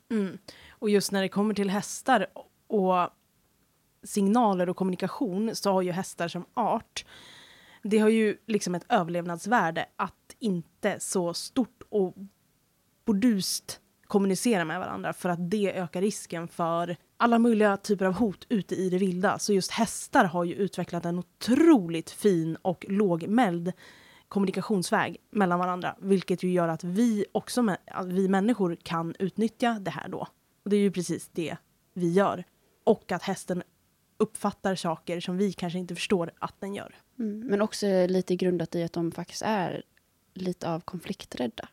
Mm. 0.10 0.38
Och 0.81 0.89
just 0.89 1.11
när 1.11 1.21
det 1.21 1.29
kommer 1.29 1.53
till 1.53 1.69
hästar 1.69 2.27
och 2.67 3.09
signaler 4.03 4.69
och 4.69 4.77
kommunikation 4.77 5.55
så 5.55 5.71
har 5.71 5.81
ju 5.81 5.91
hästar 5.91 6.27
som 6.27 6.45
art, 6.53 7.05
det 7.83 7.97
har 7.97 8.09
ju 8.09 8.37
liksom 8.47 8.75
ett 8.75 8.85
överlevnadsvärde 8.89 9.85
att 9.95 10.35
inte 10.39 10.99
så 10.99 11.33
stort 11.33 11.81
och 11.89 12.15
bordust 13.05 13.79
kommunicera 14.03 14.65
med 14.65 14.79
varandra 14.79 15.13
för 15.13 15.29
att 15.29 15.51
det 15.51 15.73
ökar 15.73 16.01
risken 16.01 16.47
för 16.47 16.97
alla 17.17 17.39
möjliga 17.39 17.77
typer 17.77 18.05
av 18.05 18.13
hot 18.13 18.45
ute 18.49 18.75
i 18.75 18.89
det 18.89 18.97
vilda. 18.97 19.39
Så 19.39 19.53
just 19.53 19.71
hästar 19.71 20.25
har 20.25 20.43
ju 20.43 20.53
utvecklat 20.53 21.05
en 21.05 21.19
otroligt 21.19 22.11
fin 22.11 22.55
och 22.55 22.85
lågmäld 22.89 23.71
kommunikationsväg 24.27 25.17
mellan 25.31 25.59
varandra, 25.59 25.95
vilket 25.99 26.43
ju 26.43 26.51
gör 26.51 26.67
att 26.67 26.83
vi 26.83 27.25
också, 27.31 27.75
vi 28.05 28.27
människor 28.27 28.77
kan 28.83 29.15
utnyttja 29.19 29.77
det 29.81 29.91
här 29.91 30.09
då. 30.09 30.27
Och 30.63 30.69
det 30.69 30.76
är 30.76 30.80
ju 30.80 30.91
precis 30.91 31.30
det 31.34 31.56
vi 31.93 32.12
gör. 32.12 32.43
Och 32.84 33.12
att 33.12 33.24
hästen 33.24 33.63
uppfattar 34.17 34.76
saker 34.76 35.19
som 35.19 35.38
vi 35.38 35.54
kanske 35.54 35.80
inte 35.80 35.95
förstår 35.95 36.32
att 36.39 36.56
den 36.62 36.76
gör. 36.76 36.95
Mm. 37.19 37.39
Men 37.47 37.62
också 37.62 37.86
lite 38.08 38.36
grundat 38.36 38.76
i 38.76 38.84
att 38.84 38.93
de 38.93 39.12
faktiskt 39.12 39.41
är 39.45 39.84
lite 40.34 40.69
av 40.69 40.80
konflikträdda. 40.80 41.69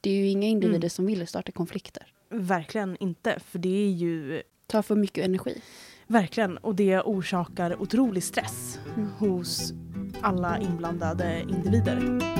Det 0.00 0.10
är 0.10 0.14
ju 0.16 0.26
inga 0.28 0.48
individer 0.48 0.78
Mm. 0.78 0.90
som 0.90 1.06
vill 1.06 1.26
starta 1.26 1.52
konflikter. 1.52 2.12
Verkligen 2.28 2.96
inte, 3.00 3.40
för 3.40 3.58
det 3.58 3.68
är 3.86 3.90
ju 3.90 4.42
Tar 4.66 4.82
för 4.82 4.96
mycket 4.96 5.24
energi. 5.24 5.62
verkligen, 6.06 6.58
och 6.58 6.74
det 6.74 7.00
orsakar 7.00 7.82
otrolig 7.82 8.22
stress 8.24 8.78
Mm. 8.96 9.08
hos 9.18 9.72
alla 10.20 10.58
inblandade 10.58 11.40
individer. 11.48 12.31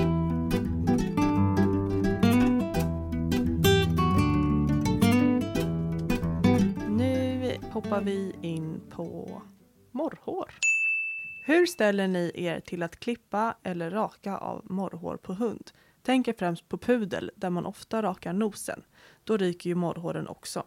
Hoppar 7.93 8.05
vi 8.05 8.35
in 8.41 8.81
på 8.89 9.41
morrhår. 9.91 10.51
Hur 11.45 11.65
ställer 11.65 12.07
ni 12.07 12.31
er 12.35 12.59
till 12.59 12.83
att 12.83 12.99
klippa 12.99 13.55
eller 13.63 13.91
raka 13.91 14.37
av 14.37 14.71
morrhår 14.71 15.17
på 15.17 15.33
hund? 15.33 15.71
Tänker 16.01 16.33
främst 16.33 16.69
på 16.69 16.77
pudel 16.77 17.31
där 17.35 17.49
man 17.49 17.65
ofta 17.65 18.01
rakar 18.01 18.33
nosen. 18.33 18.83
Då 19.23 19.37
ryker 19.37 19.69
ju 19.69 19.75
morrhåren 19.75 20.27
också. 20.27 20.63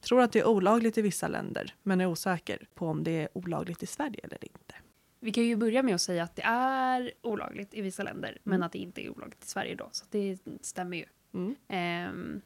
Tror 0.00 0.20
att 0.20 0.32
det 0.32 0.38
är 0.38 0.46
olagligt 0.46 0.98
i 0.98 1.02
vissa 1.02 1.28
länder 1.28 1.74
men 1.82 2.00
är 2.00 2.06
osäker 2.06 2.68
på 2.74 2.86
om 2.86 3.04
det 3.04 3.10
är 3.22 3.28
olagligt 3.32 3.82
i 3.82 3.86
Sverige 3.86 4.20
eller 4.22 4.44
inte. 4.44 4.74
Vi 5.20 5.32
kan 5.32 5.44
ju 5.44 5.56
börja 5.56 5.82
med 5.82 5.94
att 5.94 6.00
säga 6.00 6.22
att 6.22 6.36
det 6.36 6.42
är 6.46 7.12
olagligt 7.22 7.74
i 7.74 7.80
vissa 7.80 8.02
länder, 8.02 8.38
men 8.42 8.54
Mm. 8.54 8.66
att 8.66 8.72
det 8.72 8.78
inte 8.78 9.04
är 9.04 9.10
olagligt 9.10 9.44
i 9.44 9.48
Sverige 9.48 9.74
då. 9.74 9.88
Så 9.92 10.04
det 10.10 10.38
stämmer 10.60 10.96
ju. 10.96 11.04
Mm. 11.34 11.54
Ehm, 11.68 12.40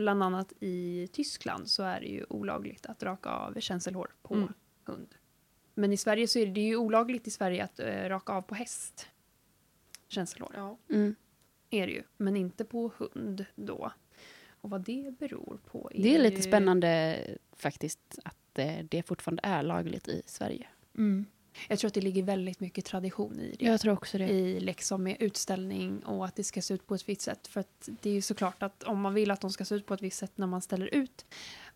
bland 0.00 0.22
annat 0.22 0.52
i 0.60 1.08
Tyskland 1.12 1.68
så 1.70 1.82
är 1.82 2.00
det 2.00 2.06
ju 2.06 2.24
olagligt 2.28 2.86
att 2.86 3.02
raka 3.02 3.30
av 3.30 3.60
känselhår 3.60 4.10
på 4.22 4.34
Mm. 4.34 4.52
hund. 4.84 5.14
Men 5.74 5.92
i 5.92 5.96
Sverige 5.96 6.28
så 6.28 6.38
är 6.38 6.46
det 6.46 6.60
ju 6.60 6.76
olagligt 6.76 7.26
i 7.26 7.30
Sverige 7.30 7.64
att 7.64 7.80
eh, 7.80 8.08
raka 8.08 8.32
av 8.32 8.42
på 8.42 8.54
häst. 8.54 9.06
Känselhår 10.08 10.76
Mm. 10.90 11.14
är 11.70 11.86
det 11.86 11.92
ju, 11.92 12.02
men 12.16 12.36
inte 12.36 12.64
på 12.64 12.92
hund 12.98 13.46
då. 13.54 13.92
Och 14.62 14.70
vad 14.70 14.80
det 14.80 15.14
beror 15.18 15.58
på 15.66 15.90
Det 15.94 16.14
är 16.14 16.22
lite 16.22 16.36
ju- 16.36 16.42
spännande 16.42 17.18
faktiskt 17.52 18.18
att 18.24 18.58
eh, 18.58 18.84
det 18.90 19.02
fortfarande 19.02 19.40
är 19.44 19.62
lagligt 19.62 20.08
i 20.08 20.22
Sverige. 20.26 20.68
Mm. 20.98 21.26
Jag 21.68 21.78
tror 21.78 21.88
att 21.88 21.94
det 21.94 22.00
ligger 22.00 22.22
väldigt 22.22 22.60
mycket 22.60 22.84
tradition 22.84 23.40
i 23.40 23.56
det. 23.58 23.64
Jag 23.64 23.80
tror 23.80 23.92
också 23.92 24.18
det. 24.18 24.28
i 24.28 24.60
liksom 24.60 25.02
med 25.02 25.16
utställning 25.20 26.04
och 26.04 26.24
att 26.24 26.36
det 26.36 26.44
ska 26.44 26.62
se 26.62 26.74
ut 26.74 26.86
på 26.86 26.94
ett 26.94 27.08
visst 27.08 27.20
sätt. 27.20 27.46
För 27.46 27.60
att 27.60 27.88
det 28.00 28.10
är 28.10 28.14
ju 28.14 28.22
såklart 28.22 28.62
att 28.62 28.82
om 28.82 29.00
man 29.00 29.14
vill 29.14 29.30
att 29.30 29.40
de 29.40 29.50
ska 29.50 29.64
se 29.64 29.74
ut 29.74 29.86
på 29.86 29.94
ett 29.94 30.02
visst 30.02 30.18
sätt 30.18 30.32
när 30.34 30.46
man 30.46 30.62
ställer 30.62 30.94
ut 30.94 31.24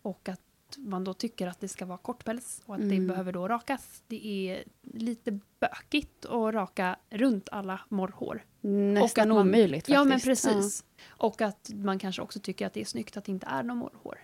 och 0.02 0.28
att 0.28 0.40
man 0.76 1.04
då 1.04 1.14
tycker 1.14 1.46
att 1.46 1.60
det 1.60 1.68
ska 1.68 1.86
vara 1.86 1.98
kortpäls 1.98 2.62
och 2.66 2.74
att 2.74 2.80
det 2.80 2.86
Mm. 2.94 3.06
behöver 3.06 3.32
då 3.32 3.48
rakas. 3.48 4.02
Det 4.06 4.26
är 4.26 4.64
lite 4.82 5.38
bökigt 5.60 6.24
att 6.24 6.54
raka 6.54 6.96
runt 7.10 7.48
alla 7.52 7.80
morrhår. 7.88 8.44
Nästan 8.60 9.22
att 9.22 9.28
man- 9.36 9.48
omöjligt 9.48 9.74
faktiskt. 9.80 9.94
Ja 9.94 10.04
men 10.04 10.20
precis. 10.20 10.84
Och 11.06 11.40
att 11.42 11.70
man 11.74 11.98
kanske 11.98 12.22
också 12.22 12.40
tycker 12.40 12.66
att 12.66 12.72
det 12.72 12.80
är 12.80 12.84
snyggt 12.84 13.16
att 13.16 13.24
det 13.24 13.32
inte 13.32 13.46
är 13.46 13.62
några 13.62 13.74
morrhår. 13.80 14.18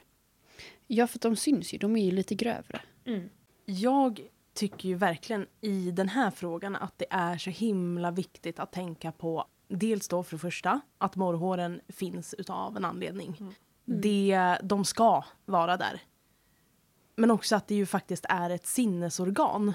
Ja, 0.86 1.06
för 1.06 1.18
att 1.18 1.22
de 1.22 1.36
syns 1.36 1.74
ju. 1.74 1.78
De 1.78 1.96
är 1.96 2.04
ju 2.04 2.10
lite 2.10 2.34
grövre. 2.34 2.80
Jag 3.64 4.20
tycker 4.60 4.88
ju 4.88 4.94
verkligen 4.94 5.46
i 5.60 5.90
den 5.90 6.08
här 6.08 6.30
frågan 6.30 6.76
att 6.76 6.98
det 6.98 7.06
är 7.10 7.38
så 7.38 7.50
himla 7.50 8.10
viktigt 8.10 8.58
att 8.58 8.72
tänka 8.72 9.12
på 9.12 9.44
dels 9.68 10.08
då 10.08 10.22
för 10.22 10.36
det 10.36 10.40
första 10.40 10.80
att 10.98 11.16
morrhåren 11.16 11.80
finns 11.88 12.34
utav 12.34 12.76
en 12.76 12.84
anledning. 12.84 13.36
Mm. 13.40 13.52
Det, 13.84 14.58
de 14.62 14.84
ska 14.84 15.24
vara 15.44 15.76
där. 15.76 16.02
Men 17.16 17.30
också 17.30 17.56
att 17.56 17.68
det 17.68 17.74
ju 17.74 17.86
faktiskt 17.86 18.26
är 18.28 18.50
ett 18.50 18.66
sinnesorgan 18.66 19.74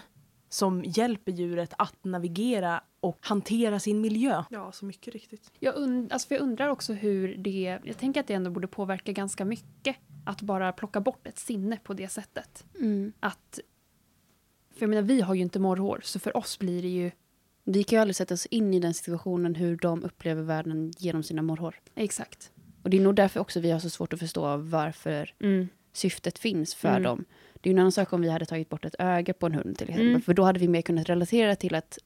som 0.50 0.84
hjälper 0.86 1.32
djuret 1.32 1.74
att 1.78 2.04
navigera 2.04 2.84
och 3.00 3.18
hantera 3.22 3.80
sin 3.80 4.02
miljö. 4.02 4.44
Ja, 4.50 4.72
så 4.72 4.86
mycket 4.86 5.14
riktigt. 5.14 5.52
Jag, 5.60 5.76
und- 5.76 6.14
alltså 6.14 6.28
för 6.28 6.36
jag 6.36 6.42
undrar 6.42 6.70
också 6.70 6.94
hur 6.94 7.38
det... 7.38 7.80
Jag 7.84 7.98
tänker 7.98 8.20
att 8.20 8.28
det 8.28 8.34
ändå 8.34 8.52
borde 8.52 8.68
påverka 8.68 9.12
ganska 9.12 9.46
mycket 9.46 9.96
att 10.26 10.42
bara 10.42 10.72
plocka 10.72 11.00
bort 11.00 11.28
ett 11.28 11.40
sinne 11.40 11.78
på 11.84 11.94
det 11.94 12.08
sättet. 12.08 12.66
Mm. 12.80 13.14
att... 13.20 13.60
För 14.76 14.82
jag 14.82 14.90
menar, 14.90 15.02
vi 15.02 15.22
har 15.22 15.34
ju 15.36 15.42
inte 15.42 15.60
morrhår, 15.60 16.00
så 16.04 16.20
för 16.20 16.38
oss 16.38 16.60
blir 16.60 16.82
det 16.82 16.88
ju... 16.88 17.12
Vi 17.64 17.84
kan 17.84 17.98
ju 17.98 18.02
aldrig 18.02 18.16
sätta 18.16 18.34
oss 18.34 18.46
in 18.46 18.74
i 18.74 18.80
den 18.80 18.94
situationen 18.94 19.56
hur 19.56 19.78
de 19.78 20.04
upplever 20.04 20.42
världen 20.44 20.92
genom 20.98 21.24
sina 21.24 21.42
morrhår. 21.42 21.76
Exakt. 21.96 22.52
Och 22.84 22.90
det 22.90 22.98
är 22.98 23.02
nog 23.02 23.16
därför 23.16 23.40
också 23.40 23.60
vi 23.60 23.72
har 23.72 23.80
så 23.80 23.90
svårt 23.90 24.14
att 24.14 24.20
förstå 24.20 24.58
varför 24.58 25.34
Mm. 25.40 25.68
syftet 25.94 26.40
finns 26.40 26.76
för 26.76 26.90
Mm. 26.90 27.04
dem. 27.04 27.26
Det 27.54 27.70
är 27.70 27.72
ju 27.72 27.76
en 27.76 27.80
annan 27.80 27.92
sak 27.92 28.14
om 28.14 28.22
vi 28.22 28.30
hade 28.30 28.46
tagit 28.46 28.70
bort 28.70 28.86
ett 28.86 28.96
öga 29.00 29.34
på 29.34 29.46
en 29.46 29.54
hund 29.54 29.78
till 29.78 29.90
exempel. 29.90 30.08
Mm. 30.10 30.22
För 30.22 30.34
då 30.34 30.44
hade 30.44 30.60
vi 30.60 30.68
mer 30.68 30.82
kunnat 30.82 31.10
relatera 31.10 31.56
till 31.56 31.76
att 31.76 31.98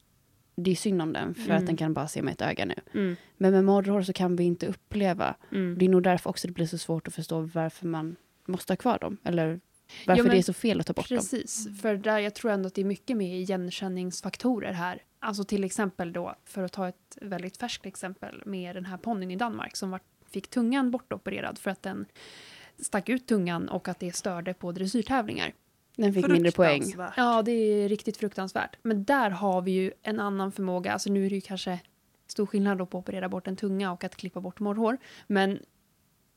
det 0.55 0.71
är 0.71 0.75
synd 0.75 1.01
om 1.01 1.13
den 1.13 1.33
för 1.35 1.43
Mm. 1.49 1.57
att 1.57 1.65
den 1.65 1.77
kan 1.77 1.93
bara 1.93 2.07
se 2.07 2.21
med 2.21 2.31
ett 2.31 2.41
öga 2.41 2.65
nu. 2.65 2.75
Mm. 2.93 3.15
Men 3.37 3.51
med 3.51 3.63
morrhår 3.65 4.01
så 4.01 4.13
kan 4.13 4.35
vi 4.35 4.43
inte 4.43 4.67
uppleva. 4.67 5.35
Mm. 5.51 5.75
Det 5.79 5.85
är 5.85 5.89
nog 5.89 6.03
därför 6.03 6.29
också 6.29 6.47
det 6.47 6.53
blir 6.53 6.65
så 6.65 6.77
svårt 6.77 7.07
att 7.07 7.13
förstå 7.13 7.41
varför 7.53 7.87
man 7.87 8.15
måste 8.45 8.73
ha 8.73 8.77
kvar 8.77 8.99
dem. 8.99 9.17
Eller 9.23 9.59
varför 10.07 10.19
Ja, 10.19 10.23
men 10.23 10.31
det 10.31 10.37
är 10.37 10.43
så 10.43 10.53
fel 10.53 10.79
att 10.79 10.85
ta 10.85 10.93
bort 10.93 11.09
dem. 11.09 11.17
Precis, 11.17 11.81
för 11.81 11.95
där 11.95 12.19
jag 12.19 12.35
tror 12.35 12.51
ändå 12.51 12.67
att 12.67 12.73
det 12.73 12.81
är 12.81 12.85
mycket 12.85 13.17
med 13.17 13.39
igenkänningsfaktorer 13.39 14.71
här. 14.71 15.03
Alltså 15.19 15.43
till 15.43 15.63
exempel 15.63 16.13
då, 16.13 16.35
för 16.45 16.63
att 16.63 16.71
ta 16.71 16.87
ett 16.87 17.17
väldigt 17.21 17.57
färskt 17.57 17.85
exempel 17.85 18.41
med 18.45 18.75
den 18.75 18.85
här 18.85 18.97
ponnyn 18.97 19.31
i 19.31 19.35
Danmark 19.35 19.75
som 19.75 19.91
var, 19.91 19.99
fick 20.31 20.47
tungan 20.47 20.91
bortopererad 20.91 21.57
för 21.57 21.71
att 21.71 21.83
den 21.83 22.05
stack 22.79 23.09
ut 23.09 23.27
tungan 23.27 23.69
och 23.69 23.87
att 23.87 23.99
det 23.99 24.15
störde 24.15 24.53
på 24.53 24.71
dressyrtävlingar. 24.71 25.53
Den 25.95 26.13
fick 26.13 26.27
mindre 26.27 26.51
poäng. 26.51 26.83
Ja, 27.17 27.41
det 27.41 27.51
är 27.51 27.89
riktigt 27.89 28.17
fruktansvärt. 28.17 28.77
Men 28.81 29.03
där 29.03 29.29
har 29.29 29.61
vi 29.61 29.71
ju 29.71 29.91
en 30.01 30.19
annan 30.19 30.51
förmåga. 30.51 30.93
Alltså 30.93 31.11
nu 31.11 31.25
är 31.25 31.29
det 31.29 31.35
ju 31.35 31.41
kanske 31.41 31.79
stor 32.27 32.45
skillnad 32.45 32.77
då 32.77 32.85
på 32.85 32.97
att 32.97 33.03
operera 33.03 33.29
bort 33.29 33.47
en 33.47 33.55
tunga 33.55 33.91
och 33.91 34.03
att 34.03 34.15
klippa 34.15 34.41
bort 34.41 34.59
morrhår. 34.59 34.97
Men 35.27 35.59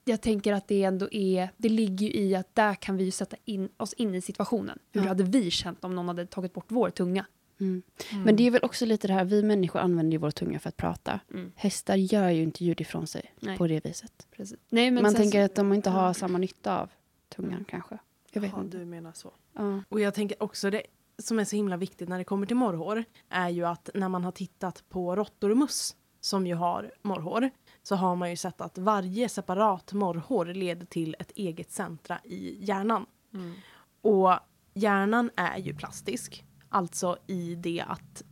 jag 0.04 0.20
tänker 0.20 0.52
att 0.52 0.68
det 0.68 0.84
ändå 0.84 1.12
är, 1.12 1.48
det 1.56 1.68
ligger 1.68 2.06
ju 2.06 2.12
i 2.12 2.34
att 2.34 2.54
där 2.54 2.74
kan 2.74 2.96
vi 2.96 3.04
ju 3.04 3.10
sätta 3.10 3.36
in 3.44 3.68
oss 3.76 3.92
in 3.92 4.14
i 4.14 4.20
situationen. 4.20 4.78
Hur 4.92 5.00
Ja. 5.02 5.08
hade 5.08 5.22
vi 5.24 5.50
känt 5.50 5.84
om 5.84 5.94
någon 5.94 6.08
hade 6.08 6.26
tagit 6.26 6.52
bort 6.52 6.64
vår 6.68 6.90
tunga? 6.90 7.26
Mm. 7.60 7.82
Mm. 8.10 8.22
Men 8.22 8.36
det 8.36 8.46
är 8.46 8.50
väl 8.50 8.62
också 8.64 8.86
lite 8.86 9.06
det 9.08 9.14
här, 9.14 9.24
vi 9.24 9.42
människor 9.42 9.80
använder 9.80 10.12
ju 10.12 10.18
vår 10.18 10.30
tunga 10.30 10.58
för 10.58 10.68
att 10.68 10.76
prata. 10.76 11.20
Mm. 11.30 11.52
Hästar 11.56 11.96
gör 11.96 12.28
ju 12.28 12.42
inte 12.42 12.64
ljud 12.64 12.80
ifrån 12.80 13.06
sig 13.06 13.34
Nej. 13.40 13.58
på 13.58 13.66
det 13.66 13.84
viset. 13.84 14.26
Precis. 14.36 14.58
Nej, 14.68 14.90
men 14.90 15.02
Man 15.02 15.14
tänker 15.14 15.38
så- 15.40 15.44
att 15.44 15.54
de 15.54 15.72
inte 15.72 15.90
har 15.90 16.12
samma 16.12 16.38
nytta 16.38 16.80
av 16.80 16.90
tungan 17.36 17.64
kanske. 17.68 17.98
Jag 18.32 18.40
vet 18.42 18.52
Ja, 18.56 18.60
inte. 18.62 18.78
du 18.78 18.84
menar 18.84 19.12
så. 19.12 19.32
Ja. 19.52 19.82
Och 19.88 20.00
jag 20.00 20.14
tänker 20.14 20.42
också 20.42 20.70
det 20.70 20.82
som 21.18 21.38
är 21.38 21.44
så 21.44 21.56
himla 21.56 21.76
viktigt 21.76 22.08
när 22.08 22.18
det 22.18 22.24
kommer 22.24 22.46
till 22.46 22.56
morrhår 22.56 23.04
är 23.28 23.48
ju 23.48 23.66
att 23.66 23.90
när 23.94 24.08
man 24.08 24.24
har 24.24 24.32
tittat 24.32 24.84
på 24.88 25.16
råttor 25.16 25.50
och 25.50 25.56
möss 25.56 25.96
som 26.20 26.46
ju 26.46 26.54
har 26.54 26.90
morrhår 27.02 27.50
så 27.82 27.96
har 27.96 28.16
man 28.16 28.30
ju 28.30 28.36
sett 28.36 28.60
att 28.60 28.78
varje 28.78 29.28
separat 29.28 29.92
morrhår 29.92 30.46
leder 30.46 30.86
till 30.86 31.16
ett 31.18 31.32
eget 31.34 31.70
centra 31.70 32.18
i 32.24 32.64
hjärnan. 32.64 33.06
Mm. 33.34 33.54
Och 34.02 34.38
hjärnan 34.74 35.30
är 35.36 35.58
ju 35.58 35.74
plastisk, 35.74 36.44
alltså 36.68 37.16
i 37.26 37.54
det 37.54 37.84
att 37.88 38.22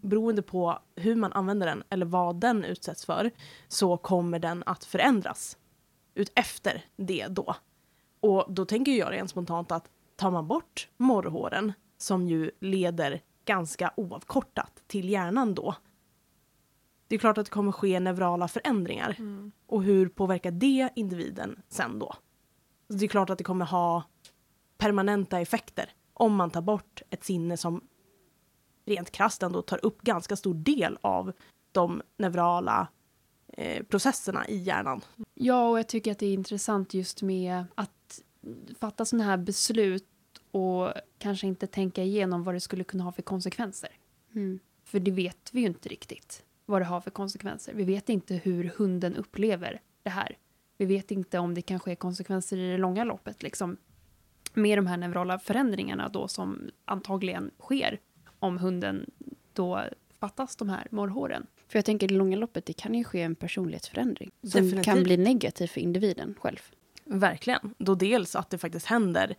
beroende 0.00 0.42
på 0.42 0.78
hur 0.96 1.14
man 1.14 1.32
använder 1.32 1.66
den 1.66 1.82
eller 1.90 2.06
vad 2.06 2.40
den 2.40 2.64
utsätts 2.64 3.04
för 3.04 3.30
så 3.68 3.96
kommer 3.96 4.38
den 4.38 4.62
att 4.66 4.84
förändras 4.84 5.56
ut 6.14 6.32
efter 6.34 6.84
det 6.96 7.26
då. 7.26 7.54
Och 8.20 8.46
då 8.48 8.64
tänker 8.64 8.92
jag 8.92 9.12
rent 9.12 9.30
spontant 9.30 9.72
att 9.72 9.90
tar 10.16 10.30
man 10.30 10.46
bort 10.48 10.88
morrhåren 10.96 11.72
som 11.98 12.28
ju 12.28 12.50
leder 12.60 13.20
ganska 13.44 13.92
oavkortat 13.96 14.82
till 14.86 15.08
hjärnan 15.08 15.54
då. 15.54 15.74
Det 17.08 17.14
är 17.14 17.18
klart 17.18 17.38
att 17.38 17.46
det 17.46 17.50
kommer 17.50 17.72
ske 17.72 18.00
neurala 18.00 18.48
förändringar. 18.48 19.16
Mm. 19.18 19.52
Och 19.66 19.82
hur 19.82 20.08
påverkar 20.08 20.50
det 20.50 20.88
individen 20.94 21.62
sen 21.68 21.98
då? 21.98 22.14
Så 22.88 22.94
det 22.94 23.04
är 23.04 23.08
klart 23.08 23.30
att 23.30 23.38
det 23.38 23.44
kommer 23.44 23.64
ha 23.64 24.04
permanenta 24.78 25.40
effekter 25.40 25.92
om 26.14 26.34
man 26.34 26.50
tar 26.50 26.62
bort 26.62 27.02
ett 27.10 27.24
sinne 27.24 27.56
som 27.56 27.80
rent 28.86 29.10
krasst 29.10 29.42
ändå 29.42 29.62
tar 29.62 29.84
upp 29.84 30.02
ganska 30.02 30.36
stor 30.36 30.54
del 30.54 30.98
av 31.00 31.32
de 31.72 32.02
neurala 32.16 32.88
eh, 33.48 33.82
processerna 33.82 34.48
i 34.48 34.56
hjärnan. 34.56 35.00
Ja, 35.34 35.68
och 35.68 35.78
jag 35.78 35.88
tycker 35.88 36.12
att 36.12 36.18
det 36.18 36.26
är 36.26 36.34
intressant 36.34 36.94
just 36.94 37.22
med 37.22 37.64
att 37.74 38.22
fatta 38.80 39.04
sådana 39.04 39.24
här 39.24 39.36
beslut 39.36 40.04
och 40.50 40.92
kanske 41.18 41.46
inte 41.46 41.66
tänka 41.66 42.02
igenom 42.02 42.44
vad 42.44 42.54
det 42.54 42.60
skulle 42.60 42.84
kunna 42.84 43.04
ha 43.04 43.12
för 43.12 43.22
konsekvenser. 43.22 43.90
Mm. 44.34 44.58
För 44.84 45.00
det 45.00 45.10
vet 45.10 45.50
vi 45.52 45.60
ju 45.60 45.66
inte 45.66 45.88
riktigt 45.88 46.44
vad 46.68 46.80
det 46.80 46.84
har 46.84 47.00
för 47.00 47.10
konsekvenser. 47.10 47.74
Vi 47.74 47.84
vet 47.84 48.08
inte 48.08 48.34
hur 48.34 48.72
hunden 48.76 49.16
upplever 49.16 49.80
det 50.02 50.10
här. 50.10 50.36
Vi 50.76 50.86
vet 50.86 51.10
inte 51.10 51.38
om 51.38 51.54
det 51.54 51.62
kanske 51.62 51.90
är 51.90 51.94
konsekvenser 51.94 52.56
i 52.56 52.70
det 52.70 52.78
långa 52.78 53.04
loppet. 53.04 53.42
Liksom, 53.42 53.76
med 54.54 54.78
de 54.78 54.86
här 54.86 54.96
neurala 54.96 55.38
förändringarna 55.38 56.08
då 56.08 56.28
som 56.28 56.70
antagligen 56.84 57.50
sker 57.58 58.00
om 58.38 58.58
hunden 58.58 59.10
då 59.52 59.82
fattas 60.20 60.56
de 60.56 60.68
här 60.68 60.86
morrhåren. 60.90 61.46
För 61.68 61.78
jag 61.78 61.84
tänker 61.84 62.06
i 62.06 62.08
det 62.08 62.14
långa 62.14 62.36
loppet, 62.36 62.66
det 62.66 62.72
kan 62.72 62.94
ju 62.94 63.04
ske 63.04 63.22
en 63.22 63.34
personlighetsförändring. 63.34 64.30
Som 64.40 64.50
Definitivt. 64.50 64.84
kan 64.84 65.02
bli 65.02 65.16
negativ 65.16 65.66
för 65.66 65.80
individen 65.80 66.34
själv. 66.40 66.58
Verkligen. 67.04 67.74
Då 67.78 67.94
dels 67.94 68.36
att 68.36 68.50
det 68.50 68.58
faktiskt 68.58 68.86
händer 68.86 69.36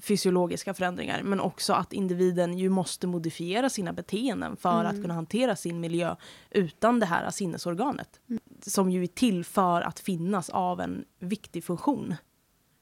fysiologiska 0.00 0.74
förändringar 0.74 1.22
men 1.22 1.40
också 1.40 1.72
att 1.72 1.92
individen 1.92 2.58
ju 2.58 2.68
måste 2.68 3.06
modifiera 3.06 3.70
sina 3.70 3.92
beteenden 3.92 4.56
för 4.56 4.80
Mm. 4.80 4.86
att 4.86 5.02
kunna 5.02 5.14
hantera 5.14 5.56
sin 5.56 5.80
miljö 5.80 6.16
utan 6.50 7.00
det 7.00 7.06
här 7.06 7.30
sinnesorganet. 7.30 8.20
Som 8.66 8.90
ju 8.90 9.02
är 9.02 9.06
till 9.06 9.44
för 9.44 9.82
att 9.82 10.00
finnas 10.00 10.50
av 10.50 10.80
en 10.80 11.04
viktig 11.18 11.64
funktion. 11.64 12.14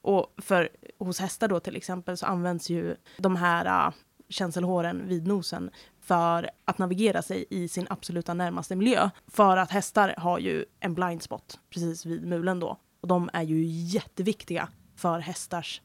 Och 0.02 0.34
för, 0.36 0.68
hos 0.98 1.20
hästar 1.20 1.48
då 1.48 1.60
till 1.60 1.76
exempel 1.76 2.16
så 2.16 2.26
används 2.26 2.70
ju 2.70 2.96
de 3.16 3.36
här 3.36 3.86
uh, 3.86 3.94
känselhåren 4.28 5.08
vid 5.08 5.26
nosen 5.26 5.70
för 6.00 6.50
att 6.64 6.78
navigera 6.78 7.22
sig 7.22 7.44
i 7.50 7.68
sin 7.68 7.86
absoluta 7.90 8.34
närmaste 8.34 8.76
miljö. 8.76 9.10
För 9.26 9.56
att 9.56 9.70
hästar 9.70 10.14
har 10.16 10.38
ju 10.38 10.64
en 10.80 10.94
blind 10.94 11.22
spot 11.22 11.58
precis 11.70 12.06
vid 12.06 12.26
mulen 12.26 12.60
då. 12.60 12.78
Och 13.00 13.08
de 13.08 13.30
är 13.32 13.42
ju 13.42 13.64
jätteviktiga 13.64 14.68
för 14.96 15.18
hästars 15.18 15.82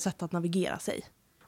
sätt 0.00 0.22
att 0.22 0.32
navigera 0.32 0.78
sig. 0.78 1.04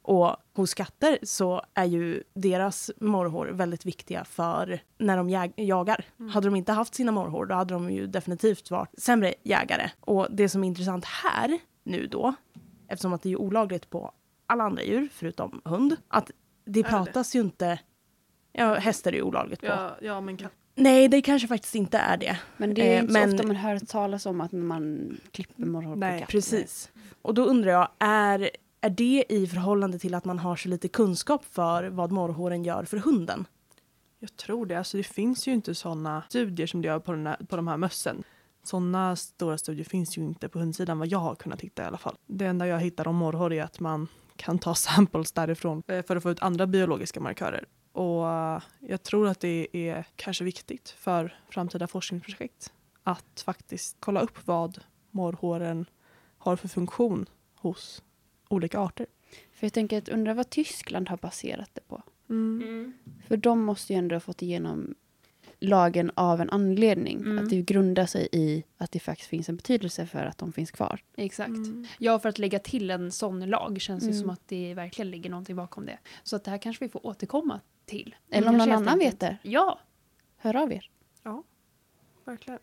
Och 0.09 0.37
hos 0.55 0.75
katter 0.75 1.19
så 1.23 1.63
är 1.75 1.85
ju 1.85 2.23
deras 2.35 2.91
morrhår 3.01 3.47
väldigt 3.47 3.87
viktiga 3.87 4.25
för 4.25 4.81
när 4.99 5.17
de 5.17 5.31
jag 5.31 5.53
jagar. 5.57 6.05
Hade 6.31 6.47
de 6.47 6.57
inte 6.57 6.73
haft 6.73 6.95
sina 6.95 7.13
morrhår 7.13 7.47
då 7.47 7.55
hade 7.55 7.75
de 7.75 7.91
ju 7.91 8.07
definitivt 8.07 8.71
varit 8.71 9.01
sämre 9.01 9.35
jägare. 9.43 9.91
Och 10.01 10.27
det 10.31 10.49
som 10.49 10.65
är 10.65 10.69
intressant 10.69 11.05
här 11.05 11.59
nu 11.83 12.07
då, 12.07 12.35
eftersom 12.89 13.13
att 13.13 13.23
det 13.23 13.33
är 13.33 13.37
olagligt 13.37 13.91
på 13.91 14.13
alla 14.47 14.65
andra 14.65 14.83
djur 14.83 15.09
förutom 15.13 15.61
hund, 15.65 15.97
att 16.09 16.31
det 16.65 16.83
det? 16.83 16.89
pratas 16.89 17.37
ju 17.37 17.41
inte... 17.41 17.79
Ja, 18.53 18.75
hästar 18.75 19.13
är 19.13 19.17
ju 19.17 19.23
olagligt 19.23 19.61
på. 19.61 19.67
Ja, 19.67 19.97
ja 20.01 20.21
men 20.21 20.37
katt. 20.37 20.53
Nej, 20.79 21.09
det 21.09 21.23
kanske 21.23 21.49
faktiskt 21.49 21.75
inte 21.75 21.99
är 21.99 22.17
det. 22.17 22.39
Men 22.57 22.75
det 22.75 22.83
är 22.83 22.95
Eh, 22.97 23.01
inte 23.01 23.13
men- 23.13 23.31
så 23.31 23.35
ofta 23.37 23.47
man 23.47 23.57
hör 23.57 23.79
talas 23.79 24.27
om 24.27 24.41
att 24.41 24.53
man 24.53 25.17
klipper 25.33 25.65
morrhår 25.67 25.95
på 25.95 26.01
katter. 26.01 26.27
Precis. 26.27 26.91
Och 27.23 27.35
då 27.35 27.45
undrar 27.45 27.73
jag, 27.73 27.89
är, 27.99 28.51
är 28.81 28.91
det 28.91 29.25
i 29.29 29.47
förhållande 29.47 29.99
till 29.99 30.15
att 30.15 30.25
man 30.25 30.39
har 30.39 30.57
så 30.57 30.69
lite 30.69 30.89
kunskap 30.89 31.45
för 31.45 31.85
vad 31.89 32.13
morrhåren 32.13 32.65
gör 32.65 32.85
för 32.85 32.97
hunden? 32.97 33.45
Jag 34.19 34.37
tror 34.37 34.67
det. 34.67 34.79
Alltså 34.79 34.97
det 34.97 35.03
finns 35.03 35.49
ju 35.49 35.53
inte 35.53 35.75
sådana 35.75 36.23
studier 36.29 36.67
som 36.67 36.83
det 36.83 36.89
gör 36.89 36.99
på, 36.99 37.13
den 37.13 37.27
här, 37.27 37.37
på 37.49 37.57
de 37.57 37.69
här 37.69 37.77
mössen. 37.77 38.23
Sådana 38.65 39.17
stora 39.17 39.59
studier 39.59 39.85
finns 39.85 40.19
ju 40.19 40.23
inte 40.23 40.49
på 40.49 40.59
hundsidan 40.59 40.99
vad 40.99 41.09
jag 41.09 41.19
har 41.19 41.35
kunnat 41.35 41.61
hitta 41.61 41.83
i 41.83 41.87
alla 41.87 41.99
fall. 41.99 42.15
Det 42.27 42.47
enda 42.47 42.67
jag 42.67 42.81
hittar 42.81 43.09
om 43.09 43.17
morrhår 43.17 43.53
är 43.53 43.63
att 43.63 43.81
man 43.81 44.09
kan 44.37 44.59
ta 44.59 44.75
samples 44.75 45.33
därifrån 45.33 45.83
eh, 45.87 46.03
för 46.07 46.17
att 46.17 46.23
få 46.23 46.31
ut 46.31 46.41
andra 46.41 46.67
biologiska 46.67 47.21
markörer. 47.21 47.65
Och 47.99 48.63
jag 48.81 49.03
tror 49.03 49.29
att 49.29 49.41
det 49.41 49.69
är 49.73 50.05
kanske 50.17 50.45
viktigt 50.45 50.89
för 50.89 51.39
framtida 51.51 51.87
forskningsprojekt 51.87 52.73
att 53.03 53.43
faktiskt 53.45 53.97
kolla 54.01 54.21
upp 54.21 54.47
vad 54.47 54.79
morrhåren 55.11 55.87
har 56.39 56.57
för 56.57 56.69
funktion 56.69 57.27
hos 57.55 58.03
olika 58.49 58.79
arter. 58.79 59.07
För 59.53 59.67
jag 59.67 59.73
tänker 59.73 59.99
att 59.99 60.09
undra 60.09 60.35
vad 60.35 60.51
Tyskland 60.51 61.09
har 61.09 61.17
baserat 61.17 61.71
det 61.73 61.81
på. 61.89 62.03
Mm. 62.31 62.93
För 63.29 63.37
de 63.37 63.65
måste 63.65 63.93
ju 63.93 63.99
ändå 63.99 64.15
ha 64.15 64.21
fått 64.21 64.43
igenom 64.43 64.95
lagen 65.61 66.11
av 66.15 66.41
en 66.41 66.51
anledning. 66.51 67.17
Mm. 67.19 67.39
Att 67.39 67.51
det 67.51 67.63
grundar 67.63 68.07
sig 68.07 68.29
i 68.33 68.65
att 68.77 68.93
det 68.93 69.01
faktiskt 69.01 69.31
finns 69.31 69.49
en 69.49 69.57
betydelse 69.57 70.07
för 70.07 70.25
att 70.25 70.39
de 70.39 70.53
finns 70.53 70.71
kvar. 70.71 71.01
Exakt. 71.17 71.49
Mm. 71.49 71.87
Ja, 71.99 72.19
för 72.19 72.29
att 72.29 72.39
lägga 72.39 72.59
till 72.59 72.91
en 72.91 73.13
sån 73.13 73.47
lag 73.47 73.81
känns 73.81 74.03
Mm. 74.05 74.15
som 74.21 74.31
att 74.31 74.49
det 74.49 74.75
verkligen 74.75 75.11
ligger 75.11 75.31
någonting 75.31 75.57
bakom 75.57 75.87
det. 75.87 75.99
Så 76.23 76.37
att 76.37 76.45
det 76.45 76.51
här 76.51 76.59
kanske 76.59 76.85
vi 76.85 76.89
får 76.89 77.07
återkomma 77.07 77.61
till. 77.89 78.15
Eller 78.31 78.49
om 78.49 78.57
någon 78.57 78.73
annan 78.73 78.99
vet 78.99 79.21
det. 79.21 79.37
Ja, 79.43 79.79
Hör 80.41 80.57
av 80.57 80.73
er. 80.73 80.91
Verkligen. 82.25 82.61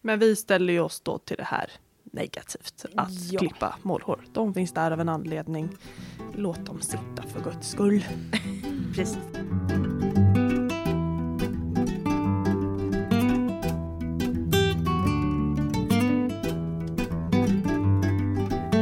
Men 0.00 0.18
vi 0.18 0.36
ställer 0.36 0.72
ju 0.72 0.80
oss 0.80 1.00
då 1.00 1.18
till 1.18 1.36
det 1.36 1.44
här 1.44 1.70
negativt. 2.04 2.84
Att 2.96 3.32
Ja. 3.32 3.38
klippa 3.38 3.76
målhår. 3.82 4.20
De 4.32 4.54
finns 4.54 4.72
där 4.72 4.90
av 4.90 5.00
en 5.00 5.08
anledning. 5.08 5.68
Låt 6.34 6.66
dem 6.66 6.80
sitta 6.80 7.22
för 7.22 7.40
guds 7.44 7.68
skull. 7.70 8.04
Precis. 8.94 9.18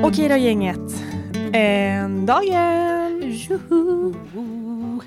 Okej 0.05 0.29
då 0.29 0.37
gänget. 0.37 1.05
En 1.53 2.27
dagen! 3.47 5.03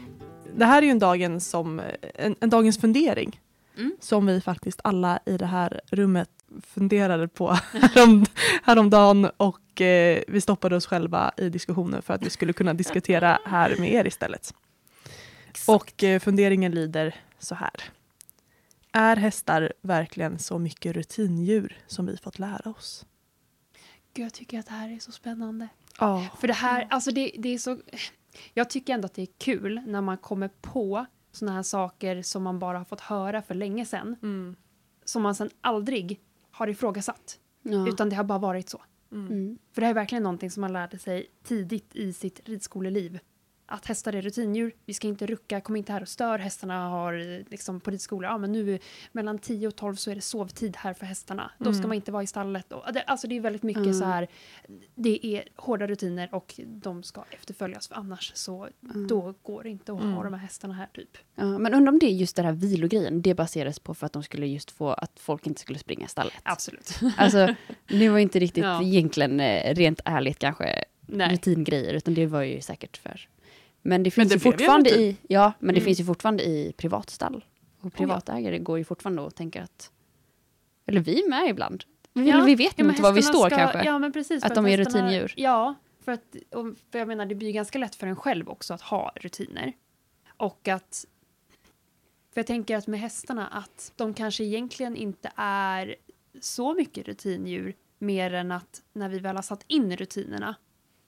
Det 0.56 0.66
här 0.66 0.82
är 0.82 0.86
ju 0.86 0.92
en 0.92 1.00
dagen 1.00 1.42
som, 1.42 1.82
en, 2.16 2.36
en 2.40 2.50
dagens 2.50 2.78
fundering. 2.78 3.40
Mm. 3.78 3.96
Som 4.00 4.26
vi 4.26 4.42
faktiskt 4.42 4.80
alla 4.84 5.20
i 5.26 5.38
det 5.38 5.46
här 5.46 5.82
rummet 5.92 6.30
funderade 6.64 7.28
på 7.28 7.52
härom, 7.72 8.26
häromdagen 8.64 9.30
och 9.38 9.82
eh, 9.82 10.24
vi 10.28 10.42
stoppade 10.42 10.76
oss 10.76 10.86
själva 10.86 11.32
i 11.38 11.50
diskussionen 11.50 12.02
för 12.02 12.14
att 12.14 12.26
vi 12.26 12.30
skulle 12.30 12.54
kunna 12.54 12.74
diskutera 12.74 13.40
här 13.46 13.76
med 13.80 13.94
er 13.94 14.08
istället. 14.08 14.54
Och 15.68 16.04
eh, 16.04 16.20
funderingen 16.20 16.72
lyder 16.72 17.16
så 17.40 17.56
här. 17.56 17.84
Är 18.92 19.16
hästar 19.16 19.74
verkligen 19.82 20.40
så 20.40 20.60
mycket 20.60 20.96
rutindjur 20.96 21.78
som 21.88 22.06
vi 22.06 22.18
fått 22.18 22.40
lära 22.40 22.72
oss? 22.72 23.06
Gud, 24.14 24.26
jag 24.26 24.34
tycker 24.34 24.60
att 24.60 24.66
det 24.66 24.74
här 24.74 24.96
är 24.96 25.00
så 25.00 25.12
spännande. 25.12 25.68
Ja. 26.00 26.28
För 26.40 26.48
det 26.48 26.54
här, 26.54 26.88
alltså 26.90 27.12
det, 27.12 27.32
det 27.38 27.50
är 27.50 27.58
så... 27.58 27.78
Jag 28.54 28.70
tycker 28.70 28.94
ändå 28.94 29.06
att 29.06 29.14
det 29.14 29.22
är 29.22 29.28
kul 29.38 29.82
när 29.86 30.02
man 30.02 30.18
kommer 30.18 30.50
på 30.62 31.06
såna 31.32 31.52
här 31.52 31.64
saker 31.64 32.22
som 32.22 32.44
man 32.44 32.60
bara 32.60 32.78
har 32.78 32.86
fått 32.86 33.02
höra 33.02 33.42
för 33.42 33.56
länge 33.56 33.86
sedan. 33.86 34.16
Mm. 34.22 34.56
Som 35.06 35.22
man 35.22 35.36
sen 35.36 35.50
aldrig 35.62 36.22
har 36.52 36.68
ifrågasatt. 36.68 37.40
Ja. 37.62 37.88
Utan 37.88 38.10
det 38.10 38.16
har 38.16 38.24
bara 38.24 38.40
varit 38.40 38.70
så. 38.70 38.82
Mm. 39.12 39.58
För 39.72 39.82
det 39.82 39.86
här 39.86 39.92
är 39.92 39.96
verkligen 39.96 40.24
någonting 40.24 40.52
som 40.52 40.62
man 40.62 40.74
lärde 40.74 40.98
sig 40.98 41.28
tidigt 41.44 41.96
i 41.96 42.14
sitt 42.14 42.50
ridskoleliv. 42.50 43.20
Att 43.72 43.86
hästar 43.86 44.14
är 44.16 44.22
rutindjur, 44.22 44.72
vi 44.86 44.94
ska 44.94 45.08
inte 45.08 45.26
rucka, 45.28 45.62
kom 45.62 45.76
inte 45.76 45.92
här 45.94 46.02
och 46.02 46.08
stör. 46.10 46.40
Hästarna 46.40 46.90
har 46.90 47.44
liksom 47.52 47.80
på 47.80 47.92
ridskola, 47.92 48.28
ja 48.28 48.38
men 48.38 48.52
nu 48.52 48.80
mellan 49.12 49.40
10 49.40 49.68
och 49.68 49.76
12 49.76 49.96
så 49.96 50.12
är 50.12 50.16
det 50.16 50.22
sovtid 50.22 50.78
här 50.78 50.94
för 50.94 51.06
hästarna. 51.06 51.52
Då 51.58 51.66
ska 51.74 51.78
Mm. 51.80 51.88
man 51.88 51.96
inte 51.96 52.12
vara 52.12 52.24
i 52.24 52.28
stallet. 52.28 52.72
Och, 52.74 52.84
alltså 53.08 53.28
det 53.28 53.38
är 53.38 53.42
väldigt 53.42 53.64
mycket 53.64 53.84
Mm. 53.84 53.94
så 53.94 54.06
här, 54.06 54.28
det 54.96 55.26
är 55.26 55.44
hårda 55.56 55.88
rutiner 55.88 56.30
och 56.36 56.54
de 56.68 57.04
ska 57.04 57.24
efterföljas 57.30 57.88
för 57.88 57.96
annars 57.96 58.32
så 58.36 58.68
Mm. 58.84 59.08
då 59.08 59.34
går 59.44 59.64
det 59.64 59.70
inte 59.70 59.92
att 59.94 60.00
ha 60.00 60.08
Mm. 60.08 60.24
de 60.24 60.34
här 60.34 60.42
hästarna 60.42 60.74
här 60.74 60.88
typ. 60.94 61.18
Ja, 61.36 61.46
men 61.58 61.74
undrar 61.74 61.92
om 61.94 62.00
det 62.00 62.06
är 62.06 62.14
just 62.14 62.36
den 62.36 62.46
här 62.46 62.52
vilogrejen, 62.54 63.22
det 63.22 63.34
baseras 63.34 63.80
på 63.80 63.94
för 63.94 64.06
att 64.06 64.14
de 64.14 64.24
skulle 64.24 64.48
just 64.48 64.72
få 64.72 64.90
att 64.90 65.20
folk 65.20 65.48
inte 65.48 65.62
skulle 65.62 65.80
springa 65.80 66.06
i 66.06 66.10
stallet. 66.10 66.34
Absolut. 66.44 67.00
Alltså, 67.18 67.56
det 67.88 68.10
var 68.10 68.18
inte 68.20 68.40
riktigt 68.40 68.64
Ja. 68.64 68.84
egentligen 68.84 69.40
eh, 69.40 69.76
rent 69.76 70.02
ärligt 70.06 70.40
kanske 70.40 70.84
Nej. 71.02 71.34
rutingrejer, 71.34 71.94
utan 71.94 72.14
det 72.14 72.26
var 72.26 72.42
ju 72.42 72.62
säkert 72.62 72.98
för... 72.98 73.28
Men 73.82 74.04
det 74.04 74.08
Men 74.08 74.12
finns 74.12 74.30
det 74.30 74.34
ju 74.36 74.40
fortfarande 74.40 74.90
rutin. 74.90 75.02
i... 75.02 75.18
Ja, 75.30 75.54
men 75.60 75.68
det 75.76 75.80
Mm. 75.80 75.86
finns 75.86 76.00
ju 76.00 76.06
fortfarande 76.06 76.44
i 76.44 76.74
privatstall. 76.78 77.46
Och 77.82 77.94
privatägare 77.94 78.60
går 78.60 78.78
ju 78.78 78.84
fortfarande 78.84 79.22
och 79.22 79.36
tänker 79.36 79.62
att... 79.62 79.92
Eller 80.86 81.02
vi 81.02 81.24
med 81.30 81.50
ibland. 81.50 81.84
Vi, 82.14 82.30
Ja, 82.30 82.44
vi 82.44 82.56
vet 82.56 82.74
Ja, 82.78 82.84
men 82.84 82.90
inte 82.94 83.02
var 83.04 83.14
vi 83.14 83.22
står 83.22 83.48
ska, 83.50 83.58
kanske. 83.58 83.84
Ja, 83.86 84.00
men 84.00 84.12
precis. 84.12 84.44
Att 84.44 84.56
de 84.56 84.66
är 84.66 84.78
hästarna- 84.78 85.00
rutindjur. 85.08 85.34
Ja, 85.38 85.76
för, 86.00 86.12
att, 86.12 86.36
för 86.92 87.00
jag 87.00 87.08
menar 87.08 87.26
det 87.26 87.36
blir 87.36 87.52
ganska 87.52 87.80
lätt 87.80 87.96
för 87.96 88.08
en 88.08 88.16
själv 88.16 88.50
också 88.50 88.74
att 88.74 88.82
ha 88.82 89.12
rutiner. 89.16 89.74
Och 90.38 90.68
att... 90.68 91.06
För 92.34 92.40
jag 92.40 92.48
tänker 92.48 92.78
att 92.78 92.88
med 92.88 93.00
hästarna 93.00 93.48
att 93.48 93.92
de 93.96 94.14
kanske 94.14 94.44
egentligen 94.44 94.96
inte 94.96 95.32
är 95.36 95.96
så 96.42 96.74
mycket 96.74 97.08
rutindjur 97.08 97.76
mer 98.00 98.34
än 98.34 98.52
att 98.52 98.82
när 98.94 99.10
vi 99.10 99.20
väl 99.20 99.36
har 99.36 99.44
satt 99.44 99.64
in 99.68 99.98
rutinerna 99.98 100.56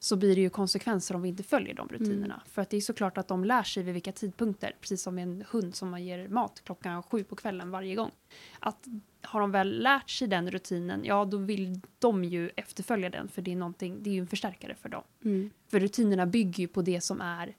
så 0.03 0.15
blir 0.15 0.35
det 0.35 0.41
ju 0.41 0.49
konsekvenser 0.49 1.15
om 1.15 1.21
vi 1.21 1.29
inte 1.29 1.43
följer 1.43 1.73
de 1.73 1.87
rutinerna. 1.87 2.41
För 2.45 2.61
att 2.61 2.69
det 2.69 2.77
är 2.77 2.81
såklart 2.81 3.17
att 3.17 3.27
de 3.27 3.45
lär 3.45 3.63
sig 3.63 3.83
vid 3.83 3.93
vilka 3.93 4.11
tidpunkter, 4.11 4.75
precis 4.81 5.01
som 5.01 5.17
en 5.17 5.43
hund 5.49 5.75
som 5.75 5.89
man 5.89 6.03
ger 6.03 6.27
mat 6.27 6.61
klockan 6.65 7.03
sju 7.03 7.23
på 7.23 7.35
kvällen 7.35 7.71
varje 7.71 7.95
gång. 7.95 8.11
Att 8.59 8.87
har 9.21 9.39
de 9.39 9.51
väl 9.51 9.83
lärt 9.83 10.09
sig 10.09 10.27
den 10.27 10.51
rutinen, 10.51 11.01
ja 11.05 11.25
då 11.25 11.37
vill 11.37 11.81
de 11.99 12.23
ju 12.23 12.49
efterfölja 12.55 13.09
den 13.09 13.27
för 13.27 13.41
det 13.41 13.51
är, 13.51 13.55
någonting, 13.55 14.03
det 14.03 14.09
är 14.09 14.13
ju 14.13 14.19
en 14.19 14.27
förstärkare 14.27 14.75
för 14.75 14.89
dem. 14.89 15.03
Mm. 15.25 15.49
För 15.67 15.79
rutinerna 15.79 16.25
bygger 16.25 16.61
ju 16.61 16.67
på 16.67 16.81
det 16.81 17.01
som 17.01 17.21
är 17.21 17.55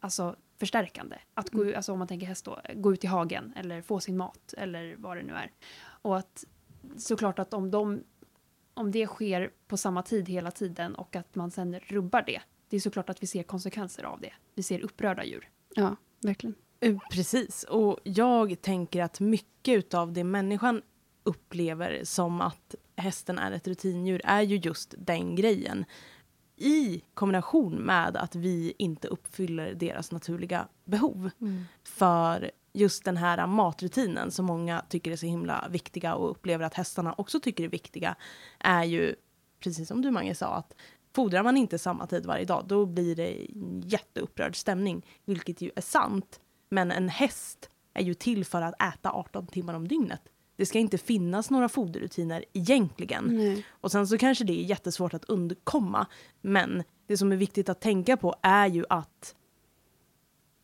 alltså, 0.00 0.36
förstärkande. 0.58 1.16
Att 1.34 1.50
gå, 1.50 1.76
alltså, 1.76 1.92
om 1.92 1.98
man 1.98 2.08
tänker 2.08 2.26
häst 2.26 2.44
då, 2.44 2.60
gå 2.74 2.92
ut 2.92 3.04
i 3.04 3.06
hagen 3.06 3.52
eller 3.56 3.82
få 3.82 4.00
sin 4.00 4.16
mat 4.16 4.54
eller 4.56 4.96
vad 4.98 5.16
det 5.16 5.22
nu 5.22 5.32
är. 5.32 5.50
Och 6.02 6.18
att 6.18 6.44
såklart 6.96 7.38
att 7.38 7.54
om, 7.54 7.70
de, 7.70 8.02
om 8.80 8.90
det 8.90 9.06
sker 9.06 9.50
på 9.66 9.76
samma 9.76 10.02
tid 10.02 10.28
hela 10.28 10.50
tiden 10.50 10.94
och 10.94 11.16
att 11.16 11.34
man 11.34 11.50
sen 11.50 11.80
rubbar 11.80 12.22
det, 12.26 12.40
det 12.68 12.76
är 12.76 12.80
såklart 12.80 13.10
att 13.10 13.22
vi 13.22 13.26
ser 13.26 13.42
konsekvenser 13.42 14.04
av 14.04 14.20
det. 14.20 14.32
Vi 14.54 14.62
ser 14.62 14.80
upprörda 14.80 15.24
djur. 15.24 15.48
Ja, 15.74 15.96
verkligen. 16.22 16.54
Eh, 16.80 16.98
Precis, 17.12 17.64
och 17.64 17.98
jag 18.04 18.62
tänker 18.62 19.02
att 19.02 19.20
mycket 19.20 19.94
av 19.94 20.12
det 20.12 20.24
människan 20.24 20.82
upplever 21.22 22.00
som 22.04 22.40
att 22.40 22.74
hästen 22.96 23.38
är 23.38 23.52
ett 23.52 23.68
rutindjur 23.68 24.20
är 24.24 24.42
ju 24.42 24.56
just 24.56 24.94
den 24.98 25.36
grejen. 25.36 25.84
I 26.56 27.02
kombination 27.14 27.74
med 27.74 28.16
att 28.16 28.34
vi 28.34 28.74
inte 28.78 29.08
uppfyller 29.08 29.74
deras 29.74 30.12
naturliga 30.12 30.68
behov. 30.84 31.30
För 31.82 32.50
just 32.72 33.04
den 33.04 33.16
här 33.16 33.46
matrutinen 33.46 34.30
som 34.30 34.46
många 34.46 34.84
tycker 34.88 35.10
är 35.10 35.16
så 35.16 35.26
himla 35.26 35.68
viktiga 35.70 36.14
och 36.14 36.30
upplever 36.30 36.64
att 36.64 36.74
hästarna 36.74 37.14
också 37.18 37.40
tycker 37.40 37.64
är 37.64 37.68
viktiga 37.68 38.16
är 38.58 38.84
ju, 38.84 39.14
precis 39.60 39.88
som 39.88 40.02
du 40.02 40.10
Mange 40.10 40.34
sa, 40.34 40.54
att 40.54 40.74
Fodrar 41.12 41.42
man 41.42 41.56
inte 41.56 41.78
samma 41.78 42.06
tid 42.06 42.26
varje 42.26 42.44
dag, 42.44 42.64
då 42.66 42.86
blir 42.86 43.16
det 43.16 43.46
en 43.52 43.82
jätteupprörd 43.86 44.56
stämning, 44.56 45.06
vilket 45.24 45.60
ju 45.60 45.70
är 45.76 45.80
sant. 45.80 46.40
Men 46.68 46.92
en 46.92 47.08
häst 47.08 47.70
är 47.94 48.02
ju 48.02 48.14
till 48.14 48.44
för 48.44 48.62
att 48.62 48.82
äta 48.82 49.12
18 49.12 49.46
timmar 49.46 49.74
om 49.74 49.88
dygnet. 49.88 50.20
Det 50.56 50.66
ska 50.66 50.78
inte 50.78 50.98
finnas 50.98 51.50
några 51.50 51.68
foderrutiner 51.68 52.44
egentligen. 52.52 53.24
Nej. 53.24 53.66
Och 53.70 53.92
sen 53.92 54.06
så 54.06 54.18
kanske 54.18 54.44
det 54.44 54.52
är 54.52 54.64
jättesvårt 54.64 55.14
att 55.14 55.24
undkomma. 55.24 56.06
Men 56.40 56.82
det 57.06 57.16
som 57.16 57.32
är 57.32 57.36
viktigt 57.36 57.68
att 57.68 57.80
tänka 57.80 58.16
på 58.16 58.34
är 58.42 58.66
ju 58.66 58.84
att 58.88 59.34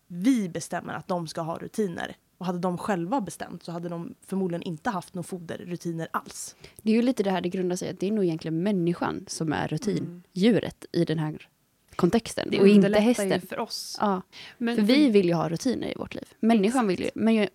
vi 0.07 0.49
bestämmer 0.49 0.95
att 0.95 1.09
de 1.09 1.27
ska 1.27 1.41
ha 1.41 1.59
rutiner. 1.59 2.17
Och 2.39 2.47
hade 2.47 2.59
de 2.59 2.79
själva 2.79 3.21
bestämt 3.21 3.63
så 3.63 3.73
hade 3.73 3.89
de 3.89 4.15
förmodligen 4.27 4.63
inte 4.63 4.91
haft 4.91 5.15
några 5.15 5.27
foderrutiner 5.27 6.09
alls. 6.11 6.57
Det 6.83 6.91
är 6.91 6.95
ju 6.95 7.03
lite 7.03 7.23
det 7.23 7.31
här 7.31 7.41
det 7.41 7.49
grundar 7.49 7.77
sig 7.77 7.91
att 7.91 8.01
det 8.01 8.07
är 8.07 8.13
nog 8.13 8.25
egentligen 8.25 8.63
människan 8.63 9.25
som 9.29 9.53
är 9.53 9.69
rutindjuret 9.69 10.87
i 10.93 11.05
den 11.05 11.19
här 11.19 11.49
kontexten. 11.97 12.49
Det 12.51 12.61
och 12.61 12.69
inte 12.69 12.99
hästen. 13.01 13.31
ju 13.31 13.41
för 13.41 13.59
oss. 13.59 13.97
Ja, 14.01 14.23
Men 14.59 14.77
för 14.77 14.83
vi 14.83 15.11
vill 15.11 15.27
ju 15.27 15.35
ha 15.35 15.49
rutiner 15.49 15.89
i 15.89 15.95
vårt 15.97 16.15
liv. 16.15 16.29
Människan 16.41 16.87
vill 16.87 17.01
ju, 17.01 17.11
men 17.15 17.35
ju, 17.35 17.49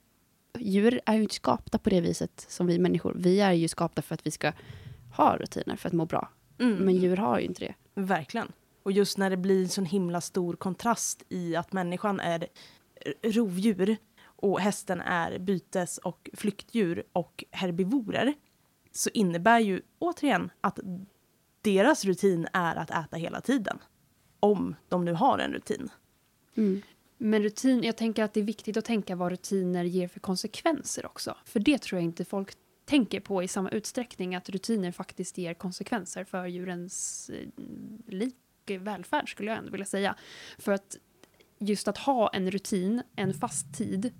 djur 0.57 1.01
är 1.05 1.15
ju 1.15 1.21
inte 1.21 1.35
skapta 1.35 1.77
på 1.77 1.89
det 1.89 2.01
viset 2.01 2.45
som 2.49 2.67
vi 2.67 2.79
människor. 2.79 3.15
Vi 3.17 3.39
är 3.39 3.51
ju 3.51 3.67
skapta 3.67 4.01
för 4.01 4.13
att 4.13 4.25
vi 4.27 4.31
ska 4.31 4.53
ha 5.15 5.37
rutiner 5.37 5.75
för 5.75 5.89
att 5.89 5.93
må 5.93 6.05
bra. 6.05 6.29
Mm. 6.59 6.75
Men 6.75 6.95
djur 6.95 7.17
har 7.17 7.39
ju 7.39 7.45
inte 7.45 7.65
det. 7.65 7.73
Verkligen. 8.01 8.51
Och 8.83 8.91
just 8.91 9.17
när 9.17 9.29
det 9.29 9.37
blir 9.37 9.61
en 9.63 9.69
sån 9.69 9.85
himla 9.85 10.21
stor 10.21 10.53
kontrast 10.53 11.23
i 11.29 11.55
att 11.55 11.73
människan 11.73 12.19
är 12.19 12.47
rovdjur 13.23 13.97
och 14.23 14.59
hästen 14.59 15.01
är 15.01 15.39
bytes 15.39 15.97
och 15.97 16.29
flyktdjur 16.33 17.03
och 17.13 17.43
herbivorer 17.51 18.33
så 18.91 19.09
innebär 19.13 19.59
ju 19.59 19.81
återigen 19.99 20.51
att 20.61 20.79
deras 21.61 22.05
rutin 22.05 22.47
är 22.53 22.75
att 22.75 22.89
äta 22.89 23.17
hela 23.17 23.41
tiden. 23.41 23.79
Om 24.39 24.75
de 24.89 25.05
nu 25.05 25.13
har 25.13 25.39
en 25.39 25.53
rutin. 25.53 25.89
Mm. 26.55 26.81
Men 27.17 27.43
rutin, 27.43 27.83
jag 27.83 27.97
tänker 27.97 28.23
att 28.23 28.33
det 28.33 28.39
är 28.39 28.43
viktigt 28.43 28.77
att 28.77 28.85
tänka 28.85 29.15
vad 29.15 29.31
rutiner 29.31 29.83
ger 29.83 30.07
för 30.07 30.19
konsekvenser 30.19 31.05
också. 31.05 31.37
För 31.45 31.59
det 31.59 31.81
tror 31.81 31.99
jag 31.99 32.03
inte 32.03 32.25
folk 32.25 32.53
tänker 32.85 33.19
på 33.19 33.43
i 33.43 33.47
samma 33.47 33.69
utsträckning 33.69 34.35
att 34.35 34.49
rutiner 34.49 34.91
faktiskt 34.91 35.37
ger 35.37 35.53
konsekvenser 35.53 36.23
för 36.23 36.45
djurens 36.45 37.29
eh, 37.33 37.47
liv 38.07 38.33
välfärd 38.77 39.31
skulle 39.31 39.51
jag 39.51 39.57
ändå 39.57 39.71
vilja 39.71 39.85
säga. 39.85 40.15
För 40.57 40.71
att 40.71 40.97
just 41.59 41.87
att 41.87 41.97
ha 41.97 42.29
en 42.29 42.51
rutin, 42.51 43.03
en 43.15 43.33
fast 43.33 43.77
tid, 43.77 44.13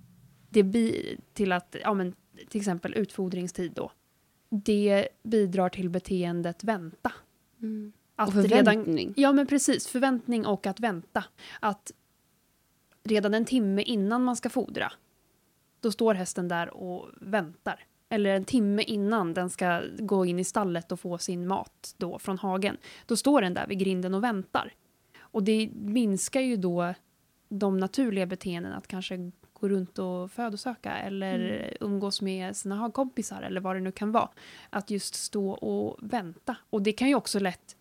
det 0.50 0.64
blir 0.64 1.18
till 1.34 1.52
att, 1.52 1.76
ja 1.82 1.94
men 1.94 2.16
till 2.50 2.62
exempel 2.62 2.94
utfodringstid 2.94 3.72
då, 3.72 3.92
det 4.50 5.08
bidrar 5.24 5.70
till 5.70 5.90
beteendet 5.90 6.64
vänta. 6.64 7.12
Att 8.16 8.28
Och 8.28 8.34
förväntning. 8.34 9.14
ja, 9.18 9.32
men 9.32 9.48
precis. 9.48 9.88
Förväntning 9.88 10.46
och 10.46 10.68
att 10.68 10.80
vänta. 10.80 11.24
Att 11.60 11.92
redan 13.04 13.34
en 13.34 13.46
timme 13.46 13.82
innan 13.82 14.24
man 14.24 14.36
ska 14.36 14.50
fodra, 14.50 14.92
då 15.80 15.92
står 15.92 16.14
hästen 16.14 16.48
där 16.48 16.74
och 16.74 17.10
väntar. 17.22 17.86
Eller 18.12 18.30
en 18.36 18.46
timme 18.46 18.84
innan 18.84 19.34
den 19.34 19.50
ska 19.50 19.82
gå 20.00 20.26
in 20.26 20.40
i 20.40 20.44
stallet 20.44 20.92
och 20.92 21.00
få 21.00 21.18
sin 21.18 21.48
mat 21.48 21.96
då 21.98 22.20
från 22.20 22.38
hagen. 22.38 22.78
Då 23.06 23.16
står 23.16 23.42
den 23.42 23.54
där 23.54 23.68
vid 23.68 23.80
grinden 23.80 24.14
och 24.14 24.24
väntar. 24.24 24.74
Och 25.20 25.44
det 25.44 25.70
minskar 25.74 26.42
ju 26.42 26.56
då 26.58 26.94
de 27.50 27.78
naturliga 27.78 28.26
beteenden 28.26 28.74
att 28.74 28.88
kanske 28.88 29.32
gå 29.54 29.70
runt 29.70 30.00
och 30.00 30.32
födosöka 30.32 30.98
eller 30.98 31.68
umgås 31.80 32.22
med 32.22 32.56
sina 32.58 32.76
hagkompisar 32.76 33.42
eller 33.42 33.62
vad 33.62 33.76
det 33.76 33.80
nu 33.80 33.92
kan 33.92 34.12
vara. 34.12 34.30
Att 34.70 34.90
just 34.90 35.16
stå 35.16 35.52
och 35.52 35.98
vänta. 36.02 36.56
Och 36.70 36.82
det 36.82 36.92
kan 36.92 37.08
ju 37.08 37.16
också 37.16 37.40
lätt 37.40 37.76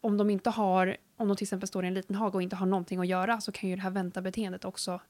om 0.00 0.16
de 0.16 0.30
inte 0.30 0.50
har, 0.50 0.96
om 1.16 1.28
de 1.28 1.36
till 1.36 1.44
exempel 1.44 1.68
står 1.68 1.84
i 1.84 1.88
en 1.88 1.94
liten 1.94 2.16
hage 2.16 2.34
och 2.34 2.42
inte 2.42 2.56
har 2.56 2.66
någonting 2.66 2.98
att 2.98 3.06
göra 3.06 3.40
så 3.40 3.52
kan 3.52 3.70
ju 3.70 3.76
det 3.76 3.82
här 3.82 3.90
vänta-beteendet 3.90 4.64
också 4.64 5.00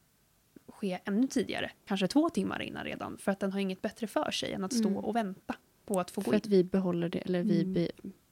ske 0.83 0.99
ännu 1.05 1.26
tidigare. 1.26 1.70
Kanske 1.87 2.09
två 2.09 2.30
timmar 2.30 2.62
innan 2.62 2.85
redan. 2.85 3.18
För 3.18 3.33
att 3.33 3.41
den 3.41 3.53
har 3.53 3.61
inget 3.61 3.83
bättre 3.83 4.07
för 4.07 4.30
sig 4.30 4.53
än 4.53 4.64
att 4.64 4.72
stå 4.72 4.89
Mm. 4.89 5.05
och 5.05 5.16
vänta 5.16 5.55
på 5.87 6.01
att 6.01 6.11
få 6.11 6.20
gå 6.20 6.24
För 6.24 6.33
in. 6.33 6.37
att 6.37 6.47
vi 6.47 6.64
behåller 6.64 7.09
det, 7.09 7.18
eller 7.18 7.43
vi 7.43 7.61
Mm. 7.61 7.72
be, 7.74 7.89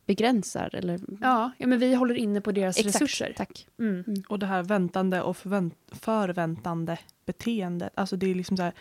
begränsar. 0.06 0.74
Eller, 0.74 1.00
Ja, 1.20 1.50
ja, 1.58 1.66
men 1.66 1.78
vi 1.78 1.94
håller 1.94 2.14
inne 2.14 2.40
på 2.40 2.52
deras 2.52 2.78
Exakt, 2.78 2.94
resurser. 2.94 3.32
tack. 3.36 3.66
Mm. 3.78 4.04
Och 4.28 4.38
det 4.38 4.46
här 4.46 4.62
väntande 4.62 5.22
och 5.22 5.36
förvänt 5.36 5.74
förväntande 5.92 6.98
beteendet, 7.24 7.92
alltså 7.94 8.16
det 8.16 8.26
är 8.30 8.34
liksom 8.34 8.56
så 8.56 8.62
här, 8.62 8.72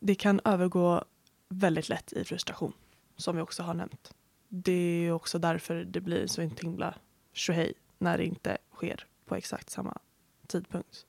det 0.00 0.14
kan 0.14 0.40
övergå 0.44 1.04
väldigt 1.48 1.88
lätt 1.88 2.12
i 2.12 2.24
frustration, 2.24 2.72
som 3.16 3.36
vi 3.36 3.42
också 3.42 3.62
har 3.62 3.74
nämnt. 3.74 4.14
Det 4.48 4.72
är 5.06 5.12
också 5.12 5.38
därför 5.38 5.84
det 5.84 6.00
blir 6.00 6.26
så 6.26 6.42
inte 6.42 6.62
himla 6.66 6.94
tjohej 7.32 7.72
när 7.98 8.18
det 8.18 8.24
inte 8.24 8.58
sker 8.72 9.06
på 9.26 9.34
exakt 9.36 9.70
samma 9.70 9.98
tidpunkt. 10.46 11.06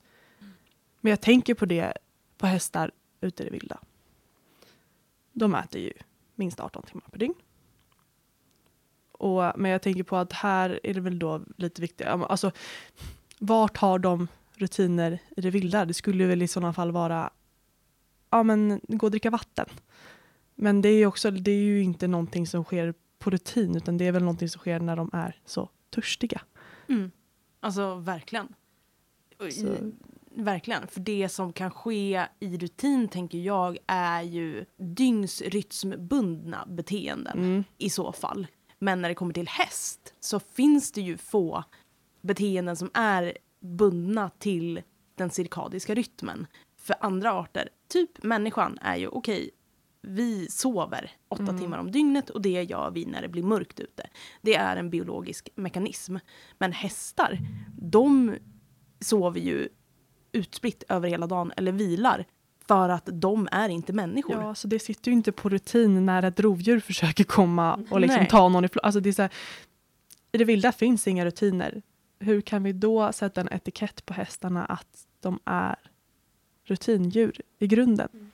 Men 1.00 1.10
jag 1.10 1.20
tänker 1.20 1.54
på 1.54 1.66
det 1.66 1.92
på 2.38 2.46
hästar 2.46 2.90
ute 3.20 3.42
i 3.42 3.46
det 3.46 3.52
vilda. 3.52 3.78
De 5.32 5.54
äter 5.54 5.80
ju 5.80 5.92
minst 6.34 6.60
18 6.60 6.82
timmar 6.82 7.04
per 7.10 7.18
dygn. 7.18 7.34
Och, 9.12 9.42
men 9.56 9.70
jag 9.70 9.82
tänker 9.82 10.02
på 10.02 10.16
att 10.16 10.32
här 10.32 10.80
är 10.82 10.94
det 10.94 11.00
väl 11.00 11.18
då 11.18 11.42
lite 11.56 11.80
viktigt, 11.82 12.06
men 12.06 12.24
alltså 12.24 12.52
vart 13.38 13.76
har 13.76 13.98
de 13.98 14.28
rutiner 14.54 15.18
i 15.36 15.40
det 15.40 15.50
vilda? 15.50 15.84
Det 15.84 15.94
skulle 15.94 16.26
väl 16.26 16.42
i 16.42 16.48
sådana 16.48 16.72
fall 16.72 16.92
vara 16.92 17.30
ja 18.30 18.42
men 18.42 18.80
gå 18.88 19.06
och 19.06 19.10
dricka 19.10 19.30
vatten. 19.30 19.66
Men 20.54 20.82
det 20.82 20.88
är 20.88 21.06
också, 21.06 21.30
det 21.30 21.50
är 21.50 21.62
ju 21.62 21.82
inte 21.82 22.06
någonting 22.08 22.46
som 22.46 22.64
sker 22.64 22.94
på 23.18 23.30
rutin 23.30 23.76
utan 23.76 23.98
det 23.98 24.06
är 24.06 24.12
väl 24.12 24.22
någonting 24.22 24.48
som 24.48 24.58
sker 24.58 24.80
när 24.80 24.96
de 24.96 25.10
är 25.12 25.40
så 25.44 25.68
törstiga. 25.90 26.40
Mm. 26.88 27.10
Alltså 27.60 27.94
verkligen. 27.94 28.48
Så- 29.50 29.92
Verkligen. 30.42 30.86
För 30.86 31.00
det 31.00 31.28
som 31.28 31.52
kan 31.52 31.70
ske 31.70 32.26
i 32.40 32.58
rutin 32.58 33.08
tänker 33.08 33.38
jag 33.38 33.78
är 33.86 34.22
ju 34.22 34.64
dygnsrytmbundna 34.76 36.66
beteenden 36.70 37.38
Mm. 37.38 37.64
i 37.78 37.90
så 37.90 38.12
fall. 38.12 38.46
Men 38.78 39.02
när 39.02 39.08
det 39.08 39.14
kommer 39.14 39.34
till 39.34 39.48
häst 39.48 40.14
så 40.20 40.40
finns 40.40 40.92
det 40.92 41.00
ju 41.00 41.16
få 41.16 41.64
beteenden 42.20 42.76
som 42.76 42.90
är 42.94 43.38
bundna 43.60 44.30
till 44.38 44.82
den 45.14 45.30
cirkadiska 45.30 45.94
rytmen. 45.94 46.46
För 46.76 46.96
andra 47.00 47.32
arter, 47.32 47.68
typ 47.88 48.22
människan, 48.22 48.78
är 48.80 48.96
ju 48.96 49.08
okej, 49.08 49.50
vi 50.02 50.46
sover 50.50 51.10
åtta 51.28 51.42
Mm. 51.42 51.58
timmar 51.58 51.78
om 51.78 51.90
dygnet 51.90 52.30
och 52.30 52.42
det 52.42 52.62
gör 52.62 52.90
vi 52.90 53.04
när 53.06 53.22
det 53.22 53.28
blir 53.28 53.42
mörkt 53.42 53.80
ute. 53.80 54.10
Det 54.42 54.54
är 54.54 54.76
en 54.76 54.90
biologisk 54.90 55.48
mekanism. 55.54 56.16
Men 56.58 56.72
hästar, 56.72 57.38
de 57.78 58.36
sover 59.00 59.40
ju 59.40 59.68
utspritt 60.38 60.84
över 60.88 61.08
hela 61.08 61.26
dagen 61.26 61.52
eller 61.56 61.72
vilar 61.72 62.24
för 62.68 62.88
att 62.88 63.08
de 63.12 63.48
är 63.52 63.68
inte 63.68 63.92
människor. 63.92 64.42
Ja, 64.42 64.54
så 64.54 64.68
det 64.68 64.78
sitter 64.78 65.10
ju 65.10 65.16
inte 65.16 65.32
på 65.32 65.48
rutin 65.48 66.06
när 66.06 66.22
ett 66.22 66.40
rovdjur 66.40 66.80
försöker 66.80 67.24
komma 67.24 67.84
och 67.90 68.00
liksom 68.00 68.20
Nej. 68.20 68.28
ta 68.28 68.48
någon 68.48 68.64
ifrån. 68.64 68.80
Alltså 68.82 69.00
det 69.00 69.08
är 69.08 69.12
så 69.12 69.22
här, 69.22 69.32
I 70.32 70.38
det 70.38 70.44
vilda 70.44 70.72
finns 70.72 71.08
inga 71.08 71.24
rutiner. 71.24 71.82
Hur 72.18 72.40
kan 72.40 72.62
vi 72.62 72.72
då 72.72 73.12
sätta 73.12 73.40
en 73.40 73.48
etikett 73.52 74.06
på 74.06 74.14
hästarna 74.14 74.64
att 74.64 75.06
de 75.20 75.40
är 75.44 75.76
rutindjur 76.64 77.40
i 77.58 77.66
grunden? 77.66 78.30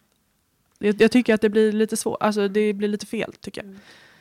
Jag, 0.79 1.03
jag 1.03 1.11
tycker 1.11 1.35
att 1.35 1.41
det 1.41 1.49
blir 1.51 1.73
lite 1.73 1.97
svårt, 1.97 2.23
alltså 2.23 2.49
det 2.49 2.73
blir 2.73 2.89
lite 2.89 3.07
fel 3.07 3.33
tycker 3.33 3.65
jag. 3.65 3.75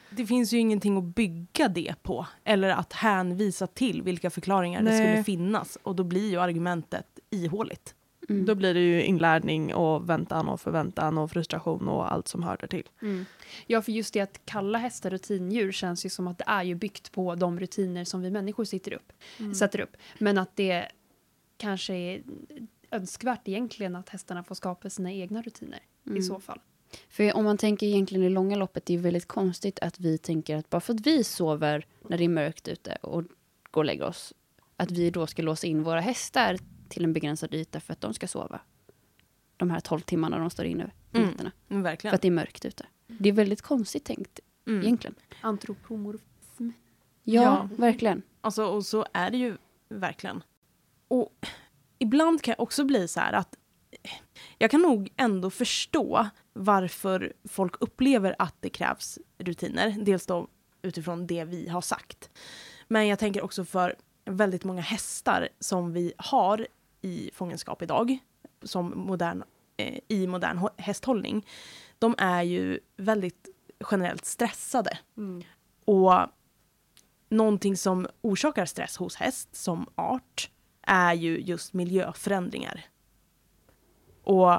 Det 0.09 0.25
finns 0.25 0.53
ju 0.53 0.57
ingenting 0.57 0.97
att 0.97 1.03
bygga 1.03 1.67
det 1.67 1.95
på 2.01 2.27
eller 2.43 2.69
att 2.69 2.93
hänvisa 2.93 3.67
till 3.67 4.01
vilka 4.01 4.29
förklaringar 4.29 4.81
det 4.81 4.89
Nej. 4.89 4.99
skulle 4.99 5.23
finnas 5.23 5.77
och 5.83 5.95
då 5.95 6.03
blir 6.03 6.29
ju 6.29 6.39
argumentet 6.39 7.12
ihåligt. 7.35 7.95
Mm. 8.29 8.45
Då 8.45 8.55
blir 8.55 8.73
det 8.73 8.79
ju 8.79 9.03
inlärning 9.03 9.73
och 9.73 10.09
väntan 10.09 10.49
och 10.49 10.61
förväntan 10.61 11.17
och 11.17 11.31
frustration 11.31 11.87
och 11.87 12.11
allt 12.13 12.27
som 12.27 12.43
hör 12.43 12.57
där 12.57 12.67
till. 12.67 12.89
Mm. 13.01 13.25
Ja, 13.67 13.81
för 13.81 13.91
just 13.91 14.13
det 14.13 14.19
att 14.19 14.45
kalla 14.45 14.77
hästar 14.77 15.09
rutindjur 15.09 15.71
känns 15.71 16.05
ju 16.05 16.09
som 16.09 16.27
att 16.27 16.37
det 16.37 16.43
är 16.47 16.63
ju 16.63 16.75
byggt 16.75 17.11
på 17.11 17.35
de 17.35 17.59
rutiner 17.59 18.03
som 18.05 18.21
vi 18.21 18.31
människor 18.31 18.63
sitter 18.63 18.93
upp, 18.93 19.13
sätter 19.55 19.79
upp. 19.79 19.97
Men 20.19 20.37
att 20.37 20.55
det 20.55 20.87
kanske 21.57 21.93
är 21.93 22.23
önskvärt 22.91 23.47
egentligen 23.47 23.95
att 23.95 24.09
hästarna 24.09 24.43
får 24.43 24.55
skapa 24.55 24.89
sina 24.89 25.11
egna 25.11 25.41
rutiner 25.41 25.79
i 26.05 26.09
Mm. 26.09 26.21
så 26.21 26.39
fall. 26.39 26.59
För 27.09 27.35
om 27.35 27.43
man 27.43 27.57
tänker 27.57 27.87
egentligen 27.87 28.25
i 28.25 28.29
långa 28.29 28.55
loppet, 28.55 28.85
det 28.85 28.93
är 28.93 28.97
väldigt 28.97 29.27
konstigt 29.27 29.79
att 29.79 29.99
vi 29.99 30.17
tänker 30.17 30.55
att 30.57 30.69
bara 30.69 30.81
för 30.81 30.93
att 30.93 31.07
vi 31.07 31.23
sover 31.23 31.85
när 32.07 32.17
det 32.17 32.23
är 32.23 32.29
mörkt 32.29 32.67
ute 32.67 32.97
och 33.01 33.23
går 33.71 33.81
och 33.81 33.85
lägger 33.85 34.03
oss, 34.05 34.33
att 34.77 34.91
vi 34.91 35.09
då 35.09 35.27
ska 35.27 35.41
låsa 35.41 35.67
in 35.67 35.83
våra 35.83 36.01
hästar 36.01 36.57
till 36.93 37.03
en 37.03 37.13
begränsad 37.13 37.53
yta 37.53 37.79
för 37.79 37.93
att 37.93 38.01
de 38.01 38.13
ska 38.13 38.27
sova. 38.27 38.59
De 39.57 39.69
här 39.69 39.79
12 39.79 39.99
timmarna 39.99 40.37
de 40.39 40.49
står 40.49 40.65
inne 40.65 40.91
på 41.11 41.17
Mm. 41.17 41.29
nätterna. 41.29 41.51
Men 41.67 41.77
För 41.77 41.83
verkligen. 41.89 42.15
att 42.15 42.21
det 42.21 42.27
är 42.27 42.31
mörkt 42.31 42.65
ute. 42.65 42.85
Det 43.07 43.29
är 43.29 43.33
väldigt 43.33 43.61
konstigt 43.61 44.03
tänkt 44.05 44.39
Mm. 44.67 44.81
egentligen. 44.81 45.15
Antropomorfism. 45.41 46.69
Ja, 47.23 47.41
Ja. 47.43 47.69
verkligen. 47.77 48.21
Alltså, 48.41 48.65
och 48.65 48.85
så 48.85 49.05
är 49.13 49.31
det 49.31 49.37
ju 49.37 49.57
verkligen. 49.89 50.43
Och 51.07 51.45
ibland 51.99 52.41
kan 52.41 52.51
jag 52.51 52.59
också 52.63 52.83
bli 52.85 53.07
så 53.07 53.19
här 53.19 53.33
att 53.33 53.55
jag 54.57 54.71
kan 54.71 54.81
nog 54.81 55.11
ändå 55.17 55.49
förstå 55.49 56.29
varför 56.53 57.33
folk 57.43 57.75
upplever 57.79 58.35
att 58.39 58.55
det 58.59 58.69
krävs 58.69 59.19
rutiner. 59.37 59.95
Dels 60.01 60.25
då 60.25 60.47
utifrån 60.81 61.27
det 61.27 61.43
vi 61.45 61.67
har 61.69 61.81
sagt. 61.81 62.29
Men 62.87 63.07
jag 63.07 63.19
tänker 63.19 63.41
också 63.41 63.65
för 63.65 63.95
väldigt 64.25 64.63
många 64.63 64.81
hästar 64.81 65.49
som 65.59 65.93
vi 65.93 66.13
har 66.17 66.67
i 67.03 67.29
fångenskap 67.33 67.81
idag, 67.81 68.17
som 68.63 68.93
modern, 68.95 69.43
eh, 69.77 69.99
i 70.07 70.27
modern 70.27 70.57
hå- 70.57 70.73
hästhållning, 70.81 71.47
de 71.99 72.15
är 72.17 72.43
ju 72.43 72.79
väldigt 72.97 73.49
generellt 73.91 74.25
stressade. 74.25 74.97
Och 75.85 76.13
någonting 77.29 77.77
som 77.77 78.07
orsakar 78.21 78.65
stress 78.65 78.97
hos 78.97 79.15
häst 79.15 79.55
som 79.55 79.89
art 79.95 80.49
är 80.81 81.13
ju 81.13 81.39
just 81.41 81.73
miljöförändringar. 81.73 82.85
Och 84.23 84.53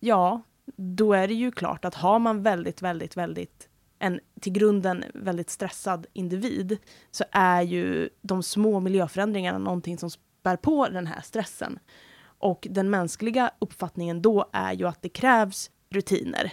ja, 0.00 0.42
då 0.76 1.12
är 1.12 1.28
det 1.28 1.34
ju 1.34 1.50
klart 1.50 1.84
att 1.84 1.94
har 1.94 2.18
man 2.18 2.42
väldigt, 2.42 2.82
väldigt, 2.82 3.16
väldigt 3.16 3.68
en 3.98 4.20
till 4.40 4.52
grunden 4.52 5.04
väldigt 5.14 5.50
stressad 5.50 6.06
individ 6.12 6.78
så 7.10 7.24
är 7.30 7.62
ju 7.62 8.08
de 8.22 8.42
små 8.42 8.80
miljöförändringarna 8.80 9.58
någonting 9.58 9.98
som 9.98 10.10
spär 10.42 10.56
på 10.56 10.88
den 10.88 11.06
här 11.06 11.20
stressen. 11.20 11.78
Och 12.22 12.66
den 12.70 12.90
mänskliga 12.90 13.50
uppfattningen 13.58 14.22
då 14.22 14.50
är 14.52 14.72
ju 14.72 14.88
att 14.88 15.02
det 15.02 15.08
krävs 15.08 15.70
rutiner. 15.90 16.52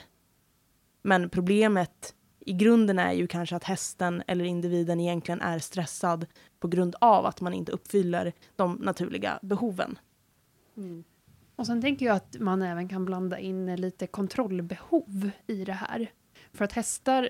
Men 1.02 1.30
problemet 1.30 2.16
i 2.40 2.54
grunden 2.54 3.00
är 3.00 3.14
ju 3.14 3.28
kanske 3.28 3.56
att 3.56 3.64
hästen 3.64 4.24
eller 4.28 4.46
individen 4.46 5.00
egentligen 5.00 5.42
är 5.42 5.60
stressad 5.60 6.26
på 6.60 6.68
grund 6.68 6.96
av 7.02 7.26
att 7.26 7.42
man 7.42 7.54
inte 7.54 7.72
uppfyller 7.72 8.34
de 8.56 8.74
naturliga 8.74 9.40
behoven. 9.42 10.00
Mm. 10.78 11.04
Och 11.56 11.66
sen 11.66 11.82
tänker 11.82 12.06
jag 12.06 12.16
att 12.16 12.40
man 12.40 12.62
även 12.62 12.90
kan 12.90 13.06
blanda 13.06 13.40
in 13.40 13.76
lite 13.76 14.08
kontrollbehov 14.08 15.32
i 15.48 15.66
det 15.66 15.74
här. 15.74 16.12
För 16.54 16.66
att 16.66 16.74
hästar 16.74 17.30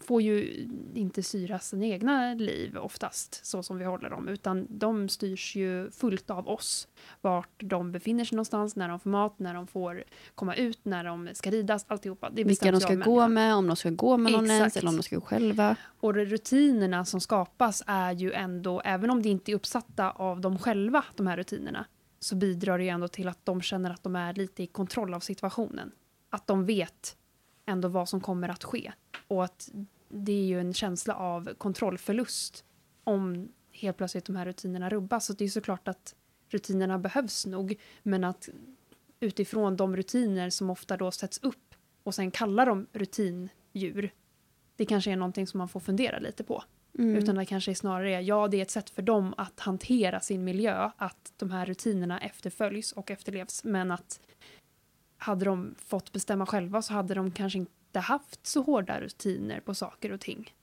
får 0.00 0.22
ju 0.22 0.66
inte 0.94 1.22
styra 1.22 1.58
sina 1.58 1.86
egna 1.86 2.34
liv 2.34 2.76
oftast, 2.76 3.46
så 3.46 3.62
som 3.62 3.78
vi 3.78 3.84
håller 3.84 4.10
dem, 4.10 4.28
utan 4.28 4.66
de 4.68 5.08
styrs 5.08 5.56
ju 5.56 5.90
fullt 5.90 6.30
av 6.30 6.48
oss. 6.48 6.88
Vart 7.20 7.62
de 7.62 7.92
befinner 7.92 8.24
sig 8.24 8.36
någonstans, 8.36 8.76
när 8.76 8.88
de 8.88 9.00
får 9.00 9.10
mat, 9.10 9.38
när 9.38 9.54
de 9.54 9.66
får 9.66 10.04
komma 10.34 10.54
ut, 10.54 10.78
när 10.82 11.04
de 11.04 11.28
ska 11.32 11.50
ridas, 11.50 11.84
alltihopa. 11.88 12.30
Det 12.30 12.44
Vilka 12.44 12.72
de 12.72 12.80
ska 12.80 12.94
gå 12.94 13.28
med, 13.28 13.54
om 13.54 13.66
de 13.66 13.76
ska 13.76 13.90
gå 13.90 14.16
med 14.16 14.32
någon 14.32 14.50
ens 14.50 14.76
eller 14.76 14.88
om 14.88 14.96
de 14.96 15.02
ska 15.02 15.16
gå 15.16 15.22
själva. 15.22 15.76
Och 16.00 16.14
rutinerna 16.14 17.04
som 17.04 17.20
skapas 17.20 17.82
är 17.86 18.12
ju 18.12 18.32
ändå, 18.32 18.80
även 18.84 19.10
om 19.10 19.22
det 19.22 19.28
inte 19.28 19.52
är 19.52 19.54
uppsatta 19.54 20.10
av 20.10 20.40
dem 20.40 20.58
själva, 20.58 21.04
de 21.16 21.26
här 21.26 21.36
rutinerna, 21.36 21.86
så 22.20 22.36
bidrar 22.36 22.78
det 22.78 22.84
ju 22.84 22.90
ändå 22.90 23.08
till 23.08 23.28
att 23.28 23.46
de 23.46 23.62
känner 23.62 23.90
att 23.90 24.02
de 24.02 24.16
är 24.16 24.34
lite 24.34 24.62
i 24.62 24.66
kontroll 24.66 25.14
av 25.14 25.20
situationen. 25.20 25.92
Att 26.30 26.46
de 26.46 26.66
vet 26.66 27.16
ändå 27.70 27.88
vad 27.88 28.08
som 28.08 28.20
kommer 28.20 28.48
att 28.48 28.64
ske. 28.64 28.92
Och 29.28 29.44
att 29.44 29.70
det 30.08 30.32
är 30.32 30.44
ju 30.44 30.60
en 30.60 30.74
känsla 30.74 31.14
av 31.14 31.54
kontrollförlust 31.54 32.64
om 33.04 33.52
helt 33.72 33.96
plötsligt 33.96 34.24
de 34.24 34.36
här 34.36 34.44
rutinerna 34.44 34.90
rubbas. 34.90 35.26
Så 35.26 35.32
det 35.32 35.44
är 35.44 35.48
såklart 35.48 35.88
att 35.88 36.14
rutinerna 36.48 36.98
behövs 36.98 37.46
nog, 37.46 37.80
men 38.02 38.24
att 38.24 38.48
utifrån 39.20 39.76
de 39.76 39.96
rutiner 39.96 40.50
som 40.50 40.70
ofta 40.70 40.96
då 40.96 41.10
sätts 41.10 41.38
upp 41.42 41.74
och 42.02 42.14
sen 42.14 42.30
kallar 42.30 42.66
de 42.66 42.86
rutindjur, 42.92 44.12
det 44.76 44.84
kanske 44.84 45.12
är 45.12 45.16
någonting 45.16 45.46
som 45.46 45.58
man 45.58 45.68
får 45.68 45.80
fundera 45.80 46.18
lite 46.18 46.44
på. 46.44 46.64
Mm. 46.98 47.16
Utan 47.16 47.34
det 47.34 47.46
kanske 47.46 47.70
är 47.70 47.74
snarare 47.74 48.14
är, 48.14 48.20
ja 48.20 48.48
det 48.48 48.56
är 48.56 48.62
ett 48.62 48.70
sätt 48.70 48.90
för 48.90 49.02
dem 49.02 49.34
att 49.36 49.60
hantera 49.60 50.20
sin 50.20 50.44
miljö, 50.44 50.90
att 50.96 51.32
de 51.36 51.50
här 51.50 51.66
rutinerna 51.66 52.20
efterföljs 52.20 52.92
och 52.92 53.10
efterlevs. 53.10 53.64
Men 53.64 53.90
att 53.90 54.20
hade 55.20 55.44
de 55.44 55.74
fått 55.78 56.12
bestämma 56.12 56.46
själva 56.46 56.82
så 56.82 56.92
hade 56.92 57.14
de 57.14 57.30
kanske 57.30 57.58
inte 57.58 58.00
haft 58.00 58.46
så 58.46 58.62
hårda 58.62 59.00
rutiner 59.00 59.60
på 59.60 59.74
saker 59.74 60.12
och 60.12 60.20
ting. 60.20 60.54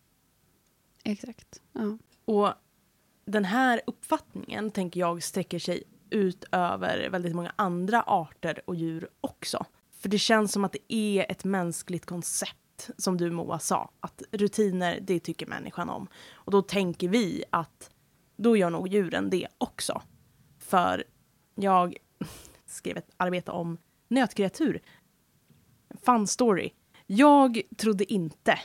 Exakt. 1.04 1.62
Ja. 1.74 1.98
Och 2.26 2.54
den 3.26 3.46
här 3.46 3.82
uppfattningen 3.88 4.72
tänker 4.72 5.00
jag 5.00 5.24
sträcker 5.24 5.60
sig 5.60 5.84
ut 6.10 6.46
över 6.52 7.10
väldigt 7.10 7.36
många 7.36 7.54
andra 7.56 8.02
arter 8.02 8.62
och 8.66 8.76
djur 8.76 9.10
också. 9.22 9.66
För 9.92 10.10
det 10.10 10.20
känns 10.20 10.52
som 10.52 10.66
att 10.66 10.72
det 10.72 10.94
är 10.94 11.32
ett 11.32 11.44
mänskligt 11.44 12.06
koncept, 12.06 12.90
som 12.98 13.18
du 13.18 13.32
Moa 13.32 13.60
sa, 13.60 13.92
att 14.00 14.22
rutiner, 14.32 15.00
det 15.02 15.20
tycker 15.20 15.46
människan 15.46 15.90
om. 15.90 16.08
Och 16.34 16.52
då 16.52 16.62
tänker 16.62 17.10
vi 17.10 17.44
att 17.50 17.92
då 18.36 18.58
gör 18.58 18.70
nog 18.70 18.88
djuren 18.88 19.30
det 19.30 19.48
också. 19.58 20.02
För 20.60 21.04
jag 21.56 21.98
skrev 22.66 22.98
ett 22.98 23.12
arbete 23.18 23.52
om 23.52 23.78
nötkreatur. 24.08 24.82
Fun 26.06 26.28
story. 26.28 26.70
Jag 27.08 27.62
trodde 27.78 28.14
inte 28.14 28.60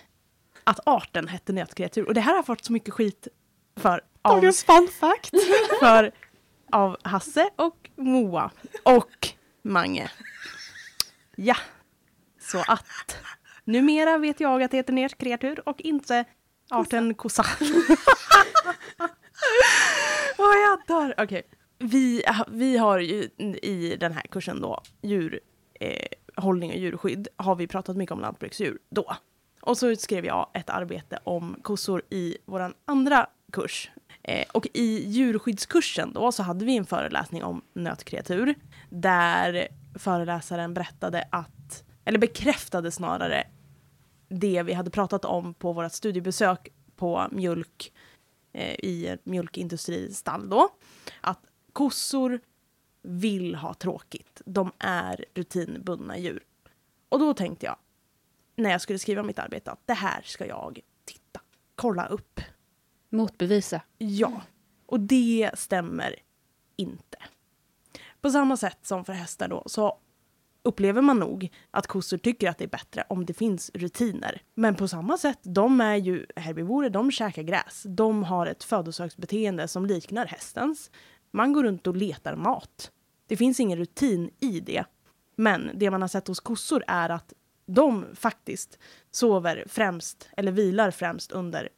att 0.64 0.80
arten 0.86 1.28
hette 1.28 1.53
nötkreatur. 1.53 2.07
Och 2.07 2.14
det 2.14 2.20
här 2.20 2.34
har 2.36 2.43
fått 2.43 2.64
så 2.64 2.72
mycket 2.72 2.95
skit 2.95 3.28
för 3.76 4.01
av, 4.22 4.40
fun 4.40 4.88
fact. 5.01 5.30
för, 5.80 6.12
av 6.72 6.97
Hasse 7.03 7.51
och 7.57 7.90
Moa 7.97 8.51
och 8.82 9.28
Mange. 9.62 10.11
Ja, 11.36 11.57
så 12.40 12.64
att 12.66 13.16
numera 13.64 14.18
vet 14.18 14.40
jag 14.40 14.62
att 14.62 14.70
det 14.70 14.76
heter 14.76 14.93
nötkreatur 14.93 15.68
och 15.68 15.80
inte 15.80 16.24
arten 16.70 17.14
kossa. 17.14 17.47
Åh, 20.38 20.55
jag 20.57 20.78
dör. 20.86 21.14
Okej. 21.18 21.43
Vi, 21.82 22.22
vi 22.48 22.76
har 22.76 22.98
ju 22.98 23.28
i 23.62 23.96
den 24.00 24.12
här 24.12 24.22
kursen 24.22 24.60
då, 24.60 24.80
djurhållning 25.02 26.70
eh, 26.70 26.76
och 26.76 26.82
djurskydd, 26.82 27.28
har 27.36 27.54
vi 27.54 27.66
pratat 27.66 27.96
mycket 27.96 28.12
om 28.12 28.20
lantbruksdjur 28.20 28.78
då. 28.90 29.16
Och 29.60 29.78
så 29.78 29.96
skrev 29.96 30.24
jag 30.26 30.48
ett 30.54 30.70
arbete 30.70 31.18
om 31.24 31.56
kossor 31.62 32.02
i 32.10 32.36
vår 32.44 32.74
andra 32.84 33.26
kurs. 33.52 33.90
Eh, 34.22 34.44
och 34.52 34.66
i 34.74 35.04
djurskyddskursen 35.08 36.12
då 36.12 36.32
så 36.32 36.42
hade 36.42 36.64
vi 36.64 36.76
en 36.76 36.86
föreläsning 36.86 37.44
om 37.44 37.62
nötkreatur 37.72 38.54
där 38.90 39.68
föreläsaren 39.98 40.74
berättade 40.74 41.28
att, 41.30 41.84
eller 42.04 42.18
bekräftade 42.18 42.90
snarare, 42.90 43.44
det 44.28 44.62
vi 44.62 44.72
hade 44.72 44.90
pratat 44.90 45.24
om 45.24 45.54
på 45.54 45.72
vårt 45.72 45.92
studiebesök 45.92 46.68
på 46.96 47.28
mjölk 47.30 47.92
eh, 48.52 48.74
i 48.74 49.16
mjölkindustristall 49.24 50.48
då. 50.48 50.68
Att 51.20 51.40
kossor 51.72 52.40
vill 53.02 53.54
ha 53.54 53.74
tråkigt. 53.74 54.42
De 54.44 54.72
är 54.78 55.24
rutinbundna 55.34 56.18
djur. 56.18 56.44
Och 57.08 57.18
då 57.18 57.34
tänkte 57.34 57.66
jag, 57.66 57.76
när 58.56 58.70
jag 58.70 58.80
skulle 58.80 58.98
skriva 58.98 59.22
mitt 59.22 59.38
arbete, 59.38 59.70
att 59.70 59.86
det 59.86 59.94
här 59.94 60.22
ska 60.24 60.46
jag 60.46 60.80
titta, 61.04 61.40
kolla 61.74 62.06
upp. 62.06 62.40
Motbevisa. 63.08 63.80
Ja, 63.98 64.42
och 64.86 65.00
det 65.00 65.50
stämmer 65.54 66.16
inte. 66.76 67.18
På 68.20 68.30
samma 68.30 68.56
sätt 68.56 68.78
som 68.82 69.04
för 69.04 69.12
hästar 69.12 69.48
då, 69.48 69.62
så 69.66 69.98
upplever 70.62 71.02
man 71.02 71.18
nog 71.18 71.52
att 71.70 71.86
kossor 71.86 72.18
tycker 72.18 72.50
att 72.50 72.58
det 72.58 72.64
är 72.64 72.68
bättre 72.68 73.04
om 73.08 73.26
det 73.26 73.34
finns 73.34 73.70
rutiner. 73.74 74.42
Men 74.54 74.74
på 74.74 74.88
samma 74.88 75.18
sätt, 75.18 75.38
de 75.42 75.80
är 75.80 75.96
ju 75.96 76.26
herbivorer, 76.36 76.90
de 76.90 77.10
käkar 77.10 77.42
gräs. 77.42 77.82
De 77.86 78.24
har 78.24 78.46
ett 78.46 78.64
födosöksbeteende 78.64 79.68
som 79.68 79.86
liknar 79.86 80.26
hästens. 80.26 80.90
Man 81.32 81.52
går 81.52 81.64
runt 81.64 81.86
och 81.86 81.96
letar 81.96 82.36
mat. 82.36 82.90
Det 83.26 83.36
finns 83.36 83.60
ingen 83.60 83.78
rutin 83.78 84.30
i 84.40 84.60
det. 84.60 84.84
Men 85.36 85.70
det 85.74 85.90
man 85.90 86.00
har 86.00 86.08
sett 86.08 86.28
hos 86.28 86.40
kossor 86.40 86.84
är 86.86 87.08
att 87.08 87.32
de 87.66 88.06
faktiskt 88.14 88.78
sover 89.10 89.64
främst, 89.68 90.28
eller 90.36 90.52
vilar 90.52 90.90
främst 90.90 91.32
under 91.32 91.68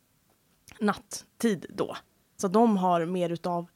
natttid 0.80 1.66
då. 1.68 1.96
Så 2.36 2.48
de 2.48 2.76
har 2.76 3.06
mer 3.06 3.30
utav 3.30 3.66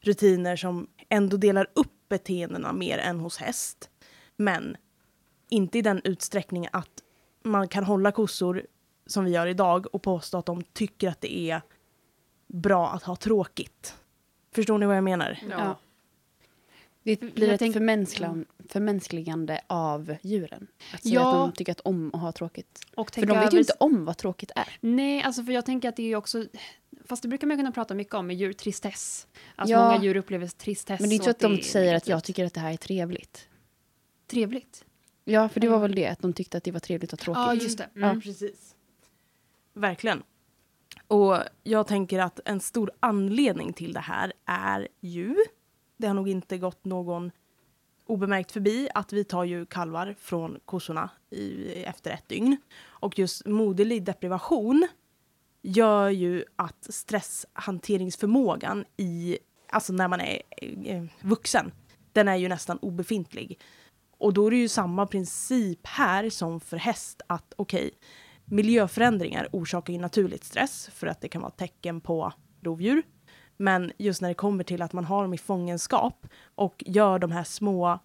rutiner 0.00 0.56
som 0.56 0.86
ändå 1.08 1.36
delar 1.36 1.70
upp 1.74 2.08
beteendena 2.08 2.72
mer 2.72 2.98
än 2.98 3.20
hos 3.20 3.36
häst. 3.36 3.90
Men 4.36 4.76
inte 5.48 5.78
i 5.78 5.82
den 5.82 6.00
utsträckning 6.04 6.68
att 6.72 7.02
man 7.44 7.68
kan 7.68 7.84
hålla 7.84 8.12
kossor 8.12 8.66
som 9.06 9.24
vi 9.24 9.30
gör 9.30 9.46
idag 9.46 9.86
och 9.94 10.02
påstå 10.02 10.38
att 10.38 10.46
de 10.46 10.62
tycker 10.62 11.08
att 11.08 11.20
det 11.20 11.38
är 11.50 11.62
bra 12.46 12.88
att 12.88 13.02
ha 13.02 13.16
tråkigt. 13.16 13.96
Förstår 14.52 14.78
ni 14.78 14.86
vad 14.86 14.96
jag 14.96 15.04
menar? 15.04 15.38
Ja. 15.50 15.78
Det 17.02 17.20
blir 17.34 17.48
ett 17.52 17.58
tänk- 17.58 17.72
förmänsklan, 17.72 18.44
förmänskligande 18.68 19.60
av 19.66 20.16
djuren. 20.22 20.66
Att 20.94 21.02
säga 21.02 21.14
Ja. 21.14 21.28
att 21.44 21.50
de 21.50 21.56
tycker 21.56 21.72
att 21.72 21.80
om 21.80 22.14
att 22.14 22.20
ha 22.20 22.32
tråkigt. 22.32 22.80
Och 22.96 23.14
För 23.14 23.26
de 23.26 23.38
vet 23.38 23.54
ju 23.54 23.58
inte 23.58 23.72
om 23.80 24.04
vad 24.04 24.16
tråkigt 24.16 24.50
är. 24.56 24.76
Nej, 24.80 25.22
alltså 25.22 25.42
för 25.44 25.52
jag 25.52 25.66
tänker 25.66 25.88
att 25.88 25.96
det 25.96 26.12
är 26.12 26.16
också... 26.16 26.46
Fast 27.04 27.22
det 27.22 27.28
brukar 27.28 27.46
man 27.46 27.56
kunna 27.56 27.72
prata 27.72 27.94
mycket 27.94 28.14
om 28.14 28.26
med 28.26 28.36
djurtristess. 28.36 29.26
Alltså 29.56 29.72
Ja. 29.72 29.88
många 29.90 30.04
djur 30.04 30.16
upplever 30.16 30.46
tristess. 30.46 31.00
Men 31.00 31.08
det 31.08 31.12
är 31.12 31.14
inte 31.14 31.24
så 31.24 31.30
och 31.30 31.36
att 31.52 31.58
de 31.58 31.62
säger 31.62 31.94
att 31.94 32.08
jag 32.08 32.24
tycker 32.24 32.44
att 32.44 32.54
det 32.54 32.60
här 32.60 32.72
är 32.72 32.76
trevligt. 32.76 33.48
Trevligt. 34.26 34.84
Ja, 35.24 35.48
för 35.48 35.60
det 35.60 35.68
var 35.68 35.78
väl 35.78 35.94
det, 35.94 36.06
att 36.06 36.20
de 36.20 36.32
tyckte 36.32 36.56
att 36.58 36.64
det 36.64 36.72
var 36.72 36.80
trevligt 36.80 37.12
och 37.12 37.18
tråkigt. 37.18 37.38
Ja, 37.46 37.54
just 37.54 37.78
det. 37.78 37.88
Ja. 37.94 38.06
Mm. 38.06 38.20
Precis. 38.20 38.74
Verkligen. 39.72 40.22
Och 41.08 41.36
jag 41.62 41.86
tänker 41.86 42.18
att 42.18 42.40
en 42.44 42.60
stor 42.60 42.90
anledning 43.00 43.72
till 43.72 43.92
det 43.92 44.00
här 44.00 44.32
är 44.44 44.88
ju, 45.00 45.36
det 45.96 46.06
har 46.06 46.14
nog 46.14 46.28
inte 46.28 46.58
gått 46.58 46.84
någon 46.84 47.30
obemärkt 48.06 48.52
förbi, 48.52 48.88
att 48.94 49.12
vi 49.12 49.24
tar 49.24 49.44
ju 49.44 49.66
kalvar 49.66 50.14
från 50.18 50.58
kossorna 50.64 51.10
i, 51.30 51.72
efter 51.82 52.10
ett 52.10 52.28
dygn. 52.28 52.56
Och 52.86 53.18
just 53.18 53.46
moderlig 53.46 54.04
deprivation 54.04 54.88
gör 55.62 56.08
ju 56.08 56.44
att 56.56 56.86
stresshanteringsförmågan 56.90 58.84
i, 58.96 59.38
alltså 59.68 59.92
när 59.92 60.08
man 60.08 60.20
är 60.20 60.42
eh, 60.84 61.04
vuxen, 61.20 61.72
den 62.12 62.28
är 62.28 62.36
ju 62.36 62.48
nästan 62.48 62.78
obefintlig. 62.78 63.58
Och 64.18 64.32
då 64.32 64.46
är 64.46 64.50
det 64.50 64.56
ju 64.56 64.68
samma 64.68 65.06
princip 65.06 65.86
här 65.86 66.30
som 66.30 66.60
för 66.60 66.76
häst 66.76 67.22
att 67.26 67.54
okej, 67.56 67.86
okay, 67.86 67.98
miljöförändringar 68.50 69.48
orsakar 69.52 69.92
ju 69.92 69.98
naturligt 69.98 70.44
stress 70.44 70.90
för 70.92 71.06
att 71.06 71.20
det 71.20 71.28
kan 71.28 71.42
vara 71.42 71.50
tecken 71.50 72.00
på 72.00 72.32
rovdjur. 72.60 73.02
Men 73.56 73.92
just 73.98 74.22
när 74.22 74.28
det 74.28 74.34
kommer 74.34 74.64
till 74.64 74.82
att 74.82 74.92
man 74.92 75.04
har 75.04 75.22
dem 75.22 75.34
i 75.34 75.38
fångenskap 75.38 76.26
och 76.54 76.84
gör 76.86 77.18
de 77.18 77.32
här 77.32 77.44
små 77.44 77.98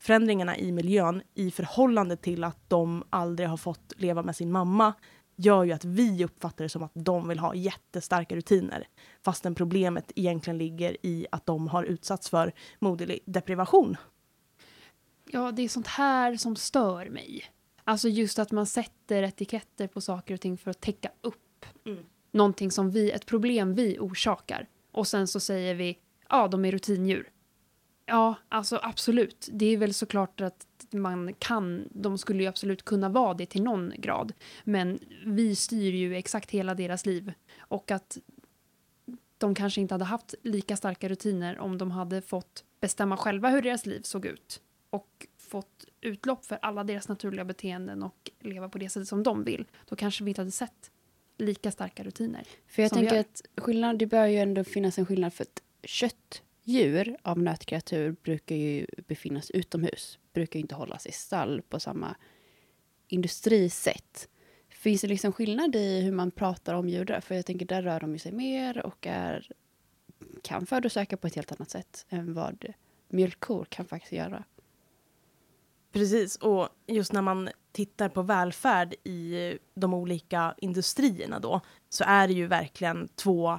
förändringarna 0.00 0.56
i 0.56 0.72
miljön 0.72 1.22
i 1.34 1.50
förhållande 1.50 2.16
till 2.16 2.44
att 2.44 2.58
de 2.68 3.04
aldrig 3.10 3.48
har 3.48 3.56
fått 3.56 3.92
leva 3.96 4.22
med 4.22 4.36
sin 4.36 4.52
mamma 4.52 4.94
gör 5.36 5.64
ju 5.64 5.72
att 5.72 5.84
vi 5.84 6.24
uppfattar 6.24 6.64
det 6.64 6.68
som 6.68 6.82
att 6.82 6.92
de 6.94 7.28
vill 7.28 7.38
ha 7.38 7.54
jättestarka 7.54 8.36
rutiner. 8.36 8.88
Fastän 9.24 9.54
problemet 9.54 10.12
egentligen 10.16 10.58
ligger 10.58 10.96
i 11.02 11.26
att 11.32 11.46
de 11.46 11.68
har 11.68 11.84
utsatts 11.84 12.30
för 12.30 12.52
moderlig 12.78 13.20
deprivation. 13.24 13.96
Ja, 15.30 15.52
det 15.52 15.62
är 15.62 15.68
sånt 15.68 15.86
här 15.86 16.36
som 16.36 16.56
stör 16.56 17.10
mig. 17.10 17.44
Alltså 17.88 18.08
just 18.08 18.38
att 18.38 18.52
man 18.52 18.66
sätter 18.66 19.22
etiketter 19.22 19.86
på 19.86 20.00
saker 20.00 20.34
och 20.34 20.40
ting 20.40 20.58
för 20.58 20.70
att 20.70 20.80
täcka 20.80 21.10
upp 21.20 21.66
mm. 21.86 22.04
någonting 22.30 22.70
som 22.70 22.90
vi, 22.90 23.10
ett 23.10 23.26
problem 23.26 23.74
vi 23.74 23.98
orsakar. 23.98 24.68
Och 24.92 25.06
sen 25.06 25.26
så 25.26 25.40
säger 25.40 25.74
vi, 25.74 25.98
ja, 26.28 26.48
de 26.48 26.64
är 26.64 26.72
rutindjur. 26.72 27.30
Ja, 28.06 28.34
alltså 28.48 28.80
absolut. 28.82 29.48
Det 29.52 29.66
är 29.66 29.76
väl 29.76 29.94
såklart 29.94 30.40
att 30.40 30.66
man 30.90 31.34
kan, 31.34 31.88
de 31.90 32.18
skulle 32.18 32.42
ju 32.42 32.48
absolut 32.48 32.84
kunna 32.84 33.08
vara 33.08 33.34
det 33.34 33.46
till 33.46 33.62
någon 33.62 33.92
grad. 33.98 34.32
Men 34.64 34.98
vi 35.26 35.56
styr 35.56 35.92
ju 35.92 36.16
exakt 36.16 36.50
hela 36.50 36.74
deras 36.74 37.06
liv. 37.06 37.32
Och 37.58 37.90
att 37.90 38.18
de 39.38 39.54
kanske 39.54 39.80
inte 39.80 39.94
hade 39.94 40.04
haft 40.04 40.34
lika 40.42 40.76
starka 40.76 41.08
rutiner 41.08 41.58
om 41.58 41.78
de 41.78 41.90
hade 41.90 42.22
fått 42.22 42.64
bestämma 42.80 43.16
själva 43.16 43.48
hur 43.48 43.62
deras 43.62 43.86
liv 43.86 44.00
såg 44.02 44.26
ut. 44.26 44.60
Och 44.90 45.26
fått 45.48 45.84
utlopp 46.00 46.44
för 46.44 46.58
alla 46.62 46.84
deras 46.84 47.08
naturliga 47.08 47.44
beteenden 47.44 48.02
och 48.02 48.30
leva 48.40 48.68
på 48.68 48.78
det 48.78 48.88
sättet 48.88 49.08
som 49.08 49.22
de 49.22 49.44
vill. 49.44 49.66
Då 49.88 49.96
kanske 49.96 50.24
vi 50.24 50.30
inte 50.30 50.40
hade 50.40 50.50
sett 50.50 50.90
lika 51.38 51.70
starka 51.70 52.02
rutiner. 52.02 52.46
För 52.66 52.82
jag 52.82 52.92
tänker 52.92 53.20
att 53.20 53.42
skillnad, 53.56 53.98
det 53.98 54.06
bör 54.06 54.26
ju 54.26 54.38
ändå 54.38 54.64
finnas 54.64 54.98
en 54.98 55.06
skillnad 55.06 55.32
för 55.32 55.44
ett 55.44 55.62
köttdjur 55.82 57.16
av 57.22 57.38
nötkreatur 57.38 58.16
brukar 58.22 58.56
ju 58.56 58.86
befinnas 59.06 59.50
utomhus. 59.50 60.18
Brukar 60.32 60.60
inte 60.60 60.74
hållas 60.74 61.06
i 61.06 61.12
stall 61.12 61.62
på 61.62 61.80
samma 61.80 62.16
industrisätt. 63.08 64.28
Finns 64.68 65.00
det 65.00 65.08
liksom 65.08 65.32
skillnad 65.32 65.76
i 65.76 66.00
hur 66.00 66.12
man 66.12 66.30
pratar 66.30 66.74
om 66.74 66.88
djur 66.88 67.04
där? 67.04 67.20
För 67.20 67.34
jag 67.34 67.46
tänker 67.46 67.66
där 67.66 67.82
rör 67.82 68.00
de 68.00 68.18
sig 68.18 68.32
mer 68.32 68.86
och 68.86 69.06
är, 69.06 69.52
kan 70.42 70.66
födosöka 70.66 71.16
på 71.16 71.26
ett 71.26 71.34
helt 71.34 71.52
annat 71.52 71.70
sätt 71.70 72.06
än 72.08 72.34
vad 72.34 72.64
mjölkkor 73.08 73.64
kan 73.64 73.86
faktiskt 73.86 74.12
göra. 74.12 74.44
Precis, 75.92 76.36
och 76.36 76.68
just 76.86 77.12
när 77.12 77.22
man 77.22 77.48
tittar 77.72 78.08
på 78.08 78.22
välfärd 78.22 78.94
i 79.04 79.52
de 79.74 79.94
olika 79.94 80.54
industrierna 80.58 81.38
då, 81.38 81.60
så 81.88 82.04
är 82.06 82.28
det 82.28 82.34
ju 82.34 82.46
verkligen 82.46 83.08
två 83.08 83.58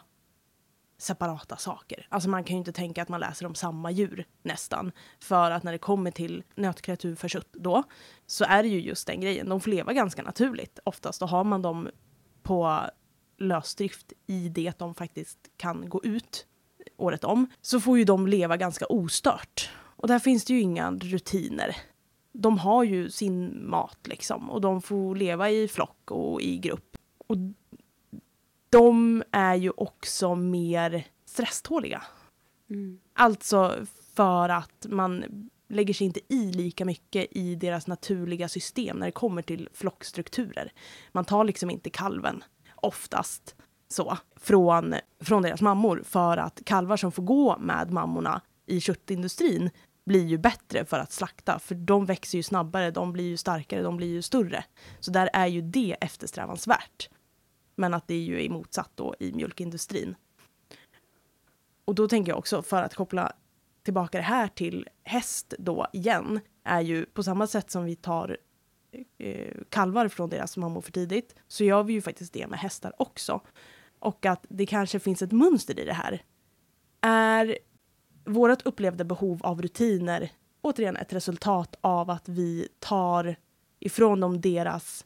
separata 0.97 1.57
saker. 1.57 2.07
Alltså 2.09 2.29
man 2.29 2.43
kan 2.43 2.55
ju 2.55 2.57
inte 2.57 2.71
tänka 2.71 3.01
att 3.01 3.09
man 3.09 3.19
läser 3.19 3.45
om 3.45 3.55
samma 3.55 3.91
djur 3.91 4.25
nästan. 4.43 4.91
För 5.19 5.51
att 5.51 5.63
när 5.63 5.71
det 5.71 5.77
kommer 5.77 6.11
till 6.11 6.43
nötkreatur 6.55 7.15
för 7.15 7.27
kött 7.27 7.47
då, 7.51 7.83
så 8.25 8.45
är 8.45 8.63
det 8.63 8.69
ju 8.69 8.81
just 8.81 9.07
den 9.07 9.21
grejen. 9.21 9.49
De 9.49 9.61
får 9.61 9.71
leva 9.71 9.93
ganska 9.93 10.21
naturligt. 10.21 10.79
Oftast 10.83 11.19
då 11.19 11.25
har 11.25 11.43
man 11.43 11.61
dem 11.61 11.89
på 12.43 12.81
lösdrift 13.37 14.13
i 14.27 14.49
det 14.49 14.67
att 14.67 14.79
de 14.79 14.95
faktiskt 14.95 15.39
kan 15.57 15.89
gå 15.89 16.03
ut 16.03 16.45
året 16.97 17.23
om. 17.23 17.47
Så 17.61 17.79
får 17.79 17.97
ju 17.97 18.03
de 18.03 18.27
leva 18.27 18.57
ganska 18.57 18.85
ostört. 18.85 19.69
Och 19.77 20.07
där 20.07 20.19
finns 20.19 20.45
det 20.45 20.53
ju 20.53 20.61
inga 20.61 20.91
rutiner 20.91 21.75
de 22.31 22.57
har 22.57 22.83
ju 22.83 23.09
sin 23.09 23.69
mat 23.69 24.07
liksom 24.07 24.49
och 24.49 24.61
de 24.61 24.81
får 24.81 25.15
leva 25.15 25.49
i 25.49 25.67
flock 25.67 26.11
och 26.11 26.41
i 26.41 26.57
grupp. 26.57 26.97
Och 27.27 27.37
de 28.69 29.23
är 29.31 29.55
ju 29.55 29.71
också 29.77 30.35
mer 30.35 31.07
stresståliga. 31.25 32.03
Mm. 32.69 32.99
Alltså 33.13 33.85
för 34.13 34.49
att 34.49 34.85
man 34.89 35.23
lägger 35.69 35.93
sig 35.93 36.07
inte 36.07 36.19
i 36.33 36.51
lika 36.51 36.85
mycket 36.85 37.27
i 37.31 37.55
deras 37.55 37.87
naturliga 37.87 38.47
system 38.47 38.97
när 38.97 39.05
det 39.05 39.11
kommer 39.11 39.41
till 39.41 39.69
flockstrukturer. 39.73 40.71
Man 41.11 41.25
tar 41.25 41.43
liksom 41.43 41.69
inte 41.69 41.89
kalven, 41.89 42.43
oftast 42.75 43.55
så, 43.87 44.17
från, 44.35 44.95
från 45.19 45.41
deras 45.41 45.61
mammor 45.61 46.03
för 46.05 46.37
att 46.37 46.61
kalvar 46.65 46.97
som 46.97 47.11
får 47.11 47.23
gå 47.23 47.57
med 47.57 47.91
mammorna 47.91 48.41
i 48.65 48.81
köttindustrin 48.81 49.69
blir 50.09 50.25
ju 50.25 50.37
bättre 50.37 50.85
för 50.85 50.99
att 50.99 51.11
slakta, 51.11 51.59
för 51.59 51.75
de 51.75 52.05
växer 52.05 52.37
ju 52.37 52.43
snabbare, 52.43 52.91
de 52.91 53.13
blir 53.13 53.23
ju 53.23 53.37
starkare, 53.37 53.81
de 53.81 53.97
blir 53.97 54.07
ju 54.07 54.21
större. 54.21 54.63
Så 54.99 55.11
där 55.11 55.29
är 55.33 55.47
ju 55.47 55.61
det 55.61 55.95
eftersträvansvärt. 56.01 57.09
Men 57.75 57.93
att 57.93 58.07
det 58.07 58.13
är 58.13 58.21
ju 58.21 58.45
är 58.45 58.49
motsatt 58.49 58.91
då 58.95 59.15
i 59.19 59.33
mjölkindustrin. 59.33 60.15
Och 61.85 61.95
då 61.95 62.07
tänker 62.07 62.31
jag 62.31 62.39
också, 62.39 62.61
för 62.61 62.83
att 62.83 62.95
koppla 62.95 63.33
tillbaka 63.83 64.17
det 64.17 64.23
här 64.23 64.47
till 64.47 64.87
häst 65.03 65.53
då 65.59 65.87
igen, 65.93 66.39
är 66.63 66.81
ju 66.81 67.05
på 67.05 67.23
samma 67.23 67.47
sätt 67.47 67.71
som 67.71 67.85
vi 67.85 67.95
tar 67.95 68.37
eh, 69.17 69.55
kalvar 69.69 70.07
från 70.07 70.29
deras 70.29 70.57
mammor 70.57 70.81
för 70.81 70.91
tidigt, 70.91 71.35
så 71.47 71.63
gör 71.63 71.83
vi 71.83 71.93
ju 71.93 72.01
faktiskt 72.01 72.33
det 72.33 72.47
med 72.47 72.59
hästar 72.59 72.93
också. 72.97 73.41
Och 73.99 74.25
att 74.25 74.45
det 74.49 74.65
kanske 74.65 74.99
finns 74.99 75.21
ett 75.21 75.31
mönster 75.31 75.79
i 75.79 75.85
det 75.85 75.93
här. 75.93 76.23
Är 77.01 77.57
vårt 78.25 78.65
upplevda 78.65 79.03
behov 79.03 79.39
av 79.43 79.61
rutiner 79.61 80.31
återigen 80.61 80.97
ett 80.97 81.13
resultat 81.13 81.75
av 81.81 82.09
att 82.09 82.29
vi 82.29 82.67
tar 82.79 83.35
ifrån 83.79 84.19
dem 84.19 84.41
deras 84.41 85.05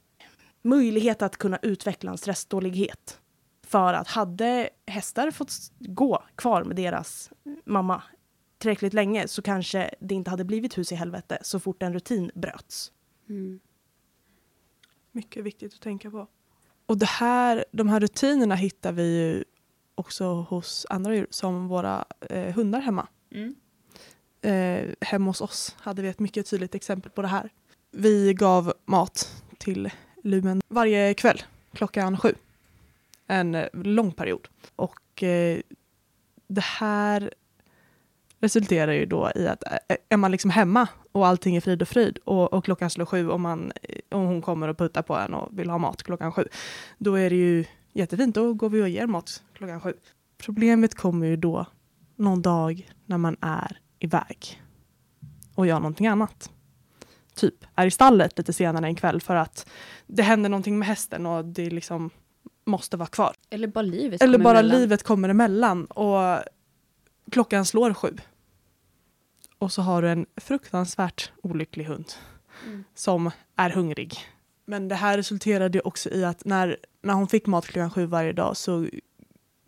möjlighet 0.61 1.21
att 1.21 1.37
kunna 1.37 1.59
utveckla 1.61 2.11
en 2.11 2.17
stressdålighet. 2.17 3.19
För 3.67 3.93
att 3.93 4.07
hade 4.07 4.69
hästar 4.85 5.31
fått 5.31 5.53
gå 5.79 6.23
kvar 6.35 6.63
med 6.63 6.75
deras 6.75 7.31
mamma 7.65 8.03
tillräckligt 8.57 8.93
länge 8.93 9.27
så 9.27 9.41
kanske 9.41 9.95
det 9.99 10.15
inte 10.15 10.29
hade 10.29 10.43
blivit 10.43 10.77
hus 10.77 10.91
i 10.91 10.95
helvete 10.95 11.37
så 11.41 11.59
fort 11.59 11.83
en 11.83 11.93
rutin 11.93 12.31
bröts. 12.35 12.91
Mm. 13.29 13.59
Mycket 15.11 15.43
viktigt 15.43 15.73
att 15.73 15.81
tänka 15.81 16.11
på. 16.11 16.27
Och 16.85 16.97
det 16.97 17.09
här, 17.09 17.65
de 17.71 17.89
här 17.89 17.99
rutinerna 17.99 18.55
hittar 18.55 18.91
vi 18.91 19.03
ju 19.03 19.43
också 19.95 20.25
hos 20.33 20.85
andra 20.89 21.15
djur, 21.15 21.27
som 21.29 21.67
våra 21.67 22.05
eh, 22.29 22.53
hundar 22.55 22.81
hemma. 22.81 23.07
Mm. 23.31 23.55
Eh, 24.41 24.95
hemma 25.01 25.29
hos 25.29 25.41
oss 25.41 25.75
hade 25.79 26.01
vi 26.01 26.07
ett 26.07 26.19
mycket 26.19 26.49
tydligt 26.49 26.75
exempel 26.75 27.11
på 27.11 27.21
det 27.21 27.27
här. 27.27 27.49
Vi 27.91 28.33
gav 28.33 28.73
mat 28.85 29.43
till 29.57 29.89
Lumen 30.23 30.61
varje 30.67 31.13
kväll 31.13 31.43
klockan 31.73 32.17
sju. 32.17 32.33
En 33.27 33.55
eh, 33.55 33.67
lång 33.73 34.11
period. 34.11 34.47
Och 34.75 35.23
eh, 35.23 35.59
det 36.47 36.63
här 36.63 37.33
resulterar 38.39 38.91
ju 38.91 39.05
då 39.05 39.31
i 39.35 39.47
att 39.47 39.63
eh, 39.63 39.97
är 40.09 40.17
man 40.17 40.31
liksom 40.31 40.49
hemma 40.49 40.87
och 41.11 41.27
allting 41.27 41.55
är 41.55 41.61
frid 41.61 41.81
och 41.81 41.87
fröjd 41.87 42.17
och, 42.17 42.53
och 42.53 42.65
klockan 42.65 42.89
slår 42.89 43.05
sju 43.05 43.29
och, 43.29 43.39
man, 43.39 43.71
och 44.11 44.19
hon 44.19 44.41
kommer 44.41 44.67
och 44.67 44.77
puttar 44.77 45.01
på 45.01 45.15
en 45.15 45.33
och 45.33 45.59
vill 45.59 45.69
ha 45.69 45.77
mat 45.77 46.03
klockan 46.03 46.31
sju. 46.31 46.47
Då 46.97 47.15
är 47.15 47.29
det 47.29 47.35
ju 47.35 47.65
jättefint, 47.93 48.35
då 48.35 48.53
går 48.53 48.69
vi 48.69 48.81
och 48.81 48.89
ger 48.89 49.07
mat 49.07 49.43
klockan 49.53 49.81
sju. 49.81 49.93
Problemet 50.37 50.95
kommer 50.95 51.27
ju 51.27 51.35
då 51.35 51.65
någon 52.15 52.41
dag 52.41 52.91
när 53.05 53.17
man 53.17 53.37
är 53.41 53.79
iväg 53.99 54.61
och 55.55 55.67
gör 55.67 55.79
någonting 55.79 56.07
annat. 56.07 56.51
Typ 57.33 57.65
är 57.75 57.85
i 57.85 57.91
stallet 57.91 58.37
lite 58.37 58.53
senare 58.53 58.85
en 58.85 58.95
kväll 58.95 59.21
för 59.21 59.35
att 59.35 59.69
det 60.07 60.23
händer 60.23 60.49
någonting 60.49 60.79
med 60.79 60.87
hästen 60.87 61.25
och 61.25 61.45
det 61.45 61.69
liksom 61.69 62.09
måste 62.65 62.97
vara 62.97 63.07
kvar. 63.07 63.35
Eller 63.49 63.67
bara 63.67 63.81
livet 63.81 64.21
Eller 64.21 64.37
bara 64.37 64.59
emellan. 64.59 64.79
livet 64.79 65.03
kommer 65.03 65.29
emellan 65.29 65.85
och 65.85 66.43
klockan 67.31 67.65
slår 67.65 67.93
sju. 67.93 68.17
Och 69.57 69.71
så 69.71 69.81
har 69.81 70.01
du 70.01 70.09
en 70.09 70.25
fruktansvärt 70.35 71.31
olycklig 71.43 71.85
hund 71.85 72.13
mm. 72.65 72.83
som 72.95 73.31
är 73.55 73.69
hungrig. 73.69 74.17
Men 74.65 74.87
det 74.87 74.95
här 74.95 75.17
resulterade 75.17 75.81
också 75.81 76.09
i 76.09 76.25
att 76.25 76.45
när, 76.45 76.77
när 77.01 77.13
hon 77.13 77.27
fick 77.27 77.47
mat 77.47 77.65
klockan 77.65 77.91
sju 77.91 78.05
varje 78.05 78.33
dag 78.33 78.57
så 78.57 78.87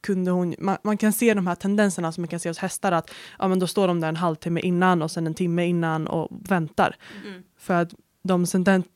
kunde 0.01 0.31
hon, 0.31 0.55
man, 0.59 0.77
man, 0.83 0.97
kan 0.97 1.13
se 1.13 1.33
de 1.33 1.47
här 1.47 1.55
tendenserna 1.55 2.11
som 2.11 2.21
man 2.21 2.27
kan 2.27 2.39
se 2.39 2.49
hos 2.49 2.57
hästar 2.57 2.91
att 2.91 3.11
ja, 3.39 3.47
men 3.47 3.59
då 3.59 3.67
står 3.67 3.87
de 3.87 3.99
där 3.99 4.09
en 4.09 4.15
halvtimme 4.15 4.61
innan 4.61 5.01
och 5.01 5.11
sen 5.11 5.27
en 5.27 5.33
timme 5.33 5.65
innan 5.65 6.07
och 6.07 6.27
väntar. 6.49 6.95
Mm. 7.25 7.43
För 7.57 7.73
att 7.73 7.93
de 8.23 8.45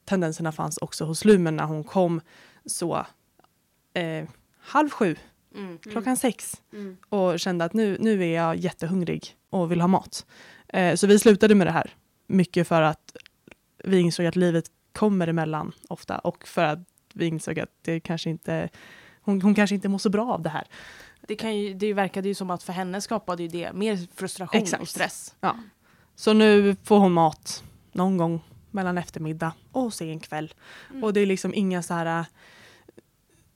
tendenserna 0.05 0.51
fanns 0.51 0.77
också 0.77 1.05
hos 1.05 1.25
Lumen 1.25 1.55
när 1.55 1.63
hon 1.63 1.83
kom 1.83 2.21
så 2.65 3.05
eh, 3.93 4.27
halv 4.59 4.89
sju, 4.89 5.15
mm. 5.55 5.77
klockan 5.77 6.17
sex 6.17 6.61
mm. 6.73 6.97
och 7.09 7.39
kände 7.39 7.65
att 7.65 7.73
nu, 7.73 7.97
nu 7.99 8.23
är 8.23 8.35
jag 8.35 8.55
jättehungrig 8.55 9.35
och 9.49 9.71
vill 9.71 9.81
ha 9.81 9.87
mat. 9.87 10.25
Eh, 10.67 10.95
så 10.95 11.07
vi 11.07 11.19
slutade 11.19 11.55
med 11.55 11.67
det 11.67 11.71
här. 11.71 11.93
Mycket 12.27 12.67
för 12.67 12.81
att 12.81 13.15
vi 13.83 13.99
insåg 13.99 14.25
att 14.25 14.35
livet 14.35 14.65
kommer 14.93 15.27
emellan 15.27 15.71
ofta 15.87 16.19
och 16.19 16.47
för 16.47 16.63
att 16.63 16.79
vi 17.13 17.25
insåg 17.25 17.59
att 17.59 17.69
det 17.81 17.99
kanske 17.99 18.29
inte 18.29 18.69
hon, 19.21 19.41
hon 19.41 19.55
kanske 19.55 19.75
inte 19.75 19.89
mår 19.89 19.97
så 19.97 20.09
bra 20.09 20.33
av 20.33 20.41
det 20.41 20.49
här. 20.49 20.67
Det, 21.21 21.35
kan 21.35 21.57
ju, 21.57 21.73
det 21.73 21.93
verkade 21.93 22.27
ju 22.27 22.35
som 22.35 22.49
att 22.49 22.63
för 22.63 22.73
henne 22.73 23.01
skapade 23.01 23.43
ju 23.43 23.49
det 23.49 23.73
mer 23.73 24.07
frustration 24.15 24.61
Exakt. 24.61 24.81
och 24.81 24.87
stress. 24.87 25.35
Så 26.15 26.33
nu 26.33 26.75
får 26.83 26.99
hon 26.99 27.11
mat 27.11 27.63
någon 27.91 28.17
gång 28.17 28.41
mellan 28.71 28.97
eftermiddag 28.97 29.53
och 29.71 29.93
sen 29.93 30.19
kväll. 30.19 30.53
Mm. 30.89 31.03
Och 31.03 31.13
det 31.13 31.19
är 31.19 31.25
liksom 31.25 31.53
inga 31.53 31.83
så 31.83 31.93
här, 31.93 32.19
äh, 32.19 32.25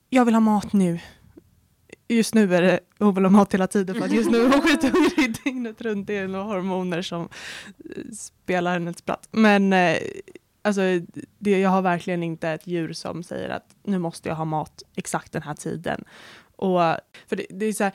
jag 0.09 0.25
vill 0.25 0.34
ha 0.34 0.41
mat 0.41 0.73
nu. 0.73 0.99
Just 2.07 2.34
nu 2.34 2.55
är 2.55 2.61
det, 2.61 2.79
hon 2.99 3.15
vill 3.15 3.23
ha 3.23 3.31
mat 3.31 3.53
hela 3.53 3.67
tiden 3.67 3.95
för 3.95 4.05
att 4.05 4.11
just 4.11 4.31
nu 4.31 4.38
är 4.38 4.49
hon 4.49 4.61
skithungrig 4.67 5.36
dygnet 5.43 5.81
runt. 5.81 6.07
Det 6.07 6.17
är 6.17 6.27
några 6.27 6.43
hormoner 6.43 7.01
som 7.01 7.21
eh, 7.21 8.11
spelar 8.13 8.73
henne 8.73 8.91
ett 8.91 8.97
spratt. 8.97 9.27
Men 9.31 9.73
eh, 9.73 9.97
alltså, 10.64 10.82
det, 11.38 11.59
jag 11.59 11.70
har 11.70 11.82
verkligen 11.82 12.24
inte 12.24 12.49
ett 12.49 12.68
djur 12.68 12.93
som 12.93 13.24
säger 13.24 13.49
att 13.49 13.76
nu 13.84 13.99
måste 13.99 14.30
jag 14.30 14.36
ha 14.36 14.45
mat 14.45 14.84
exakt 14.95 15.32
den 15.32 15.41
här 15.41 15.53
tiden. 15.53 16.03
Och, 16.55 16.80
för 17.28 17.36
det, 17.36 17.45
det 17.49 17.66
är 17.66 17.74
så 17.74 17.84
här, 17.84 17.93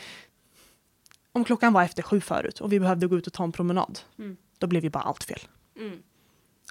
om 1.32 1.44
klockan 1.44 1.72
var 1.72 1.82
efter 1.82 2.02
sju 2.02 2.20
förut 2.20 2.60
och 2.60 2.72
vi 2.72 2.80
behövde 2.80 3.06
gå 3.06 3.16
ut 3.16 3.26
och 3.26 3.32
ta 3.32 3.44
en 3.44 3.52
promenad, 3.52 3.98
Mm. 4.18 4.36
då 4.58 4.66
blev 4.66 4.84
ju 4.84 4.90
bara 4.90 5.02
allt 5.02 5.24
fel. 5.24 5.40
Mm. 5.76 6.02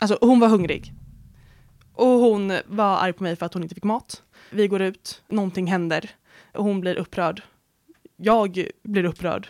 Alltså 0.01 0.17
hon 0.21 0.39
var 0.39 0.47
hungrig. 0.47 0.93
Och 1.93 2.07
hon 2.07 2.57
var 2.65 2.97
arg 2.97 3.13
på 3.13 3.23
mig 3.23 3.35
för 3.35 3.45
att 3.45 3.53
hon 3.53 3.63
inte 3.63 3.75
fick 3.75 3.83
mat. 3.83 4.23
Vi 4.51 4.67
går 4.67 4.81
ut, 4.81 5.23
någonting 5.27 5.67
händer. 5.67 6.09
Och 6.53 6.63
hon 6.63 6.81
blir 6.81 6.95
upprörd. 6.95 7.41
Jag 8.15 8.67
blir 8.83 9.03
upprörd. 9.03 9.47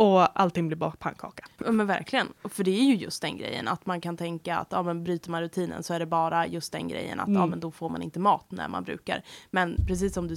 Och 0.00 0.40
allting 0.40 0.68
blir 0.68 0.76
bara 0.76 0.90
pannkaka. 0.90 1.44
Ja, 1.64 1.72
men 1.72 1.86
verkligen. 1.86 2.32
För 2.44 2.64
det 2.64 2.70
är 2.70 2.84
ju 2.84 2.94
just 2.94 3.22
den 3.22 3.36
grejen 3.36 3.68
att 3.68 3.86
man 3.86 4.00
kan 4.00 4.16
tänka 4.16 4.56
att 4.58 4.68
ja, 4.70 4.82
men 4.82 5.04
bryter 5.04 5.30
man 5.30 5.40
rutinen 5.42 5.82
så 5.82 5.94
är 5.94 5.98
det 5.98 6.06
bara 6.06 6.46
just 6.46 6.72
den 6.72 6.88
grejen 6.88 7.20
att 7.20 7.28
ja, 7.28 7.34
Mm. 7.36 7.50
men 7.50 7.60
då 7.60 7.70
får 7.70 7.88
man 7.90 8.02
inte 8.02 8.18
mat 8.20 8.46
när 8.50 8.68
man 8.68 8.84
brukar. 8.84 9.22
Men 9.50 9.76
precis 9.86 10.14
som 10.14 10.28
du 10.28 10.36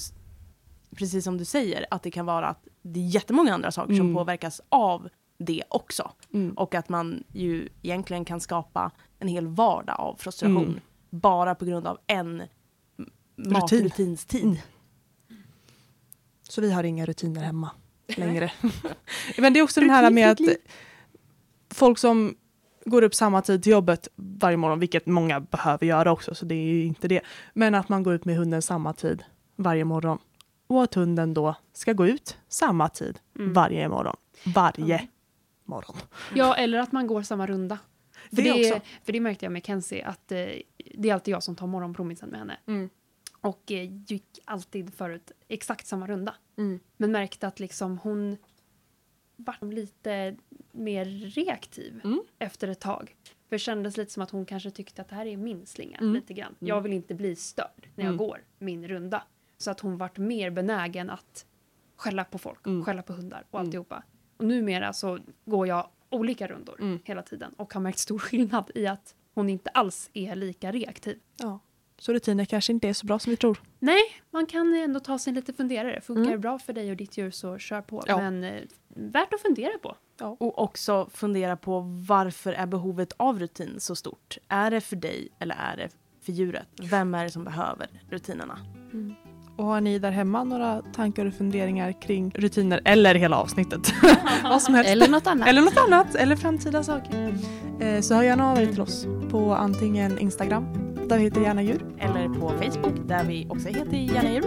precis 0.95 1.23
som 1.23 1.37
du 1.37 1.45
säger 1.45 1.85
att 1.91 2.03
det 2.03 2.11
kan 2.11 2.25
vara 2.25 2.47
att 2.47 2.67
det 2.81 2.99
är 2.99 3.03
jättemånga 3.07 3.53
andra 3.53 3.71
saker 3.71 3.93
som 3.95 4.05
Mm. 4.05 4.15
påverkas 4.15 4.61
av 4.69 5.09
det 5.37 5.63
också. 5.69 6.11
Och 6.55 6.75
att 6.75 6.89
man 6.89 7.23
ju 7.33 7.69
egentligen 7.81 8.25
kan 8.25 8.39
skapa 8.39 8.91
en 9.19 9.27
hel 9.27 9.47
vardag 9.47 9.95
av 9.99 10.15
frustration 10.15 10.63
Mm. 10.67 10.79
bara 11.09 11.55
på 11.55 11.65
grund 11.65 11.87
av 11.87 11.97
en 12.07 12.37
Rutin. 12.37 13.53
matrutinstid. 13.53 14.43
Mm. 14.43 14.57
Så 16.49 16.61
vi 16.61 16.71
har 16.71 16.83
inga 16.83 17.05
rutiner 17.05 17.41
hemma 17.43 17.69
längre. 18.17 18.51
Men 19.37 19.53
det 19.53 19.59
är 19.59 19.63
också 19.63 19.79
den 19.79 19.89
här 19.89 20.11
med 20.11 20.31
att 20.31 20.39
folk 21.73 21.97
som 21.97 22.35
går 22.85 23.01
upp 23.01 23.15
samma 23.15 23.41
tid 23.41 23.63
till 23.63 23.71
jobbet 23.71 24.07
varje 24.15 24.57
morgon, 24.57 24.79
vilket 24.79 25.05
många 25.05 25.39
behöver 25.39 25.85
göra 25.85 26.11
också, 26.11 26.35
så 26.35 26.45
det 26.45 26.55
är 26.55 26.63
ju 26.73 26.85
inte 26.85 27.07
det. 27.07 27.21
Men 27.53 27.75
att 27.75 27.89
man 27.89 28.03
går 28.03 28.13
ut 28.13 28.25
med 28.25 28.35
hunden 28.37 28.61
samma 28.61 28.93
tid 28.93 29.23
varje 29.55 29.85
morgon. 29.85 30.17
Och 30.67 30.83
att 30.83 30.93
hunden 30.93 31.33
då 31.33 31.55
ska 31.73 31.93
gå 31.93 32.07
ut 32.07 32.37
samma 32.49 32.89
tid 32.89 33.19
Mm. 33.39 33.53
varje 33.53 33.89
morgon. 33.89 34.15
Varje 34.45 34.95
Ja. 34.95 34.99
morgon. 35.65 35.95
Ja, 36.33 36.55
eller 36.55 36.79
att 36.79 36.91
man 36.91 37.07
går 37.07 37.21
samma 37.23 37.47
runda. 37.47 37.77
För 38.29 38.35
Det 38.41 38.53
det, 38.53 38.81
för 39.03 39.13
det 39.13 39.19
märkte 39.19 39.45
jag 39.45 39.51
med 39.51 39.65
Kenzie, 39.65 40.05
att 40.05 40.31
eh, 40.31 40.37
det 40.95 41.09
är 41.09 41.13
alltid 41.13 41.31
jag 41.31 41.43
som 41.43 41.55
tar 41.55 41.67
morgonpromissen 41.67 42.29
med 42.29 42.39
henne. 42.39 42.57
Mm. 42.67 42.89
Och 43.41 43.71
eh, 43.71 43.89
gick 44.07 44.39
alltid 44.45 44.93
förut 44.93 45.31
exakt 45.47 45.87
samma 45.87 46.07
runda. 46.07 46.35
Mm. 46.57 46.79
Men 46.97 47.11
märkte 47.11 47.47
att 47.47 47.59
liksom 47.59 47.97
hon 47.97 48.37
var 49.35 49.71
lite 49.71 50.35
mer 50.71 51.05
reaktiv 51.05 52.01
Mm. 52.03 52.21
efter 52.39 52.67
ett 52.67 52.79
tag. 52.79 53.15
För 53.23 53.55
det 53.55 53.59
kändes 53.59 53.97
lite 53.97 54.11
som 54.11 54.23
att 54.23 54.31
hon 54.31 54.45
kanske 54.45 54.71
tyckte 54.71 55.01
att 55.01 55.09
det 55.09 55.15
här 55.15 55.25
är 55.25 55.37
min 55.37 55.65
slinga. 55.65 55.97
Mm. 55.97 56.13
Lite 56.13 56.33
grann. 56.33 56.55
Jag 56.59 56.81
vill 56.81 56.93
inte 56.93 57.13
bli 57.15 57.35
störd 57.35 57.87
när 57.95 58.03
jag 58.03 58.13
Mm. 58.13 58.17
går 58.17 58.43
min 58.59 58.87
runda. 58.87 59.23
Så 59.57 59.71
att 59.71 59.79
hon 59.79 59.97
vart 59.97 60.17
mer 60.17 60.49
benägen 60.49 61.09
att 61.09 61.45
skälla 61.95 62.23
på 62.23 62.37
folk, 62.37 62.67
Mm. 62.67 62.85
skälla 62.85 63.01
på 63.03 63.13
hundar 63.13 63.45
och 63.51 63.59
Mm. 63.59 63.67
alltihopa. 63.67 64.03
Och 64.37 64.45
numera 64.45 64.93
så 64.93 65.19
går 65.45 65.67
jag 65.67 65.89
olika 66.09 66.47
rundor 66.47 66.75
Mm. 66.81 66.99
hela 67.03 67.21
tiden 67.23 67.53
och 67.53 67.73
har 67.73 67.81
märkt 67.81 67.99
stor 67.99 68.19
skillnad 68.19 68.71
i 68.75 68.87
att 68.87 69.15
hon 69.33 69.49
inte 69.49 69.69
alls 69.69 70.09
är 70.13 70.35
lika 70.35 70.71
reaktiv. 70.71 71.19
Ja. 71.37 71.59
Så 72.01 72.13
rutiner 72.13 72.45
kanske 72.45 72.73
inte 72.73 72.89
är 72.89 72.93
så 72.93 73.05
bra 73.05 73.19
som 73.19 73.29
vi 73.29 73.37
tror. 73.37 73.61
Nej, 73.79 74.01
man 74.31 74.45
kan 74.45 74.73
ändå 74.75 74.99
ta 74.99 75.19
sig 75.19 75.31
en 75.31 75.35
liten 75.35 75.55
funderare. 75.55 76.01
Funkar 76.01 76.21
Mm. 76.21 76.31
det 76.31 76.37
bra 76.37 76.59
för 76.59 76.73
dig 76.73 76.91
och 76.91 76.97
ditt 76.97 77.17
djur 77.17 77.31
så 77.31 77.57
kör 77.57 77.81
på. 77.81 78.03
Ja. 78.07 78.17
Men 78.17 78.43
eh, 78.43 78.61
värt 78.95 79.33
att 79.33 79.41
fundera 79.41 79.71
på. 79.81 79.95
Och 80.39 80.59
också 80.63 81.09
fundera 81.13 81.57
på 81.57 81.79
varför 82.07 82.53
är 82.53 82.65
behovet 82.65 83.13
av 83.17 83.39
rutin 83.39 83.75
så 83.79 83.95
stort? 83.95 84.37
Är 84.47 84.71
det 84.71 84.81
för 84.81 84.95
dig 84.95 85.29
eller 85.39 85.55
är 85.55 85.77
det 85.77 85.89
för 86.25 86.31
djuret? 86.31 86.67
Vem 86.91 87.13
är 87.15 87.23
det 87.23 87.29
som 87.29 87.43
behöver 87.43 87.87
rutinerna? 88.09 88.59
Och 89.57 89.65
har 89.65 89.81
ni 89.81 89.99
där 89.99 90.11
hemma 90.11 90.43
några 90.43 90.81
tankar 90.81 91.25
och 91.25 91.33
funderingar 91.33 92.01
kring 92.01 92.31
rutiner 92.35 92.81
eller 92.85 93.15
hela 93.15 93.37
avsnittet? 93.37 93.93
Vad 94.43 94.61
som 94.61 94.73
helst. 94.75 94.91
Eller 94.91 95.07
något 95.07 95.27
annat. 95.27 95.47
Eller 95.47 95.61
något 95.61 95.77
annat, 95.77 96.15
eller 96.15 96.35
framtida 96.35 96.83
saker. 96.83 97.35
Eh, 97.81 98.01
så 98.01 98.13
hör 98.15 98.23
gärna 98.23 98.51
av 98.51 98.57
er 98.59 98.65
till 98.65 98.81
oss 98.81 99.07
på 99.29 99.53
antingen 99.55 100.19
Instagram, 100.19 100.90
där 101.11 101.17
vi 101.17 101.23
heter 101.23 101.41
Gärna 101.41 101.61
Djur. 101.61 101.81
Eller 101.99 102.29
på 102.29 102.49
Facebook 102.49 103.07
där 103.07 103.23
vi 103.23 103.47
också 103.49 103.67
heter 103.67 103.97
Gärna 103.97 104.31
djur. 104.31 104.43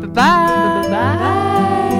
Bye! 0.00 0.90
Bye! 0.90 1.93